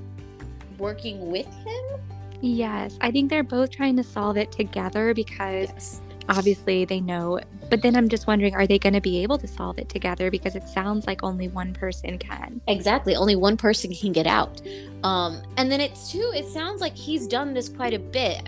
working 0.77 1.29
with 1.29 1.47
him. 1.47 2.01
Yes, 2.41 2.97
I 3.01 3.11
think 3.11 3.29
they're 3.29 3.43
both 3.43 3.71
trying 3.71 3.97
to 3.97 4.03
solve 4.03 4.37
it 4.37 4.51
together 4.51 5.13
because 5.13 5.69
yes 5.69 6.01
obviously 6.29 6.85
they 6.85 6.99
know 6.99 7.39
but 7.69 7.81
then 7.81 7.95
i'm 7.95 8.09
just 8.09 8.27
wondering 8.27 8.55
are 8.55 8.67
they 8.67 8.79
going 8.79 8.93
to 8.93 9.01
be 9.01 9.21
able 9.21 9.37
to 9.37 9.47
solve 9.47 9.77
it 9.77 9.89
together? 9.89 10.31
Because 10.31 10.55
it 10.55 10.67
sounds 10.67 11.07
like 11.07 11.23
only 11.23 11.47
one 11.47 11.73
person 11.73 12.17
can. 12.17 12.61
Exactly 12.67 13.15
only 13.15 13.35
one 13.35 13.57
person 13.57 13.93
can 13.93 14.11
get 14.11 14.27
out. 14.27 14.61
Um 15.03 15.41
and 15.57 15.71
then 15.71 15.81
it's 15.81 16.11
too 16.11 16.31
it 16.35 16.47
sounds 16.47 16.81
like 16.81 16.95
he's 16.95 17.27
done 17.27 17.53
this 17.53 17.69
quite 17.69 17.93
a 17.93 17.99
bit 17.99 18.41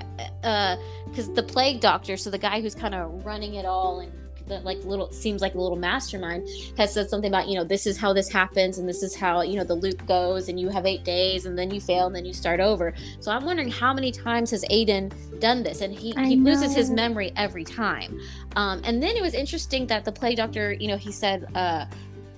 uh 0.44 0.76
because 1.06 1.32
the 1.34 1.44
plague 1.44 1.80
doctor 1.80 2.18
so 2.18 2.30
the 2.30 2.38
guy 2.38 2.62
who's 2.62 2.76
kind 2.76 2.96
of 2.96 3.26
running 3.26 3.56
it 3.56 3.66
all 3.66 4.00
and 4.00 4.12
that 4.48 4.64
like 4.64 4.84
little 4.84 5.12
seems 5.12 5.42
like 5.42 5.56
a 5.56 5.60
little 5.60 5.78
mastermind 5.78 6.48
has 6.78 6.94
said 6.94 7.10
something 7.10 7.30
about 7.30 7.48
you 7.48 7.56
know 7.56 7.64
this 7.64 7.86
is 7.86 7.98
how 7.98 8.14
this 8.14 8.30
happens 8.30 8.78
and 8.78 8.88
this 8.88 9.04
is 9.04 9.16
how 9.16 9.42
you 9.42 9.56
know 9.56 9.64
the 9.64 9.76
loop 9.76 10.06
goes 10.08 10.50
and 10.50 10.60
you 10.60 10.70
have 10.70 10.86
eight 10.86 11.04
days 11.04 11.46
and 11.46 11.58
then 11.58 11.72
you 11.72 11.82
fail 11.82 12.08
and 12.08 12.16
then 12.16 12.26
you 12.26 12.34
start 12.34 12.60
over. 12.60 12.94
So 13.20 13.32
i'm 13.32 13.46
wondering 13.46 13.70
how 13.70 13.94
many 13.94 14.12
times 14.12 14.52
has 14.52 14.64
aiden 14.66 15.14
done 15.40 15.64
this? 15.64 15.82
And 15.82 15.94
he, 15.94 16.14
he 16.26 16.36
loses 16.36 16.76
his 16.76 16.90
memory 16.90 17.32
every 17.36 17.64
time. 17.64 18.20
Um, 18.56 18.82
and 18.84 19.02
then 19.02 19.16
it 19.16 19.22
was 19.22 19.34
interesting 19.34 19.88
that 19.88 20.06
the 20.06 20.12
plague 20.12 20.38
doctor 20.38 20.74
you 20.74 20.88
know 20.88 20.98
he 20.98 21.12
said 21.12 21.48
uh, 21.56 21.86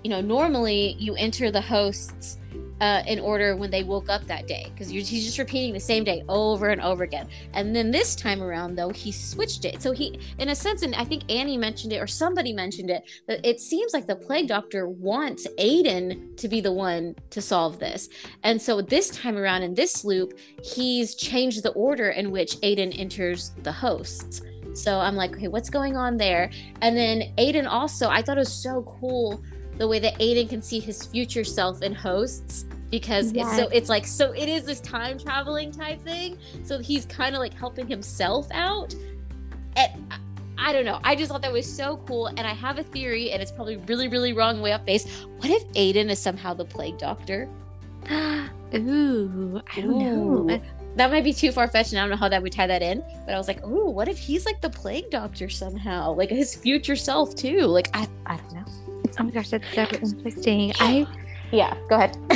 you 0.04 0.10
know 0.10 0.22
normally 0.22 0.96
you 1.00 1.16
enter 1.16 1.52
the 1.52 1.62
hosts 1.62 2.38
uh, 2.82 3.04
in 3.08 3.20
order 3.20 3.56
when 3.56 3.72
they 3.72 3.84
woke 3.84 4.10
up 4.10 4.26
that 4.26 4.48
day 4.48 4.72
because 4.72 4.90
he's 4.90 5.26
just 5.26 5.38
repeating 5.38 5.74
the 5.74 5.80
same 5.80 6.04
day 6.04 6.24
over 6.30 6.70
and 6.70 6.82
over 6.82 7.04
again. 7.04 7.28
And 7.54 7.76
then 7.76 7.92
this 7.92 8.16
time 8.16 8.42
around, 8.42 8.76
though, 8.76 8.90
he 8.90 9.12
switched 9.12 9.66
it. 9.66 9.82
So 9.82 9.92
he, 9.92 10.20
in 10.38 10.50
a 10.50 10.56
sense, 10.56 10.82
and 10.82 10.96
I 10.96 11.04
think 11.04 11.30
Annie 11.32 11.58
mentioned 11.58 11.94
it 11.94 12.00
or 12.00 12.08
somebody 12.08 12.54
mentioned 12.54 12.90
it, 12.90 13.04
that 13.28 13.46
it 13.46 13.60
seems 13.60 13.94
like 13.94 14.08
the 14.08 14.16
plague 14.16 14.48
doctor 14.48 14.88
wants 14.88 15.48
Aiden 15.60 16.38
to 16.38 16.48
be 16.48 16.62
the 16.62 16.72
one 16.72 17.16
to 17.32 17.42
solve 17.42 17.80
this. 17.80 18.10
And 18.44 18.62
so 18.62 18.82
this 18.82 19.10
time 19.10 19.38
around 19.38 19.64
in 19.64 19.74
this 19.74 20.04
loop, 20.04 20.38
he's 20.64 21.16
changed 21.16 21.64
the 21.64 21.72
order 21.72 22.10
in 22.10 22.32
which 22.32 22.58
Aiden 22.58 22.98
enters 22.98 23.52
the 23.64 23.72
hosts. 23.72 24.42
So 24.74 25.00
I'm 25.00 25.16
like, 25.16 25.36
okay, 25.36 25.48
what's 25.48 25.70
going 25.70 25.98
on 25.98 26.18
there? 26.18 26.52
And 26.82 26.96
then 26.96 27.34
Aiden 27.38 27.68
also, 27.68 28.08
I 28.08 28.22
thought 28.22 28.38
it 28.38 28.42
was 28.42 28.54
so 28.54 28.84
cool 29.00 29.44
the 29.80 29.88
way 29.88 29.98
that 30.00 30.14
Aiden 30.20 30.48
can 30.50 30.62
see 30.62 30.80
his 30.80 31.06
future 31.06 31.44
self 31.44 31.82
in 31.82 31.96
hosts 31.96 32.66
because 32.92 33.32
Yes. 33.32 33.48
it's 33.48 33.58
so 33.58 33.70
it's 33.72 33.90
like 33.90 34.06
so 34.06 34.32
it 34.34 34.48
is 34.50 34.64
this 34.66 34.80
time 34.82 35.18
traveling 35.18 35.72
type 35.72 36.02
thing. 36.02 36.38
So 36.64 36.78
he's 36.80 37.06
kind 37.06 37.34
of 37.36 37.40
like 37.40 37.54
helping 37.54 37.88
himself 37.88 38.48
out. 38.52 38.94
And 39.76 39.92
I, 40.12 40.18
I 40.70 40.74
don't 40.74 40.84
know. 40.86 41.00
I 41.04 41.16
just 41.16 41.32
thought 41.32 41.42
that 41.44 41.54
was 41.54 41.66
so 41.72 41.98
cool. 42.08 42.28
And 42.28 42.42
I 42.42 42.54
have 42.54 42.78
a 42.80 42.84
theory, 42.84 43.32
and 43.32 43.42
it's 43.42 43.52
probably 43.52 43.78
really, 43.78 44.08
really 44.10 44.34
wrong 44.34 44.60
way 44.62 44.74
off 44.74 44.86
base. 44.86 45.08
What 45.38 45.50
if 45.50 45.66
Aiden 45.70 46.10
is 46.10 46.20
somehow 46.20 46.54
the 46.54 46.66
plague 46.66 46.98
doctor? 46.98 47.48
Ooh, 48.76 49.62
I 49.76 49.82
don't 49.82 49.98
know. 50.00 50.62
That 50.96 51.12
might 51.12 51.24
be 51.24 51.32
too 51.34 51.52
far 51.52 51.68
fetched, 51.68 51.92
and 51.94 52.00
I 52.00 52.04
don't 52.04 52.10
know 52.10 52.18
how 52.18 52.28
that 52.30 52.42
would 52.44 52.52
tie 52.52 52.68
that 52.68 52.82
in. 52.82 53.02
But 53.26 53.34
I 53.36 53.38
was 53.38 53.48
like, 53.48 53.66
ooh, 53.66 53.90
what 53.90 54.08
if 54.10 54.18
he's 54.18 54.46
like 54.46 54.60
the 54.62 54.70
plague 54.70 55.10
doctor 55.10 55.48
somehow? 55.48 56.14
Like 56.14 56.30
his 56.30 56.56
future 56.56 56.96
self 56.96 57.36
too. 57.36 57.62
Like 57.62 57.90
I 57.94 58.08
I 58.26 58.36
don't 58.38 58.54
know. 58.54 58.66
Oh 59.18 59.24
my 59.24 59.32
gosh, 59.32 59.50
that's 59.50 59.74
so 59.74 59.86
interesting. 60.02 60.74
I 60.80 61.08
Yeah, 61.52 61.76
go 61.88 61.96
ahead. 61.96 62.18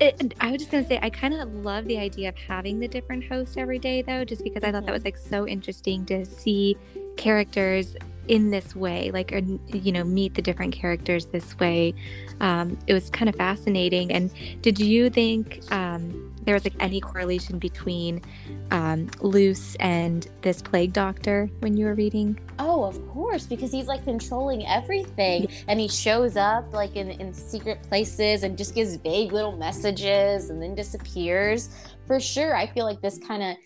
it, 0.00 0.34
I 0.40 0.50
was 0.50 0.60
just 0.60 0.70
gonna 0.70 0.86
say 0.86 0.98
I 1.02 1.10
kind 1.10 1.34
of 1.34 1.52
love 1.54 1.84
the 1.86 1.98
idea 1.98 2.30
of 2.30 2.36
having 2.36 2.80
the 2.80 2.88
different 2.88 3.24
hosts 3.24 3.56
every 3.56 3.78
day, 3.78 4.02
though, 4.02 4.24
just 4.24 4.42
because 4.42 4.64
I 4.64 4.72
thought 4.72 4.86
that 4.86 4.92
was 4.92 5.04
like 5.04 5.16
so 5.16 5.46
interesting 5.46 6.04
to 6.06 6.24
see 6.24 6.76
characters 7.16 7.96
in 8.28 8.50
this 8.50 8.76
way, 8.76 9.10
like 9.10 9.32
or, 9.32 9.38
you 9.38 9.92
know, 9.92 10.04
meet 10.04 10.34
the 10.34 10.42
different 10.42 10.72
characters 10.72 11.26
this 11.26 11.58
way. 11.58 11.94
Um, 12.40 12.78
it 12.86 12.94
was 12.94 13.10
kind 13.10 13.28
of 13.28 13.34
fascinating. 13.34 14.12
And 14.12 14.30
did 14.62 14.78
you 14.78 15.10
think 15.10 15.60
um, 15.72 16.29
there 16.44 16.54
was 16.54 16.64
like 16.64 16.74
any 16.80 17.00
correlation 17.00 17.58
between 17.58 18.22
um, 18.70 19.08
Luce 19.20 19.74
and 19.76 20.26
this 20.42 20.62
plague 20.62 20.92
doctor 20.92 21.50
when 21.60 21.76
you 21.76 21.84
were 21.86 21.94
reading? 21.94 22.38
Oh, 22.58 22.84
of 22.84 23.06
course, 23.08 23.46
because 23.46 23.70
he's 23.70 23.86
like 23.86 24.04
controlling 24.04 24.66
everything 24.66 25.48
and 25.68 25.78
he 25.78 25.88
shows 25.88 26.36
up 26.36 26.72
like 26.72 26.96
in, 26.96 27.10
in 27.10 27.32
secret 27.32 27.82
places 27.82 28.42
and 28.42 28.56
just 28.56 28.74
gives 28.74 28.96
vague 28.96 29.32
little 29.32 29.56
messages 29.56 30.50
and 30.50 30.62
then 30.62 30.74
disappears. 30.74 31.68
For 32.06 32.18
sure, 32.20 32.56
I 32.56 32.66
feel 32.66 32.84
like 32.84 33.00
this 33.00 33.18
kind 33.18 33.42
of 33.42 33.56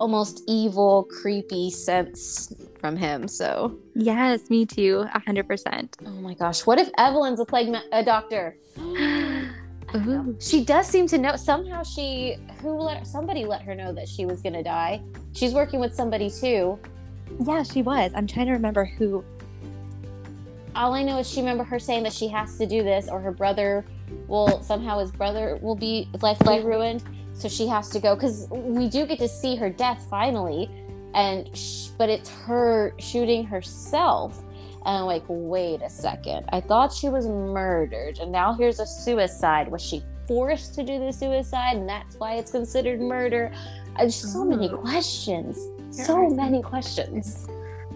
almost 0.00 0.42
evil, 0.48 1.04
creepy 1.22 1.70
sense 1.70 2.52
from 2.80 2.96
him. 2.96 3.28
So, 3.28 3.78
Yes, 3.94 4.50
me 4.50 4.66
too, 4.66 5.06
a 5.14 5.18
hundred 5.20 5.46
percent. 5.46 5.96
oh 6.04 6.10
my 6.10 6.34
gosh, 6.34 6.66
what 6.66 6.78
if 6.78 6.90
Evelyn's 6.98 7.40
a 7.40 7.44
plague 7.44 7.68
ma- 7.68 7.82
a 7.92 8.02
doctor? 8.02 8.56
I 9.94 9.98
don't 9.98 10.06
know. 10.06 10.32
Ooh. 10.32 10.36
She 10.40 10.64
does 10.64 10.86
seem 10.86 11.06
to 11.08 11.18
know. 11.18 11.36
Somehow 11.36 11.82
she, 11.84 12.36
who 12.60 12.72
let 12.72 13.06
somebody 13.06 13.44
let 13.44 13.62
her 13.62 13.74
know 13.74 13.92
that 13.92 14.08
she 14.08 14.26
was 14.26 14.42
gonna 14.42 14.62
die. 14.62 15.00
She's 15.32 15.54
working 15.54 15.80
with 15.80 15.94
somebody 15.94 16.30
too. 16.30 16.78
Yeah, 17.46 17.62
she 17.62 17.80
was. 17.82 18.12
I'm 18.14 18.26
trying 18.26 18.46
to 18.46 18.52
remember 18.52 18.84
who. 18.84 19.24
all 20.76 20.92
I 20.94 21.02
know 21.02 21.18
is 21.18 21.30
she 21.30 21.40
remember 21.40 21.64
her 21.64 21.78
saying 21.78 22.02
that 22.02 22.12
she 22.12 22.28
has 22.28 22.58
to 22.58 22.66
do 22.66 22.82
this, 22.82 23.08
or 23.08 23.20
her 23.20 23.32
brother 23.32 23.84
will 24.28 24.62
somehow 24.62 24.98
his 24.98 25.10
brother 25.10 25.58
will 25.62 25.76
be 25.76 26.08
his 26.12 26.22
life 26.22 26.38
will 26.40 26.52
be 26.52 26.58
mm-hmm. 26.58 26.68
ruined, 26.68 27.02
so 27.32 27.48
she 27.48 27.66
has 27.66 27.88
to 27.90 28.00
go. 28.00 28.14
Because 28.14 28.46
we 28.50 28.88
do 28.88 29.06
get 29.06 29.18
to 29.20 29.28
see 29.28 29.56
her 29.56 29.70
death 29.70 30.06
finally, 30.10 30.68
and 31.14 31.56
sh- 31.56 31.88
but 31.96 32.10
it's 32.10 32.30
her 32.30 32.92
shooting 32.98 33.44
herself. 33.44 34.43
And 34.86 34.98
I'm 34.98 35.04
like, 35.06 35.24
wait 35.28 35.80
a 35.82 35.88
second, 35.88 36.46
I 36.52 36.60
thought 36.60 36.92
she 36.92 37.08
was 37.08 37.26
murdered, 37.26 38.18
and 38.18 38.30
now 38.30 38.52
here's 38.52 38.80
a 38.80 38.86
suicide. 38.86 39.68
Was 39.70 39.80
she 39.82 40.02
forced 40.28 40.74
to 40.74 40.82
do 40.84 40.98
the 40.98 41.12
suicide, 41.12 41.76
and 41.76 41.88
that's 41.88 42.16
why 42.16 42.34
it's 42.34 42.50
considered 42.50 43.00
murder? 43.00 43.50
There's 43.96 44.14
so 44.14 44.44
many 44.44 44.68
Oh. 44.68 44.76
questions, 44.78 45.58
so 45.90 46.28
many 46.28 46.60
questions. 46.62 47.46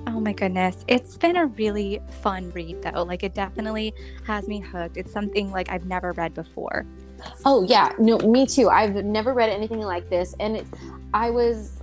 Oh 0.07 0.21
my 0.21 0.33
goodness. 0.33 0.85
It's 0.89 1.19
been 1.19 1.37
a 1.37 1.47
really 1.47 2.01
fun 2.23 2.51
read 2.53 2.81
though. 2.81 3.03
Like 3.03 3.23
it 3.23 3.35
definitely 3.35 3.93
has 4.27 4.49
me 4.49 4.59
hooked. 4.61 4.97
It's 4.97 5.13
something 5.13 5.51
like 5.51 5.71
I've 5.71 5.85
never 5.85 6.13
read 6.13 6.33
before. 6.33 6.87
Oh 7.45 7.65
yeah, 7.65 7.93
no, 7.99 8.17
me 8.19 8.47
too. 8.47 8.71
I've 8.71 8.95
never 9.05 9.35
read 9.35 9.51
anything 9.51 9.81
like 9.81 10.09
this, 10.09 10.35
and 10.41 10.57
it, 10.57 10.67
I 11.13 11.29
was 11.29 11.83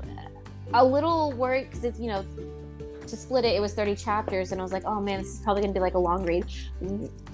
a 0.74 0.84
little 0.84 1.34
worried 1.34 1.70
because 1.70 1.84
it's 1.84 2.00
you 2.00 2.08
know 2.08 2.26
to 3.08 3.16
split 3.18 3.46
it, 3.46 3.56
it 3.56 3.60
was 3.60 3.74
thirty 3.74 3.96
chapters, 3.96 4.52
and 4.52 4.60
I 4.62 4.64
was 4.64 4.72
like, 4.74 4.84
oh 4.86 5.00
man, 5.02 5.20
this 5.20 5.36
is 5.36 5.40
probably 5.40 5.62
gonna 5.62 5.74
be 5.74 5.80
like 5.80 5.94
a 5.96 6.00
long 6.00 6.26
read. 6.26 6.46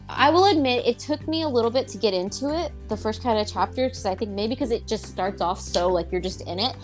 I 0.09 0.29
will 0.29 0.45
admit, 0.45 0.85
it 0.85 0.99
took 0.99 1.25
me 1.27 1.43
a 1.43 1.47
little 1.47 1.71
bit 1.71 1.87
to 1.89 1.97
get 1.97 2.13
into 2.13 2.49
it, 2.53 2.71
the 2.89 2.97
first 2.97 3.23
kind 3.23 3.39
of 3.39 3.51
chapters, 3.51 3.91
because 3.91 4.05
I 4.05 4.15
think 4.15 4.31
maybe 4.31 4.53
because 4.55 4.71
it 4.71 4.87
just 4.87 5.05
starts 5.05 5.41
off 5.41 5.59
so 5.59 5.87
like 5.87 6.11
you're 6.11 6.21
just 6.21 6.41
in 6.47 6.59
it. 6.59 6.75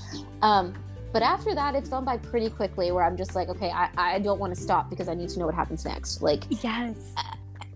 Um, 0.41 0.73
but 1.13 1.21
after 1.23 1.55
that, 1.55 1.73
it's 1.75 1.89
gone 1.89 2.05
by 2.05 2.17
pretty 2.17 2.49
quickly. 2.49 2.91
Where 2.91 3.03
I'm 3.03 3.17
just 3.17 3.35
like, 3.35 3.49
okay, 3.49 3.69
I, 3.69 3.89
I 3.97 4.19
don't 4.19 4.39
want 4.39 4.53
to 4.55 4.61
stop 4.61 4.89
because 4.89 5.07
I 5.09 5.13
need 5.15 5.29
to 5.29 5.39
know 5.39 5.45
what 5.45 5.55
happens 5.55 5.83
next. 5.85 6.21
Like 6.21 6.43
Yes. 6.63 6.95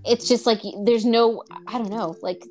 it's 0.06 0.28
just 0.28 0.46
like 0.48 0.62
there's 0.84 1.06
no 1.06 1.44
i 1.68 1.78
don't 1.78 1.92
know 1.92 2.16
like 2.24 2.48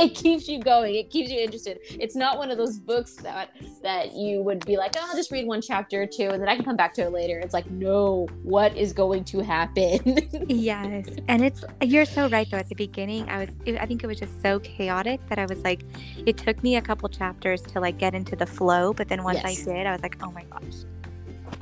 it 0.04 0.14
keeps 0.14 0.48
you 0.48 0.58
going 0.60 0.94
it 0.94 1.10
keeps 1.10 1.30
you 1.30 1.38
interested 1.40 1.78
it's 1.90 2.16
not 2.16 2.38
one 2.38 2.50
of 2.50 2.58
those 2.58 2.78
books 2.78 3.14
that 3.16 3.50
that 3.82 4.14
you 4.14 4.42
would 4.42 4.64
be 4.66 4.76
like 4.76 4.94
oh, 4.96 5.06
i'll 5.08 5.16
just 5.16 5.30
read 5.30 5.46
one 5.46 5.60
chapter 5.60 6.02
or 6.02 6.06
two 6.06 6.28
and 6.30 6.40
then 6.40 6.48
i 6.48 6.54
can 6.56 6.64
come 6.64 6.76
back 6.76 6.92
to 6.94 7.02
it 7.02 7.12
later 7.12 7.38
it's 7.38 7.54
like 7.54 7.70
no 7.70 8.26
what 8.42 8.76
is 8.76 8.92
going 8.92 9.24
to 9.24 9.40
happen 9.40 10.00
Yes. 10.48 11.06
And 11.28 11.44
it's 11.44 11.64
you're 11.82 12.04
so 12.04 12.28
right 12.28 12.48
though 12.50 12.56
at 12.58 12.68
the 12.68 12.74
beginning 12.74 13.28
I 13.28 13.38
was 13.38 13.50
I 13.80 13.86
think 13.86 14.02
it 14.02 14.06
was 14.06 14.18
just 14.18 14.40
so 14.42 14.58
chaotic 14.60 15.20
that 15.28 15.38
I 15.38 15.46
was 15.46 15.58
like 15.60 15.82
it 16.26 16.36
took 16.36 16.62
me 16.62 16.76
a 16.76 16.82
couple 16.82 17.08
chapters 17.08 17.62
to 17.62 17.80
like 17.80 17.98
get 17.98 18.14
into 18.14 18.36
the 18.36 18.46
flow, 18.46 18.92
but 18.92 19.08
then 19.08 19.22
once 19.22 19.40
Yes. 19.42 19.66
I 19.66 19.72
did, 19.72 19.86
I 19.86 19.92
was 19.92 20.02
like, 20.02 20.16
"Oh 20.22 20.30
my 20.32 20.44
gosh." 20.44 20.84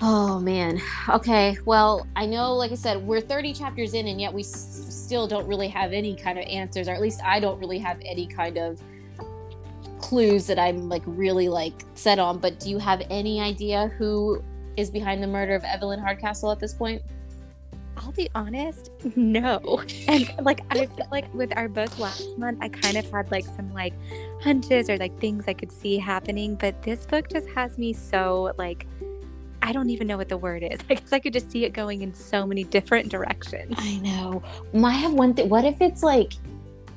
Oh 0.01 0.38
man. 0.40 0.80
Okay 1.09 1.57
well 1.64 2.07
i 2.16 2.24
know 2.26 2.55
like 2.55 2.70
i 2.70 2.74
said 2.74 3.03
we're 3.05 3.20
30 3.20 3.53
chapters 3.53 3.94
in 3.94 4.07
and 4.09 4.20
yet 4.20 4.32
we 4.32 4.42
s- 4.42 4.86
still 4.88 5.26
don't 5.26 5.46
really 5.46 5.68
have 5.68 5.92
any 5.92 6.14
kind 6.14 6.38
of 6.38 6.44
answers 6.46 6.88
or 6.88 6.92
at 6.92 7.01
least 7.01 7.20
i 7.24 7.40
don't 7.40 7.59
really 7.59 7.78
have 7.78 7.99
any 8.05 8.26
kind 8.26 8.59
of 8.59 8.80
clues 9.99 10.46
that 10.46 10.59
i'm 10.59 10.88
like 10.88 11.03
really 11.07 11.49
like 11.49 11.84
set 11.94 12.18
on. 12.18 12.38
But 12.38 12.61
do 12.61 12.70
you 12.70 12.78
have 12.78 13.03
any 13.11 13.40
idea 13.40 13.88
who 13.99 14.42
is 14.76 14.90
behind 14.90 15.22
the 15.22 15.26
murder 15.26 15.55
of 15.55 15.64
evelyn 15.64 15.99
hardcastle 15.99 16.53
at 16.53 16.61
this 16.61 16.72
point? 16.74 17.03
I'll 17.96 18.12
be 18.12 18.28
honest, 18.34 18.92
no. 19.16 19.82
And 20.07 20.32
like 20.42 20.61
I 20.70 20.86
feel 20.86 21.09
like 21.11 21.32
with 21.34 21.53
our 21.57 21.68
book 21.68 21.99
last 21.99 22.38
month, 22.38 22.59
I 22.62 22.68
kind 22.68 22.96
of 22.96 23.11
had 23.11 23.30
like 23.32 23.44
some 23.44 23.74
like 23.74 23.92
hunches 24.40 24.88
or 24.88 24.96
like 24.99 25.18
things 25.18 25.44
I 25.49 25.53
could 25.53 25.72
see 25.72 25.99
happening, 25.99 26.55
but 26.55 26.80
this 26.82 27.05
book 27.05 27.28
just 27.28 27.49
has 27.49 27.76
me 27.76 27.92
so 27.92 28.55
like 28.57 28.86
I 29.62 29.72
don't 29.72 29.90
even 29.90 30.06
know 30.06 30.16
what 30.16 30.28
the 30.28 30.36
word 30.36 30.62
is. 30.62 30.80
I 30.90 30.94
guess 30.94 31.12
I 31.12 31.18
could 31.18 31.32
just 31.32 31.50
see 31.50 31.64
it 31.64 31.72
going 31.72 32.02
in 32.02 32.14
so 32.14 32.46
many 32.46 32.64
different 32.64 33.11
directions. 33.11 33.74
I 33.76 33.96
know. 33.98 34.42
I 34.84 34.92
have 34.92 35.12
one 35.12 35.34
thing. 35.34 35.48
What 35.48 35.64
if 35.64 35.80
it's 35.80 36.02
like 36.02 36.34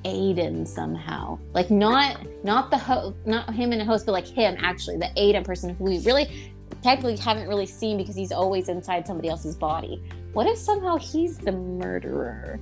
Aiden 0.05 0.67
somehow? 0.67 1.39
Like 1.53 1.69
not 1.69 2.17
not 2.43 2.71
the 2.71 2.77
host, 2.77 3.15
not 3.25 3.53
him 3.53 3.71
and 3.71 3.81
the 3.81 3.85
host, 3.85 4.05
but 4.05 4.13
like 4.13 4.27
him 4.27 4.55
actually, 4.59 4.97
the 4.97 5.11
Aiden 5.17 5.43
person 5.43 5.75
who 5.75 5.83
we 5.85 5.99
really 5.99 6.53
technically 6.81 7.17
haven't 7.17 7.47
really 7.47 7.65
seen 7.65 7.97
because 7.97 8.15
he's 8.15 8.31
always 8.31 8.69
inside 8.69 9.05
somebody 9.05 9.29
else's 9.29 9.55
body. 9.55 10.01
What 10.33 10.47
if 10.47 10.57
somehow 10.57 10.97
he's 10.97 11.37
the 11.37 11.51
murderer? 11.51 12.59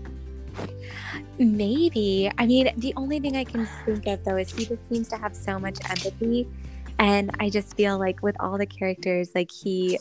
Maybe. 1.37 2.29
I 2.37 2.45
mean, 2.45 2.71
the 2.77 2.93
only 2.97 3.19
thing 3.19 3.37
I 3.37 3.43
can 3.43 3.67
think 3.85 4.07
of 4.07 4.23
though 4.23 4.37
is 4.37 4.51
he 4.51 4.65
just 4.65 4.87
seems 4.89 5.07
to 5.09 5.17
have 5.17 5.35
so 5.35 5.59
much 5.59 5.77
empathy. 5.89 6.47
And 6.99 7.31
I 7.39 7.49
just 7.49 7.75
feel 7.75 7.97
like 7.97 8.21
with 8.21 8.35
all 8.39 8.57
the 8.57 8.65
characters 8.65 9.31
like 9.33 9.51
he 9.51 9.97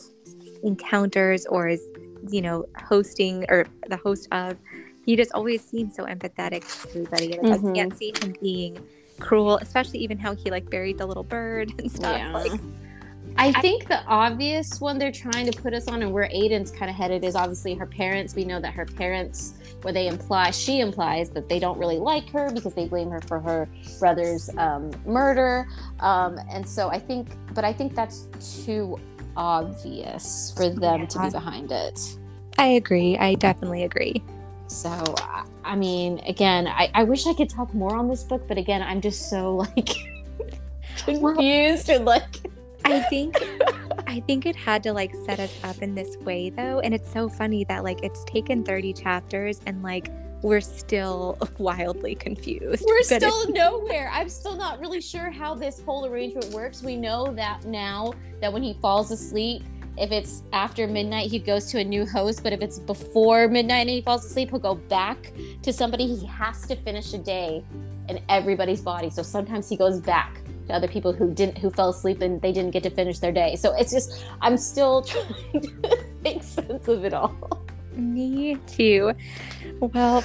encounters 0.63 1.45
or 1.45 1.69
is, 1.69 1.81
you 2.29 2.41
know, 2.41 2.65
hosting 2.77 3.45
or 3.49 3.65
the 3.87 3.97
host 3.97 4.27
of, 4.31 4.57
he 5.05 5.15
just 5.15 5.31
always 5.33 5.63
seems 5.63 5.95
so 5.95 6.05
empathetic 6.05 6.61
to 6.91 6.99
everybody. 7.09 7.29
Like 7.41 7.61
Mhm. 7.61 7.71
I 7.71 7.73
can't 7.73 7.97
see 7.97 8.13
him 8.21 8.35
being 8.41 8.77
cruel, 9.19 9.57
especially 9.57 9.99
even 9.99 10.17
how 10.17 10.35
he 10.35 10.51
like 10.51 10.69
buried 10.69 10.97
the 10.97 11.05
little 11.05 11.23
bird 11.23 11.73
and 11.79 11.91
stuff. 11.91 12.17
Yeah. 12.17 12.31
Like 12.33 12.51
I 13.39 13.61
think 13.61 13.87
the 13.87 14.03
obvious 14.05 14.81
one 14.81 14.97
they're 14.97 15.11
trying 15.11 15.49
to 15.49 15.61
put 15.61 15.73
us 15.73 15.87
on 15.87 16.01
and 16.01 16.11
where 16.11 16.27
Aiden's 16.29 16.71
kind 16.71 16.89
of 16.89 16.95
headed 16.95 17.23
is 17.23 17.35
obviously 17.35 17.73
her 17.75 17.85
parents. 17.85 18.35
We 18.35 18.43
know 18.43 18.59
that 18.59 18.73
her 18.73 18.85
parents, 18.85 19.53
where 19.81 19.93
they 19.93 20.07
imply, 20.07 20.51
she 20.51 20.81
implies 20.81 21.29
that 21.31 21.47
they 21.47 21.57
don't 21.57 21.77
really 21.77 21.97
like 21.97 22.29
her 22.31 22.51
because 22.51 22.73
they 22.73 22.87
blame 22.87 23.09
her 23.09 23.21
for 23.21 23.39
her 23.39 23.69
brother's 23.97 24.49
um, 24.57 24.91
murder. 25.05 25.67
Um, 26.01 26.37
and 26.51 26.67
so 26.67 26.89
I 26.89 26.99
think, 26.99 27.29
but 27.53 27.63
I 27.63 27.71
think 27.71 27.95
that's 27.95 28.27
too 28.65 28.99
obvious 29.37 30.53
for 30.57 30.69
them 30.69 31.07
to 31.07 31.19
be 31.21 31.29
behind 31.29 31.71
it. 31.71 32.17
I 32.57 32.67
agree. 32.67 33.17
I 33.17 33.35
definitely 33.35 33.83
agree. 33.85 34.21
So, 34.67 34.89
I- 34.89 35.45
I 35.63 35.75
mean, 35.75 36.19
again, 36.27 36.67
I, 36.67 36.89
I 36.95 37.03
wish 37.03 37.27
I 37.27 37.33
could 37.33 37.49
talk 37.49 37.73
more 37.75 37.95
on 37.95 38.07
this 38.09 38.23
book, 38.23 38.47
but 38.47 38.57
again, 38.57 38.81
I'm 38.81 39.01
just 39.01 39.29
so 39.29 39.55
like 39.57 39.89
confused 40.97 41.89
and 41.89 42.05
like. 42.05 42.25
I 42.89 43.01
think 43.09 43.35
I 44.07 44.19
think 44.21 44.45
it 44.45 44.55
had 44.55 44.81
to 44.83 44.93
like 44.93 45.13
set 45.25 45.39
us 45.39 45.55
up 45.63 45.81
in 45.81 45.93
this 45.95 46.17
way 46.17 46.49
though. 46.49 46.79
And 46.79 46.93
it's 46.93 47.11
so 47.11 47.29
funny 47.29 47.63
that 47.65 47.83
like 47.83 48.03
it's 48.03 48.23
taken 48.25 48.63
30 48.63 48.93
chapters 48.93 49.61
and 49.65 49.83
like 49.83 50.11
we're 50.41 50.61
still 50.61 51.37
wildly 51.57 52.15
confused. 52.15 52.83
We're 52.87 53.03
still 53.03 53.49
nowhere. 53.53 54.09
I'm 54.11 54.29
still 54.29 54.55
not 54.55 54.79
really 54.79 55.01
sure 55.01 55.29
how 55.29 55.53
this 55.53 55.81
whole 55.81 56.05
arrangement 56.05 56.47
works. 56.51 56.81
We 56.81 56.95
know 56.95 57.33
that 57.35 57.65
now 57.65 58.13
that 58.41 58.51
when 58.51 58.63
he 58.63 58.73
falls 58.81 59.11
asleep, 59.11 59.63
If 59.97 60.11
it's 60.13 60.43
after 60.53 60.87
midnight, 60.87 61.29
he 61.29 61.39
goes 61.39 61.65
to 61.71 61.79
a 61.79 61.83
new 61.83 62.05
host. 62.05 62.41
But 62.41 62.53
if 62.53 62.61
it's 62.61 62.79
before 62.79 63.49
midnight 63.49 63.81
and 63.81 63.89
he 63.89 64.01
falls 64.01 64.23
asleep, 64.23 64.49
he'll 64.51 64.59
go 64.59 64.75
back 64.75 65.33
to 65.61 65.73
somebody. 65.73 66.15
He 66.15 66.25
has 66.25 66.65
to 66.67 66.75
finish 66.77 67.13
a 67.13 67.17
day 67.17 67.63
in 68.07 68.21
everybody's 68.29 68.81
body. 68.81 69.09
So 69.09 69.21
sometimes 69.23 69.67
he 69.67 69.75
goes 69.75 69.99
back 69.99 70.39
to 70.69 70.75
other 70.75 70.87
people 70.87 71.11
who 71.11 71.33
didn't 71.33 71.57
who 71.57 71.69
fell 71.69 71.89
asleep 71.89 72.21
and 72.21 72.41
they 72.41 72.51
didn't 72.51 72.71
get 72.71 72.83
to 72.83 72.89
finish 72.89 73.19
their 73.19 73.31
day. 73.31 73.55
So 73.55 73.75
it's 73.75 73.91
just 73.91 74.23
I'm 74.41 74.57
still 74.57 75.01
trying 75.11 75.61
to 75.61 76.05
make 76.23 76.43
sense 76.43 76.87
of 76.87 77.03
it 77.03 77.13
all. 77.13 77.35
Me 77.93 78.55
too. 78.67 79.11
Well, 79.79 80.23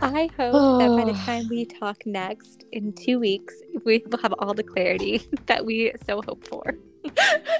I 0.00 0.30
hope 0.36 0.80
that 0.80 1.04
by 1.04 1.12
the 1.12 1.18
time 1.26 1.48
we 1.48 1.64
talk 1.64 2.06
next 2.06 2.64
in 2.72 2.92
two 2.92 3.18
weeks, 3.18 3.54
we 3.84 4.04
will 4.06 4.18
have 4.18 4.34
all 4.38 4.54
the 4.54 4.62
clarity 4.62 5.28
that 5.46 5.64
we 5.64 5.92
so 6.06 6.22
hope 6.22 6.46
for. 6.46 6.78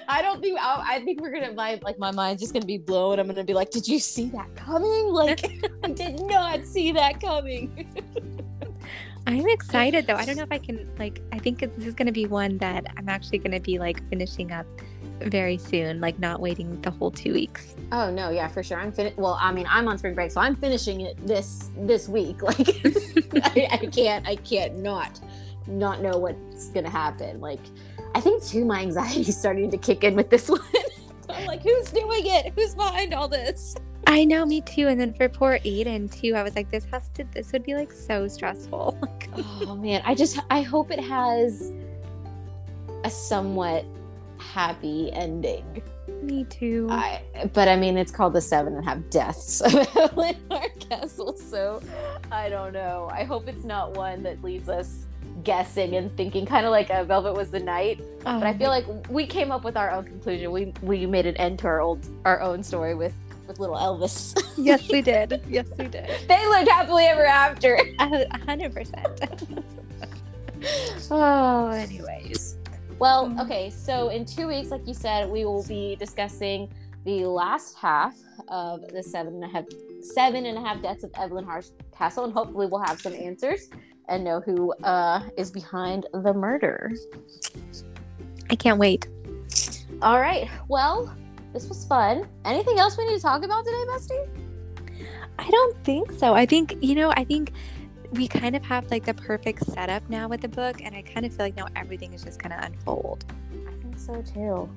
I 0.09 0.21
don't 0.21 0.43
think 0.43 0.59
I, 0.61 0.97
I 0.97 1.05
think 1.05 1.21
we're 1.21 1.33
gonna 1.33 1.53
my 1.53 1.81
like 1.83 1.99
my 1.99 2.11
mind's 2.11 2.43
just 2.43 2.53
gonna 2.53 2.67
be 2.67 2.79
blown. 2.79 3.19
I'm 3.19 3.27
gonna 3.27 3.45
be 3.45 3.55
like, 3.55 3.71
did 3.71 3.89
you 3.89 3.99
see 3.99 4.27
that 4.31 4.55
coming? 4.55 5.07
Like 5.07 5.63
I 5.83 5.89
did 5.89 6.21
not 6.21 6.65
see 6.65 6.93
that 6.93 7.21
coming. 7.21 7.89
I'm 9.29 9.47
excited 9.49 10.07
though. 10.07 10.15
I 10.15 10.25
don't 10.25 10.37
know 10.37 10.43
if 10.43 10.53
I 10.53 10.59
can 10.59 10.89
like. 10.99 11.21
I 11.33 11.39
think 11.39 11.61
this 11.61 11.85
is 11.87 11.93
gonna 11.93 12.13
be 12.13 12.25
one 12.25 12.57
that 12.59 12.87
I'm 12.97 13.11
actually 13.11 13.39
gonna 13.39 13.61
be 13.61 13.79
like 13.79 14.03
finishing 14.09 14.53
up 14.53 14.67
very 15.21 15.59
soon, 15.59 16.01
like 16.01 16.19
not 16.19 16.41
waiting 16.41 16.81
the 16.81 16.91
whole 16.91 17.11
two 17.11 17.35
weeks. 17.35 17.77
Oh 17.93 18.11
no, 18.11 18.31
yeah, 18.31 18.49
for 18.49 18.63
sure. 18.63 18.79
I'm 18.79 18.91
fin. 18.91 19.13
Well, 19.17 19.37
I 19.39 19.53
mean, 19.53 19.67
I'm 19.69 19.87
on 19.87 19.99
spring 19.99 20.15
break, 20.15 20.31
so 20.31 20.41
I'm 20.41 20.57
finishing 20.57 21.03
it 21.03 21.19
this 21.27 21.71
this 21.77 22.09
week. 22.09 22.41
Like, 22.49 23.45
I, 23.45 23.69
I 23.83 23.87
can't, 23.87 24.27
I 24.27 24.37
can't 24.37 24.77
not 24.77 25.21
not 25.67 26.01
know 26.01 26.17
what's 26.17 26.71
gonna 26.71 26.89
happen. 26.89 27.39
Like, 27.43 27.61
I 28.15 28.21
think 28.23 28.43
too, 28.43 28.65
my 28.65 28.81
anxiety 28.81 29.21
is 29.21 29.37
starting 29.37 29.71
to 29.71 29.77
kick 29.77 30.05
in 30.05 30.17
with 30.17 30.31
this 30.31 30.49
one. 30.49 30.61
I'm 31.29 31.45
like, 31.45 31.63
who's 31.63 31.91
doing 31.91 32.23
it? 32.25 32.55
Who's 32.57 32.75
behind 32.75 33.13
all 33.13 33.29
this? 33.29 33.77
I 34.09 34.25
know, 34.25 34.47
me 34.47 34.63
too. 34.63 34.89
And 34.89 34.99
then 34.99 35.13
for 35.13 35.29
poor 35.29 35.59
Aiden 35.67 36.11
too, 36.11 36.35
I 36.35 36.43
was 36.43 36.57
like, 36.57 36.71
this 36.71 36.87
has 36.87 37.11
to, 37.11 37.25
this 37.35 37.53
would 37.53 37.63
be 37.63 37.75
like 37.75 37.93
so 37.93 38.27
stressful. 38.27 38.99
oh 39.37 39.77
man, 39.77 40.01
I 40.05 40.15
just, 40.15 40.39
I 40.49 40.63
hope 40.63 40.91
it 40.91 40.99
has 40.99 41.73
a 43.05 43.11
somewhat 43.11 43.85
happy 44.39 45.13
ending. 45.13 45.83
Me 46.23 46.45
too. 46.45 46.89
I, 46.91 47.21
but 47.53 47.69
I 47.69 47.77
mean, 47.77 47.99
it's 47.99 48.11
called 48.11 48.33
the 48.33 48.41
Seven 48.41 48.75
and 48.75 48.85
Half 48.85 48.99
Deaths 49.11 49.61
of 49.61 49.75
Evelyn 49.97 50.37
Castle, 50.81 51.37
so 51.37 51.83
I 52.33 52.49
don't 52.49 52.73
know. 52.73 53.11
I 53.13 53.25
hope 53.25 53.47
it's 53.47 53.65
not 53.65 53.95
one 53.95 54.23
that 54.23 54.43
leaves 54.43 54.71
us 54.71 55.05
guessing 55.45 55.95
and 55.97 56.15
thinking, 56.17 56.47
kind 56.47 56.65
of 56.65 56.73
like 56.73 56.89
a 56.89 57.05
Velvet 57.05 57.35
was 57.35 57.51
the 57.51 57.61
Night. 57.61 58.01
Oh. 58.25 58.39
But 58.39 58.45
I 58.45 58.55
oh. 58.55 58.59
feel 58.59 58.71
like 58.71 58.87
we 59.11 59.27
came 59.27 59.53
up 59.53 59.65
with 59.65 59.77
our 59.77 59.91
own 59.91 60.05
conclusion. 60.05 60.51
We 60.51 60.73
we 60.81 61.05
made 61.05 61.27
an 61.27 61.37
end 61.37 61.59
to 61.61 61.67
our 61.67 61.81
old 61.81 62.09
our 62.25 62.41
own 62.41 62.63
story 62.63 62.95
with 62.95 63.15
with 63.49 63.59
little 63.59 63.77
Elvis. 63.77 64.41
yes, 64.57 64.89
we 64.89 65.03
did. 65.03 65.43
Yes, 65.49 65.67
we 65.79 65.87
did. 65.87 66.09
they 66.29 66.47
lived 66.47 66.69
happily 66.69 67.05
ever 67.05 67.25
after. 67.25 67.81
A 67.99 68.39
hundred 68.45 68.75
percent. 68.75 69.43
Oh, 71.11 71.69
anyways. 71.73 72.57
Well, 72.99 73.35
okay, 73.41 73.71
so 73.71 74.09
in 74.09 74.25
two 74.25 74.49
weeks, 74.49 74.71
like 74.71 74.87
you 74.87 74.95
said, 74.95 75.31
we 75.31 75.45
will 75.45 75.65
be 75.65 75.97
discussing 75.97 76.73
the 77.05 77.25
last 77.25 77.77
half 77.77 78.17
of 78.49 78.89
the 78.89 79.03
seven 79.03 79.35
and 79.35 79.45
a 79.45 79.49
half 79.49 79.65
seven 80.01 80.47
and 80.47 80.59
a 80.59 80.61
half 80.61 80.83
deaths 80.83 81.05
of 81.05 81.11
Evelyn 81.15 81.45
Harsh 81.45 81.69
Castle, 81.97 82.25
and 82.25 82.33
hopefully 82.33 82.67
we'll 82.67 82.83
have 82.83 83.01
some 83.01 83.15
answers 83.15 83.69
and 84.09 84.25
know 84.25 84.41
who 84.41 84.73
uh, 84.85 85.23
is 85.37 85.51
behind 85.51 86.07
the 86.13 86.33
murder. 86.33 86.93
I 88.51 88.57
can't 88.57 88.79
wait. 88.79 89.07
All 90.03 90.21
right. 90.21 90.49
Well, 90.69 91.15
this 91.59 91.69
was 91.69 91.85
fun. 91.85 92.29
Anything 92.45 92.79
else 92.79 92.97
we 92.97 93.05
need 93.05 93.17
to 93.17 93.23
talk 93.23 93.45
about 93.45 93.65
today, 93.65 93.85
Bestie? 93.89 94.29
I 95.39 95.51
don't 95.51 95.85
think 95.85 96.13
so. 96.13 96.33
I 96.33 96.47
think, 96.47 96.77
you 96.81 96.95
know, 96.95 97.11
I 97.17 97.25
think 97.25 97.53
we 98.13 98.29
kind 98.29 98.55
of 98.55 98.65
have 98.65 98.89
like 98.93 99.05
the 99.05 99.15
perfect 99.15 99.67
setup 99.67 100.09
now 100.09 100.29
with 100.29 100.41
the 100.41 100.49
book, 100.49 100.81
and 100.83 100.95
I 100.95 101.03
kind 101.03 101.27
of 101.27 101.35
feel 101.35 101.47
like 101.47 101.57
now 101.57 101.67
everything 101.75 102.13
is 102.13 102.23
just 102.23 102.41
going 102.41 102.53
to 102.53 102.65
unfold. 102.65 103.25
I 103.67 103.73
think 103.83 103.99
so 103.99 104.23
too. 104.23 104.69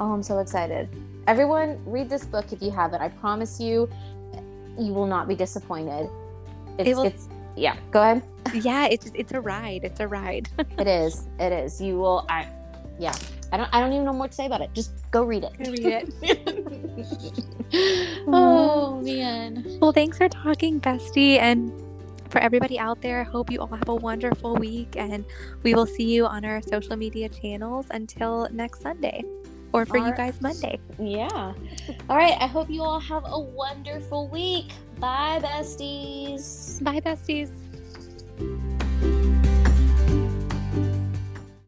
Oh, 0.00 0.12
I'm 0.12 0.22
so 0.22 0.38
excited. 0.38 0.88
Everyone, 1.26 1.78
read 1.84 2.08
this 2.08 2.24
book 2.24 2.52
if 2.52 2.62
you 2.62 2.70
haven't. 2.70 3.02
I 3.02 3.08
promise 3.10 3.60
you, 3.60 3.88
you 4.78 4.94
will 4.94 5.06
not 5.06 5.28
be 5.28 5.34
disappointed. 5.34 6.08
It's, 6.78 6.88
it 6.88 6.96
will, 6.96 7.04
it's 7.04 7.28
yeah. 7.54 7.76
Go 7.90 8.00
ahead. 8.00 8.22
Yeah, 8.54 8.86
it's 8.86 9.10
it's 9.14 9.32
a 9.32 9.40
ride. 9.40 9.84
It's 9.84 10.00
a 10.00 10.08
ride. 10.08 10.48
it 10.78 10.86
is. 10.86 11.26
It 11.38 11.52
is. 11.52 11.80
You 11.80 11.98
will. 11.98 12.26
I. 12.30 12.48
Yeah. 12.98 13.14
I 13.52 13.56
don't. 13.56 13.68
I 13.72 13.80
don't 13.80 13.92
even 13.92 14.04
know 14.04 14.12
what 14.12 14.30
to 14.30 14.36
say 14.36 14.46
about 14.46 14.60
it. 14.60 14.70
Just 14.74 14.92
go 15.10 15.22
read 15.22 15.44
it. 15.44 15.52
Go 15.62 15.70
read 15.70 15.86
it. 15.86 17.44
oh 18.26 19.00
mm-hmm. 19.00 19.04
man. 19.04 19.78
Well, 19.80 19.92
thanks 19.92 20.18
for 20.18 20.28
talking, 20.28 20.80
bestie, 20.80 21.38
and 21.38 21.72
for 22.30 22.40
everybody 22.40 22.78
out 22.78 23.00
there, 23.00 23.20
I 23.20 23.24
hope 23.24 23.50
you 23.50 23.60
all 23.60 23.68
have 23.68 23.88
a 23.88 23.94
wonderful 23.94 24.56
week 24.56 24.96
and 24.96 25.24
we 25.62 25.72
will 25.72 25.86
see 25.86 26.12
you 26.12 26.26
on 26.26 26.44
our 26.44 26.60
social 26.62 26.96
media 26.96 27.28
channels 27.28 27.86
until 27.90 28.48
next 28.50 28.82
Sunday 28.82 29.22
or 29.72 29.86
for 29.86 29.98
all 29.98 30.08
you 30.08 30.14
guys 30.14 30.40
Monday. 30.40 30.80
Yeah. 30.98 31.54
All 32.08 32.16
right. 32.16 32.36
I 32.40 32.46
hope 32.46 32.70
you 32.70 32.82
all 32.82 33.00
have 33.00 33.22
a 33.26 33.38
wonderful 33.38 34.28
week. 34.28 34.72
Bye, 34.98 35.40
besties. 35.42 36.82
Bye, 36.82 37.00
besties. 37.00 37.50